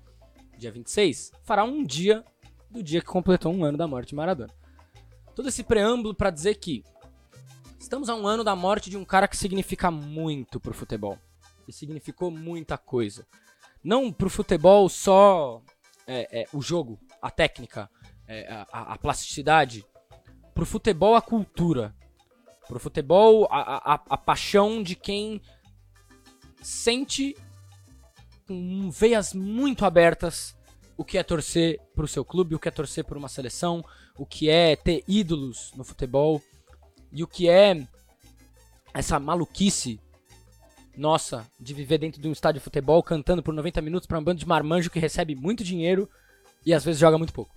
dia 0.57 0.71
26, 0.71 1.31
fará 1.43 1.63
um 1.63 1.83
dia 1.83 2.23
do 2.69 2.83
dia 2.83 3.01
que 3.01 3.07
completou 3.07 3.51
um 3.51 3.63
ano 3.63 3.77
da 3.77 3.87
morte 3.87 4.09
de 4.09 4.15
Maradona. 4.15 4.53
Todo 5.35 5.49
esse 5.49 5.63
preâmbulo 5.63 6.13
para 6.13 6.29
dizer 6.29 6.55
que 6.55 6.83
Estamos 7.79 8.09
a 8.09 8.13
um 8.13 8.27
ano 8.27 8.43
da 8.43 8.55
morte 8.55 8.89
de 8.89 8.97
um 8.97 9.05
cara 9.05 9.27
que 9.27 9.37
significa 9.37 9.89
muito 9.89 10.59
pro 10.59 10.73
futebol. 10.73 11.17
E 11.67 11.71
significou 11.71 12.29
muita 12.29 12.77
coisa. 12.77 13.25
Não 13.81 14.11
pro 14.11 14.29
futebol 14.29 14.89
só 14.89 15.63
é, 16.05 16.41
é, 16.41 16.45
o 16.53 16.61
jogo, 16.61 16.99
a 17.21 17.31
técnica, 17.31 17.89
é, 18.29 18.65
a, 18.71 18.93
a, 18.93 18.97
plasticidade. 18.97 19.83
Pro 20.53 20.65
futebol, 20.65 21.15
a 21.15 21.21
cultura. 21.21 21.95
Pro 22.67 22.79
futebol, 22.79 23.47
a, 23.49 23.95
a, 23.95 24.03
a 24.09 24.17
paixão 24.17 24.83
de 24.83 24.95
quem 24.95 25.41
sente 26.61 27.35
com 28.47 28.91
veias 28.91 29.33
muito 29.33 29.85
abertas 29.85 30.55
o 30.95 31.05
que 31.05 31.17
é 31.17 31.23
torcer 31.23 31.79
pro 31.95 32.07
seu 32.07 32.25
clube, 32.25 32.55
o 32.55 32.59
que 32.59 32.67
é 32.67 32.71
torcer 32.71 33.05
por 33.05 33.15
uma 33.15 33.29
seleção, 33.29 33.83
o 34.17 34.25
que 34.25 34.49
é 34.49 34.75
ter 34.75 35.03
ídolos 35.07 35.71
no 35.75 35.83
futebol 35.83 36.41
e 37.11 37.23
o 37.23 37.27
que 37.27 37.49
é 37.49 37.87
essa 38.93 39.19
maluquice 39.19 39.99
nossa 40.97 41.49
de 41.57 41.73
viver 41.73 41.97
dentro 41.99 42.21
de 42.21 42.27
um 42.27 42.33
estádio 42.33 42.59
de 42.59 42.63
futebol 42.63 43.01
cantando 43.01 43.41
por 43.41 43.53
90 43.53 43.81
minutos 43.81 44.05
para 44.05 44.19
um 44.19 44.23
bando 44.23 44.39
de 44.39 44.47
marmanjo 44.47 44.89
que 44.89 44.99
recebe 44.99 45.35
muito 45.35 45.63
dinheiro 45.63 46.09
e 46.65 46.73
às 46.73 46.83
vezes 46.83 46.99
joga 46.99 47.17
muito 47.17 47.31
pouco. 47.31 47.55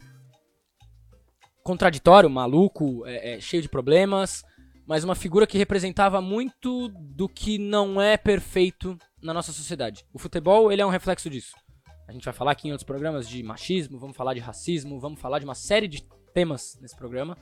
Contraditório, 1.63 2.29
maluco, 2.29 3.07
é, 3.07 3.35
é, 3.35 3.41
cheio 3.41 3.63
de 3.63 3.69
problemas, 3.69 4.43
mas 4.87 5.05
uma 5.05 5.15
figura 5.15 5.47
que 5.47 5.57
representava 5.57 6.21
muito 6.21 6.89
do 6.89 7.29
que 7.29 7.57
não 7.59 8.01
é 8.01 8.17
perfeito 8.17 8.99
na 9.23 9.33
nossa 9.33 9.53
sociedade. 9.53 10.05
O 10.13 10.19
futebol, 10.19 10.73
ele 10.73 10.83
é 10.83 10.87
um 10.87 10.91
reflexo 10.91 11.31
disso. 11.31 11.55
A 12.09 12.13
gente 12.13 12.25
vai 12.25 12.35
falar 12.35 12.53
aqui 12.53 12.69
em 12.69 12.73
outros 12.73 12.87
programas 12.87 13.29
de 13.29 13.43
machismo, 13.43 13.99
vamos 13.99 14.17
falar 14.17 14.35
de 14.35 14.41
racismo, 14.41 14.99
vamos 14.99 15.21
falar 15.21 15.39
de 15.39 15.45
uma 15.45 15.55
série 15.55 15.87
de 15.87 16.03
temas 16.35 16.77
nesse 16.81 16.97
programa. 16.97 17.37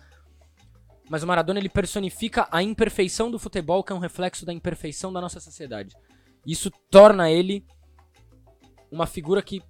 Mas 1.08 1.22
o 1.22 1.26
Maradona 1.26 1.58
ele 1.58 1.68
personifica 1.68 2.46
a 2.52 2.62
imperfeição 2.62 3.30
do 3.30 3.38
futebol, 3.38 3.82
que 3.82 3.92
é 3.92 3.96
um 3.96 3.98
reflexo 3.98 4.44
da 4.44 4.52
imperfeição 4.52 5.12
da 5.12 5.20
nossa 5.20 5.40
sociedade. 5.40 5.96
Isso 6.46 6.70
torna 6.90 7.30
ele 7.30 7.66
uma 8.92 9.06
figura 9.06 9.42
que 9.42 9.62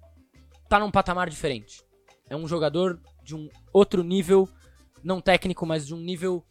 tá 0.69 0.79
num 0.79 0.91
patamar 0.91 1.29
diferente. 1.29 1.83
É 2.29 2.35
um 2.35 2.47
jogador 2.47 3.01
de 3.23 3.35
um 3.35 3.49
outro 3.71 4.03
nível, 4.03 4.47
não 5.03 5.21
técnico, 5.21 5.65
mas 5.65 5.85
de 5.85 5.93
um 5.93 5.99
nível 5.99 6.43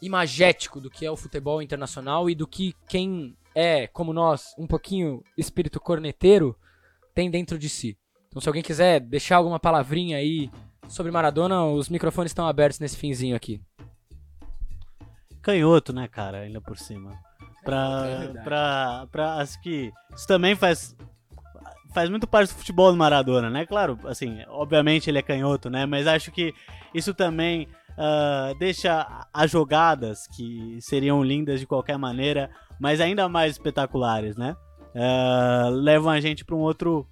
imagético 0.00 0.80
do 0.80 0.90
que 0.90 1.04
é 1.04 1.10
o 1.10 1.16
futebol 1.16 1.60
internacional 1.60 2.30
e 2.30 2.34
do 2.34 2.46
que 2.46 2.74
quem 2.88 3.36
é, 3.54 3.86
como 3.88 4.12
nós, 4.12 4.54
um 4.56 4.66
pouquinho 4.66 5.22
espírito 5.36 5.80
corneteiro, 5.80 6.56
tem 7.14 7.30
dentro 7.30 7.58
de 7.58 7.68
si. 7.68 7.98
Então, 8.28 8.40
se 8.40 8.48
alguém 8.48 8.62
quiser 8.62 9.00
deixar 9.00 9.36
alguma 9.36 9.58
palavrinha 9.58 10.18
aí 10.18 10.50
sobre 10.88 11.10
Maradona, 11.10 11.64
os 11.64 11.88
microfones 11.88 12.30
estão 12.30 12.46
abertos 12.46 12.78
nesse 12.78 12.96
finzinho 12.96 13.34
aqui. 13.34 13.60
Canhoto, 15.42 15.92
né, 15.92 16.06
cara, 16.06 16.38
ainda 16.40 16.60
por 16.60 16.78
cima. 16.78 17.18
Pra, 17.64 18.06
É 18.06 18.42
pra, 18.42 19.08
pra, 19.10 19.34
acho 19.36 19.60
que 19.60 19.90
isso 20.14 20.26
também 20.26 20.54
faz, 20.54 20.96
faz 21.92 22.08
muito 22.08 22.26
parte 22.26 22.52
do 22.52 22.58
futebol 22.58 22.90
do 22.90 22.98
Maradona, 22.98 23.50
né? 23.50 23.66
Claro, 23.66 23.98
assim, 24.04 24.38
obviamente 24.48 25.08
ele 25.10 25.18
é 25.18 25.22
canhoto, 25.22 25.70
né? 25.70 25.86
Mas 25.86 26.06
acho 26.06 26.30
que 26.30 26.54
isso 26.94 27.14
também 27.14 27.68
ah, 27.96 28.54
deixa 28.58 29.26
as 29.34 29.50
jogadas, 29.50 30.28
que 30.28 30.78
seriam 30.80 31.22
lindas 31.22 31.58
de 31.58 31.66
qualquer 31.66 31.98
maneira, 31.98 32.48
mas 32.78 33.00
ainda 33.00 33.28
mais 33.28 33.52
espetaculares, 33.52 34.36
né? 34.36 34.56
Ah, 34.94 35.68
levam 35.70 36.12
a 36.12 36.20
gente 36.20 36.44
para 36.44 36.54
um 36.54 36.60
outro 36.60 37.06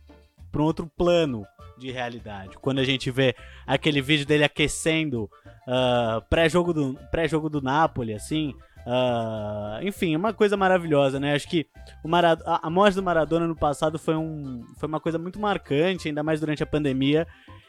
para 0.52 0.62
um 0.62 0.64
outro 0.64 0.90
plano 0.96 1.44
de 1.76 1.90
realidade. 1.90 2.56
Quando 2.58 2.78
a 2.78 2.84
gente 2.84 3.10
vê 3.10 3.34
aquele 3.66 4.00
vídeo 4.00 4.24
dele 4.24 4.44
aquecendo 4.44 5.28
ah, 5.66 6.22
pré-jogo 6.30 6.72
do 6.72 6.94
pré-jogo 7.10 7.50
do 7.50 7.60
Napoli, 7.60 8.14
assim, 8.14 8.54
ah, 8.87 9.80
enfim, 9.82 10.14
é 10.14 10.16
uma 10.16 10.32
coisa 10.32 10.57
maravilhosa, 10.57 11.18
né? 11.18 11.34
Acho 11.34 11.49
que 11.49 11.66
o 12.05 12.14
a, 12.14 12.61
a 12.62 12.70
morte 12.70 12.95
do 12.95 13.03
Maradona 13.03 13.47
no 13.47 13.57
passado 13.57 13.99
foi, 13.99 14.14
um, 14.14 14.62
foi 14.78 14.89
uma 14.89 15.01
coisa 15.01 15.18
muito 15.18 15.41
marcante, 15.41 16.09
ainda 16.09 16.22
mais 16.22 16.39
durante 16.39 16.62
a 16.62 16.66
pandemia. 16.66 17.26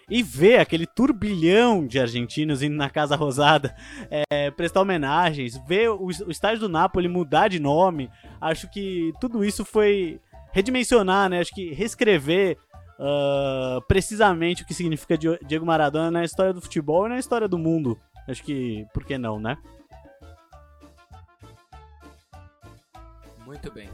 E 0.10 0.24
ver 0.24 0.60
aquele 0.60 0.86
turbilhão 0.86 1.86
de 1.86 2.00
argentinos 2.00 2.64
indo 2.64 2.76
na 2.78 2.90
Casa 2.90 3.16
Rosada 3.18 3.76
é, 4.32 4.50
prestar 4.52 4.82
homenagens, 4.82 5.60
ver 5.68 5.90
o, 5.90 6.06
o 6.06 6.32
estádio 6.32 6.62
do 6.62 6.70
Napoli 6.70 7.10
mudar 7.10 7.50
de 7.50 7.60
nome, 7.60 8.10
acho 8.40 8.70
que 8.70 9.12
tudo 9.20 9.44
isso 9.44 9.66
foi 9.66 10.22
redimensionar, 10.54 11.30
né? 11.30 11.42
Acho 11.42 11.54
que 11.54 11.74
reescrever 11.74 12.58
ah, 13.00 13.80
precisamente 13.88 14.64
o 14.64 14.66
que 14.66 14.74
significa 14.74 15.18
Diego 15.18 15.66
Maradona 15.66 16.10
na 16.10 16.24
história 16.24 16.54
do 16.54 16.62
futebol 16.62 17.06
e 17.06 17.10
na 17.10 17.20
história 17.20 17.48
do 17.48 17.58
mundo. 17.58 17.98
Acho 18.28 18.44
que, 18.44 18.86
por 18.94 19.04
que 19.04 19.18
não, 19.18 19.40
né? 19.40 19.58
Muito 23.48 23.72
bem. 23.72 23.90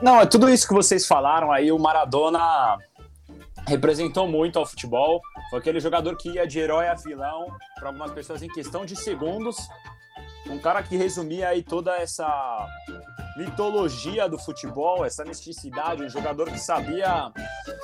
Não, 0.00 0.20
é 0.20 0.24
tudo 0.24 0.48
isso 0.48 0.68
que 0.68 0.72
vocês 0.72 1.04
falaram 1.04 1.50
aí. 1.50 1.72
O 1.72 1.78
Maradona 1.80 2.78
representou 3.66 4.28
muito 4.28 4.56
ao 4.56 4.64
futebol. 4.64 5.20
Foi 5.50 5.58
aquele 5.58 5.80
jogador 5.80 6.16
que 6.16 6.30
ia 6.30 6.46
de 6.46 6.60
herói 6.60 6.86
a 6.86 6.94
vilão 6.94 7.48
para 7.74 7.88
algumas 7.88 8.12
pessoas 8.12 8.40
em 8.40 8.48
questão 8.48 8.86
de 8.86 8.94
segundos. 8.94 9.56
Um 10.46 10.60
cara 10.60 10.80
que 10.80 10.96
resumia 10.96 11.48
aí 11.48 11.60
toda 11.60 11.96
essa 11.96 12.68
mitologia 13.36 14.28
do 14.28 14.38
futebol, 14.38 15.04
essa 15.04 15.24
misticidade, 15.24 16.04
um 16.04 16.08
jogador 16.08 16.52
que 16.52 16.58
sabia 16.58 17.32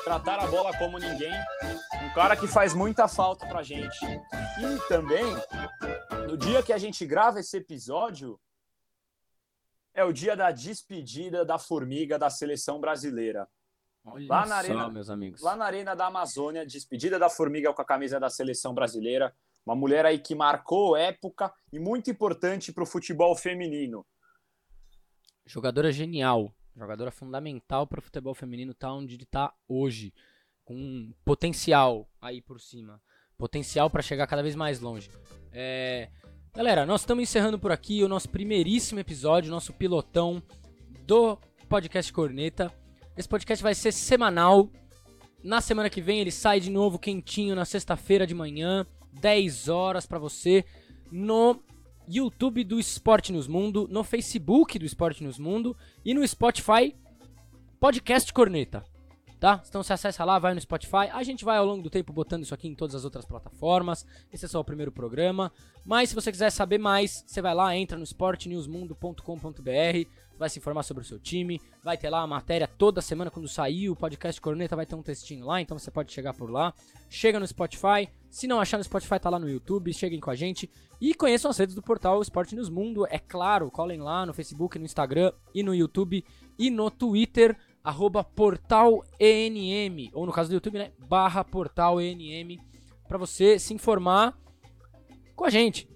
tratar 0.05 0.45
a 0.45 0.47
bola 0.47 0.79
como 0.79 0.97
ninguém. 0.97 1.35
Um 2.05 2.15
cara 2.15 2.37
que 2.37 2.47
faz 2.47 2.73
muita 2.73 3.09
falta 3.09 3.45
pra 3.47 3.65
gente. 3.65 3.99
E 4.05 4.89
também, 4.89 5.25
no 6.29 6.37
dia 6.37 6.63
que 6.63 6.73
a 6.73 6.79
gente 6.79 7.05
grava 7.05 7.41
esse 7.41 7.57
episódio, 7.57 8.39
é 9.97 10.05
o 10.05 10.13
dia 10.13 10.37
da 10.37 10.51
despedida 10.53 11.45
da 11.45 11.59
formiga 11.59 12.19
da 12.19 12.31
seleção 12.31 12.79
brasileira. 12.81 13.49
Olha 14.05 14.27
Lá 14.29 14.41
na 14.43 14.47
só, 14.47 14.55
arena- 14.55 14.89
meus 14.91 15.11
amigos. 15.11 15.41
Lá 15.43 15.57
na 15.57 15.65
Arena 15.65 15.97
da 15.97 16.07
Amazônia, 16.07 16.65
despedida 16.65 17.19
da 17.19 17.29
formiga 17.29 17.73
com 17.73 17.83
a 17.83 17.85
camisa 17.85 18.21
da 18.21 18.31
seleção 18.31 18.73
brasileira. 18.73 19.35
Uma 19.65 19.75
mulher 19.75 20.07
aí 20.07 20.21
que 20.21 20.33
marcou 20.35 20.97
época 20.97 21.53
e 21.73 21.79
muito 21.81 22.09
importante 22.09 22.73
para 22.73 22.85
o 22.85 22.87
futebol 22.87 23.35
feminino. 23.35 24.07
Jogadora 25.45 25.91
genial. 25.91 26.55
Jogadora 26.77 27.11
fundamental 27.11 27.87
para 27.87 27.99
o 27.99 28.03
futebol 28.03 28.35
feminino 28.35 28.75
tá 28.75 28.93
onde 28.93 29.15
ele 29.15 29.25
tá 29.25 29.53
hoje. 29.67 30.13
Com 30.65 30.75
um 30.77 31.13
potencial 31.25 32.09
aí 32.21 32.41
por 32.43 32.61
cima. 32.61 33.01
Potencial 33.39 33.89
para 33.91 34.03
chegar 34.03 34.27
cada 34.27 34.43
vez 34.43 34.55
mais 34.55 34.79
longe. 34.81 35.11
É, 35.53 36.11
Galera, 36.57 36.87
nós 36.87 37.03
estamos 37.03 37.23
encerrando 37.23 37.59
por 37.59 37.71
aqui 37.71 38.03
o 38.03 38.09
nosso 38.09 38.31
primeiríssimo 38.31 38.99
episódio, 38.99 39.51
nosso 39.51 39.75
pilotão 39.75 40.43
do 41.07 41.37
podcast 41.69 42.11
Corneta. 42.11 42.73
Esse 43.15 43.29
podcast 43.29 43.63
vai 43.63 43.75
ser 43.75 43.93
semanal. 43.93 44.71
Na 45.45 45.61
semana 45.61 45.91
que 45.91 46.01
vem 46.01 46.19
ele 46.19 46.31
sai 46.31 46.59
de 46.59 46.71
novo 46.71 46.99
quentinho 46.99 47.55
na 47.55 47.67
sexta-feira 47.67 48.27
de 48.27 48.35
manhã, 48.35 48.87
10 49.13 49.69
horas 49.69 50.07
pra 50.07 50.19
você 50.19 50.65
no 51.13 51.63
YouTube 52.09 52.65
do 52.65 52.81
Esporte 52.81 53.35
News 53.35 53.47
Mundo, 53.47 53.87
no 53.91 54.03
Facebook 54.03 54.79
do 54.79 54.87
Esporte 54.87 55.23
News 55.23 55.39
Mundo 55.39 55.77
e 56.03 56.15
no 56.15 56.27
Spotify 56.27 56.97
Podcast 57.79 58.33
Corneta. 58.33 58.83
Tá? 59.39 59.63
Então 59.69 59.83
você 59.83 59.93
acessa 59.93 60.25
lá, 60.25 60.39
vai 60.39 60.55
no 60.55 60.61
Spotify. 60.61 61.11
A 61.13 61.23
gente 61.23 61.45
vai 61.45 61.59
ao 61.59 61.67
longo 61.67 61.83
do 61.83 61.91
tempo 61.91 62.11
botando 62.11 62.43
isso 62.43 62.55
aqui 62.55 62.69
em 62.69 62.75
todas 62.75 62.95
as 62.95 63.05
outras 63.05 63.27
plataformas. 63.27 64.07
Esse 64.33 64.47
é 64.47 64.49
só 64.49 64.61
o 64.61 64.65
primeiro 64.65 64.91
programa. 64.91 65.53
Mas 65.85 66.09
se 66.09 66.15
você 66.15 66.33
quiser 66.33 66.51
saber 66.51 66.79
mais, 66.79 67.23
você 67.27 67.43
vai 67.43 67.55
lá, 67.55 67.77
entra 67.77 67.99
no 67.99 68.05
esportenewsmundo.com.br, 68.05 70.11
vai 70.39 70.49
se 70.49 70.59
informar 70.59 70.83
sobre 70.83 71.03
o 71.03 71.07
seu 71.07 71.19
time, 71.19 71.61
vai 71.85 71.97
ter 71.97 72.09
lá 72.09 72.23
a 72.23 72.27
matéria 72.27 72.67
toda 72.67 73.03
semana 73.03 73.31
quando 73.31 73.47
sair 73.47 73.91
o 73.91 73.95
podcast 73.95 74.41
Corneta, 74.41 74.75
vai 74.75 74.87
ter 74.87 74.95
um 74.95 75.03
textinho 75.03 75.47
lá, 75.47 75.61
então 75.61 75.79
você 75.79 75.91
pode 75.91 76.13
chegar 76.13 76.35
por 76.35 76.51
lá. 76.51 76.75
Chega 77.09 77.39
no 77.39 77.47
Spotify, 77.47 78.09
se 78.31 78.47
não 78.47 78.59
achar 78.59 78.79
no 78.79 78.85
Spotify, 78.85 79.21
tá 79.21 79.31
lá 79.31 79.39
no 79.39 79.49
YouTube, 79.49 79.93
cheguem 79.93 80.19
com 80.19 80.31
a 80.31 80.35
gente 80.35 80.69
e 81.01 81.15
conheçam 81.15 81.51
as 81.51 81.59
redes 81.59 81.75
do 81.75 81.83
portal 81.83 82.21
Esporte 82.21 82.55
News 82.55 82.69
Mundo, 82.69 83.07
é 83.09 83.19
claro, 83.19 83.71
colhem 83.71 84.01
lá 84.01 84.27
no 84.27 84.35
Facebook, 84.35 84.79
no 84.79 84.85
Instagram 84.85 85.33
e 85.55 85.63
no 85.63 85.75
YouTube 85.75 86.25
e 86.59 86.71
no 86.71 86.91
Twitter, 86.91 87.57
arroba 87.87 88.25
portal 88.25 89.05
ENM, 89.21 90.11
ou 90.13 90.27
no 90.27 90.33
caso 90.33 90.51
do 90.51 90.55
YouTube, 90.55 90.77
né, 90.77 90.91
barra 91.09 91.45
portal 91.45 92.01
ENM, 92.01 92.59
pra 93.07 93.17
você 93.17 93.61
se 93.61 93.73
informar 93.73 94.37
com 95.37 95.45
a 95.45 95.51
gente. 95.51 95.89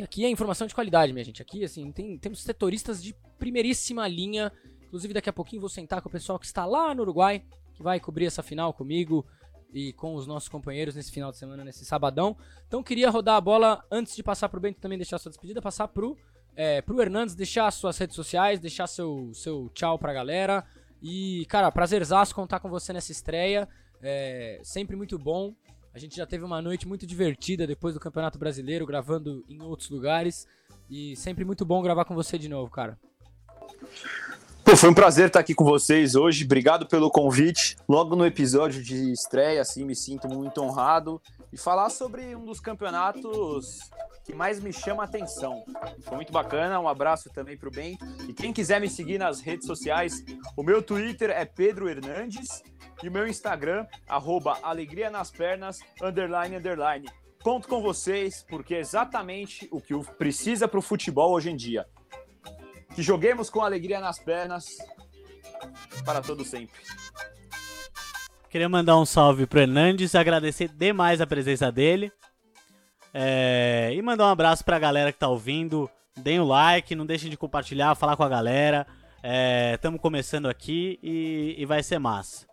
Aqui 0.00 0.24
é 0.24 0.30
informação 0.30 0.68
de 0.68 0.74
qualidade, 0.74 1.12
minha 1.12 1.24
gente. 1.24 1.42
Aqui, 1.42 1.64
assim, 1.64 1.90
tem, 1.90 2.16
temos 2.16 2.40
setoristas 2.44 3.02
de 3.02 3.12
primeiríssima 3.40 4.06
linha. 4.06 4.52
Inclusive, 4.84 5.12
daqui 5.12 5.28
a 5.28 5.32
pouquinho 5.32 5.60
vou 5.60 5.68
sentar 5.68 6.00
com 6.00 6.08
o 6.08 6.12
pessoal 6.12 6.38
que 6.38 6.46
está 6.46 6.64
lá 6.64 6.94
no 6.94 7.02
Uruguai, 7.02 7.42
que 7.74 7.82
vai 7.82 7.98
cobrir 7.98 8.26
essa 8.26 8.40
final 8.40 8.72
comigo 8.72 9.26
e 9.74 9.92
com 9.94 10.14
os 10.14 10.28
nossos 10.28 10.48
companheiros 10.48 10.94
nesse 10.94 11.10
final 11.10 11.32
de 11.32 11.38
semana, 11.38 11.64
nesse 11.64 11.84
sabadão. 11.84 12.36
Então, 12.68 12.84
queria 12.84 13.10
rodar 13.10 13.34
a 13.34 13.40
bola 13.40 13.84
antes 13.90 14.14
de 14.14 14.22
passar 14.22 14.48
pro 14.48 14.60
Bento 14.60 14.78
também 14.78 14.96
deixar 14.96 15.18
sua 15.18 15.30
despedida, 15.30 15.60
passar 15.60 15.88
pro, 15.88 16.16
é, 16.54 16.80
pro 16.80 17.02
Hernandes, 17.02 17.34
deixar 17.34 17.68
suas 17.72 17.98
redes 17.98 18.14
sociais, 18.14 18.60
deixar 18.60 18.86
seu, 18.86 19.32
seu 19.34 19.68
tchau 19.74 19.98
pra 19.98 20.12
galera. 20.12 20.64
E, 21.02 21.46
cara, 21.48 21.70
prazerzaço 21.70 22.34
contar 22.34 22.60
com 22.60 22.68
você 22.68 22.92
nessa 22.92 23.12
estreia. 23.12 23.68
É, 24.02 24.60
sempre 24.62 24.96
muito 24.96 25.18
bom. 25.18 25.54
A 25.92 25.98
gente 25.98 26.16
já 26.16 26.26
teve 26.26 26.44
uma 26.44 26.62
noite 26.62 26.86
muito 26.86 27.06
divertida 27.06 27.66
depois 27.66 27.94
do 27.94 28.00
Campeonato 28.00 28.38
Brasileiro, 28.38 28.86
gravando 28.86 29.44
em 29.48 29.60
outros 29.62 29.90
lugares. 29.90 30.46
E 30.88 31.16
sempre 31.16 31.44
muito 31.44 31.64
bom 31.64 31.82
gravar 31.82 32.04
com 32.04 32.14
você 32.14 32.38
de 32.38 32.48
novo, 32.48 32.70
cara. 32.70 32.98
Pô, 34.64 34.76
foi 34.76 34.88
um 34.88 34.94
prazer 34.94 35.28
estar 35.28 35.40
aqui 35.40 35.54
com 35.54 35.64
vocês 35.64 36.14
hoje. 36.14 36.44
Obrigado 36.44 36.86
pelo 36.86 37.10
convite. 37.10 37.76
Logo 37.88 38.14
no 38.14 38.24
episódio 38.24 38.82
de 38.82 39.10
estreia, 39.10 39.60
assim, 39.60 39.84
me 39.84 39.96
sinto 39.96 40.28
muito 40.28 40.62
honrado. 40.62 41.20
E 41.52 41.56
falar 41.56 41.90
sobre 41.90 42.36
um 42.36 42.44
dos 42.44 42.60
campeonatos 42.60 43.90
que 44.30 44.36
mais 44.36 44.60
me 44.60 44.72
chama 44.72 45.02
a 45.02 45.06
atenção. 45.06 45.64
Foi 46.02 46.16
muito 46.16 46.32
bacana. 46.32 46.78
Um 46.78 46.88
abraço 46.88 47.28
também 47.30 47.56
pro 47.56 47.70
Bento. 47.70 48.04
E 48.28 48.32
quem 48.32 48.52
quiser 48.52 48.80
me 48.80 48.88
seguir 48.88 49.18
nas 49.18 49.40
redes 49.40 49.66
sociais, 49.66 50.24
o 50.56 50.62
meu 50.62 50.80
Twitter 50.80 51.30
é 51.30 51.44
Pedro 51.44 51.88
Hernandes 51.88 52.62
e 53.02 53.08
o 53.08 53.12
meu 53.12 53.26
Instagram, 53.26 53.86
arroba 54.06 54.58
alegria 54.62 55.10
nas 55.10 55.30
pernas, 55.30 55.80
underline, 56.00 56.56
underline. 56.56 57.08
Conto 57.42 57.66
com 57.66 57.82
vocês, 57.82 58.44
porque 58.48 58.74
é 58.74 58.80
exatamente 58.80 59.66
o 59.72 59.80
que 59.80 59.94
precisa 60.16 60.68
pro 60.68 60.82
futebol 60.82 61.32
hoje 61.32 61.50
em 61.50 61.56
dia. 61.56 61.86
Que 62.94 63.02
joguemos 63.02 63.50
com 63.50 63.62
alegria 63.62 63.98
nas 63.98 64.18
pernas 64.18 64.66
para 66.04 66.20
todo 66.20 66.44
sempre. 66.44 66.80
Queria 68.48 68.68
mandar 68.68 68.98
um 68.98 69.06
salve 69.06 69.46
pro 69.46 69.60
Hernandes, 69.60 70.14
agradecer 70.14 70.68
demais 70.68 71.20
a 71.20 71.26
presença 71.26 71.72
dele. 71.72 72.12
É, 73.12 73.90
e 73.94 74.02
mandar 74.02 74.26
um 74.26 74.30
abraço 74.30 74.64
pra 74.64 74.78
galera 74.78 75.12
que 75.12 75.18
tá 75.18 75.28
ouvindo. 75.28 75.90
Deem 76.16 76.40
o 76.40 76.44
like, 76.44 76.94
não 76.94 77.06
deixem 77.06 77.30
de 77.30 77.36
compartilhar, 77.36 77.94
falar 77.94 78.16
com 78.16 78.22
a 78.22 78.28
galera. 78.28 78.86
Estamos 79.74 79.98
é, 79.98 80.02
começando 80.02 80.48
aqui 80.48 80.98
e, 81.02 81.54
e, 81.58 81.66
vai 81.66 81.82
ser 81.82 81.98
massa. 81.98 82.46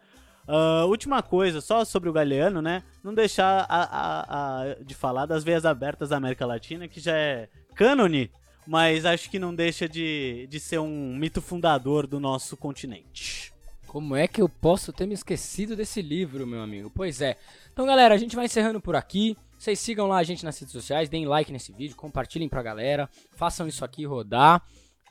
Uh, 0.47 0.88
última 0.88 1.22
coisa, 1.22 1.60
só 1.60 1.84
sobre 1.84 2.10
o 2.10 2.14
Galeano, 2.14 2.62
né? 2.62 2.84
Não 3.03 3.14
deixar 3.14 3.66
a, 3.68 3.84
a, 3.84 4.62
a, 4.62 4.74
de 4.76 4.95
falar 4.95 5.26
das 5.26 5.43
veias 5.43 5.66
abertas 5.66 6.10
da 6.10 6.18
América 6.18 6.45
Latina, 6.45 6.88
que 6.88 6.99
já 6.99 7.16
é 7.16 7.49
cânone, 7.76 8.32
mas 8.66 9.05
acho 9.05 9.30
que 9.30 9.39
não 9.39 9.53
deixa 9.53 9.88
de, 9.88 10.47
de 10.49 10.60
ser 10.60 10.80
um 10.80 11.16
mito 11.16 11.41
fundador 11.41 12.08
do 12.08 12.20
nosso 12.20 12.55
continente. 12.55 13.53
Como 13.88 14.16
é 14.16 14.28
que 14.28 14.41
eu 14.41 14.49
posso 14.49 14.91
ter 14.91 15.05
me 15.05 15.14
esquecido 15.14 15.76
desse 15.76 16.01
livro, 16.01 16.45
meu 16.45 16.62
amigo? 16.62 16.91
Pois 16.93 17.22
é. 17.22 17.38
Então, 17.72 17.86
galera, 17.86 18.14
a 18.14 18.18
gente 18.18 18.36
vai 18.36 18.45
encerrando 18.45 18.82
por 18.82 18.95
aqui. 18.95 19.38
Vocês 19.58 19.80
sigam 19.80 20.08
lá 20.08 20.18
a 20.18 20.24
gente 20.24 20.45
nas 20.45 20.58
redes 20.60 20.72
sociais, 20.72 21.10
deem 21.10 21.26
like 21.26 21.51
nesse 21.51 21.72
vídeo, 21.74 21.95
compartilhem 21.95 22.47
pra 22.47 22.62
galera, 22.62 23.10
façam 23.36 23.68
isso 23.68 23.84
aqui 23.84 24.05
rodar. 24.05 24.62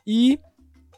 E 0.05 0.39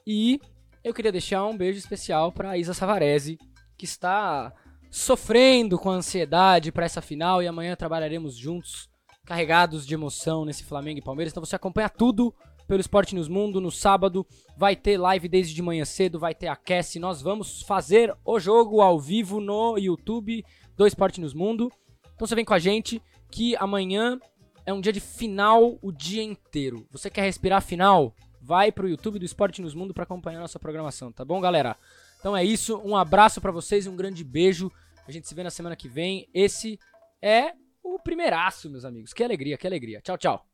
e 0.06 0.39
eu 0.84 0.93
queria 0.93 1.12
deixar 1.12 1.45
um 1.45 1.58
beijo 1.58 1.78
especial 1.78 2.32
para 2.32 2.58
Isa 2.58 2.74
Savarese, 2.74 3.38
que 3.78 3.86
está 3.86 4.54
sofrendo 4.89 5.78
com 5.78 5.89
ansiedade 5.89 6.72
para 6.72 6.86
essa 6.86 7.02
final 7.02 7.43
e 7.43 7.47
amanhã 7.47 7.76
trabalharemos 7.76 8.36
juntos, 8.36 8.89
carregados 9.26 9.86
de 9.86 9.93
emoção 9.93 10.45
nesse 10.45 10.64
Flamengo 10.64 11.00
e 11.00 11.04
Palmeiras. 11.04 11.32
Então 11.32 11.45
você 11.45 11.56
acompanha 11.56 11.89
tudo 11.89 12.34
pelo 12.68 12.82
Esporte 12.82 13.14
News 13.14 13.28
Mundo 13.28 13.62
no 13.62 13.72
sábado. 13.72 14.26
Vai 14.58 14.76
ter 14.76 14.97
live 14.97 15.28
desde 15.28 15.54
de 15.54 15.62
manhã 15.62 15.86
cedo, 15.86 16.20
vai 16.20 16.34
ter 16.34 16.47
aquece. 16.47 17.00
Nós 17.00 17.22
vamos 17.22 17.62
fazer 17.64 18.16
o 18.26 18.39
jogo 18.39 18.82
ao 18.82 19.00
vivo 19.00 19.39
no 19.39 19.78
YouTube 19.78 20.43
do 20.76 20.88
Esporte 20.88 21.20
News 21.20 21.34
Mundo. 21.34 21.72
Então 22.16 22.28
você 22.28 22.36
vem 22.36 22.45
com 22.45 22.54
a 22.54 22.60
gente 22.60 23.02
que 23.32 23.55
amanhã 23.57 24.19
é 24.65 24.73
um 24.73 24.82
dia 24.82 24.93
de 24.93 24.99
final 24.99 25.77
o 25.82 25.91
dia 25.91 26.23
inteiro. 26.23 26.88
Você 26.91 27.09
quer 27.09 27.23
respirar 27.23 27.61
final? 27.61 28.13
Vai 28.41 28.71
pro 28.71 28.88
YouTube 28.88 29.19
do 29.19 29.25
Esporte 29.25 29.61
News 29.61 29.73
Mundo 29.73 29.93
para 29.93 30.03
acompanhar 30.03 30.39
nossa 30.39 30.59
programação, 30.59 31.11
tá 31.11 31.25
bom, 31.25 31.39
galera? 31.41 31.75
Então 32.19 32.36
é 32.36 32.43
isso, 32.43 32.82
um 32.84 32.95
abraço 32.95 33.39
para 33.39 33.51
vocês 33.51 33.88
um 33.88 33.95
grande 33.95 34.23
beijo. 34.23 34.71
A 35.07 35.11
gente 35.11 35.27
se 35.27 35.34
vê 35.34 35.43
na 35.43 35.49
semana 35.49 35.75
que 35.75 35.88
vem. 35.88 36.27
Esse 36.34 36.80
é 37.21 37.53
o 37.84 37.97
primeiraço, 37.99 38.69
meus 38.69 38.86
amigos. 38.86 39.13
Que 39.13 39.23
alegria, 39.23 39.57
que 39.57 39.65
alegria. 39.65 40.01
Tchau, 40.01 40.17
tchau. 40.17 40.49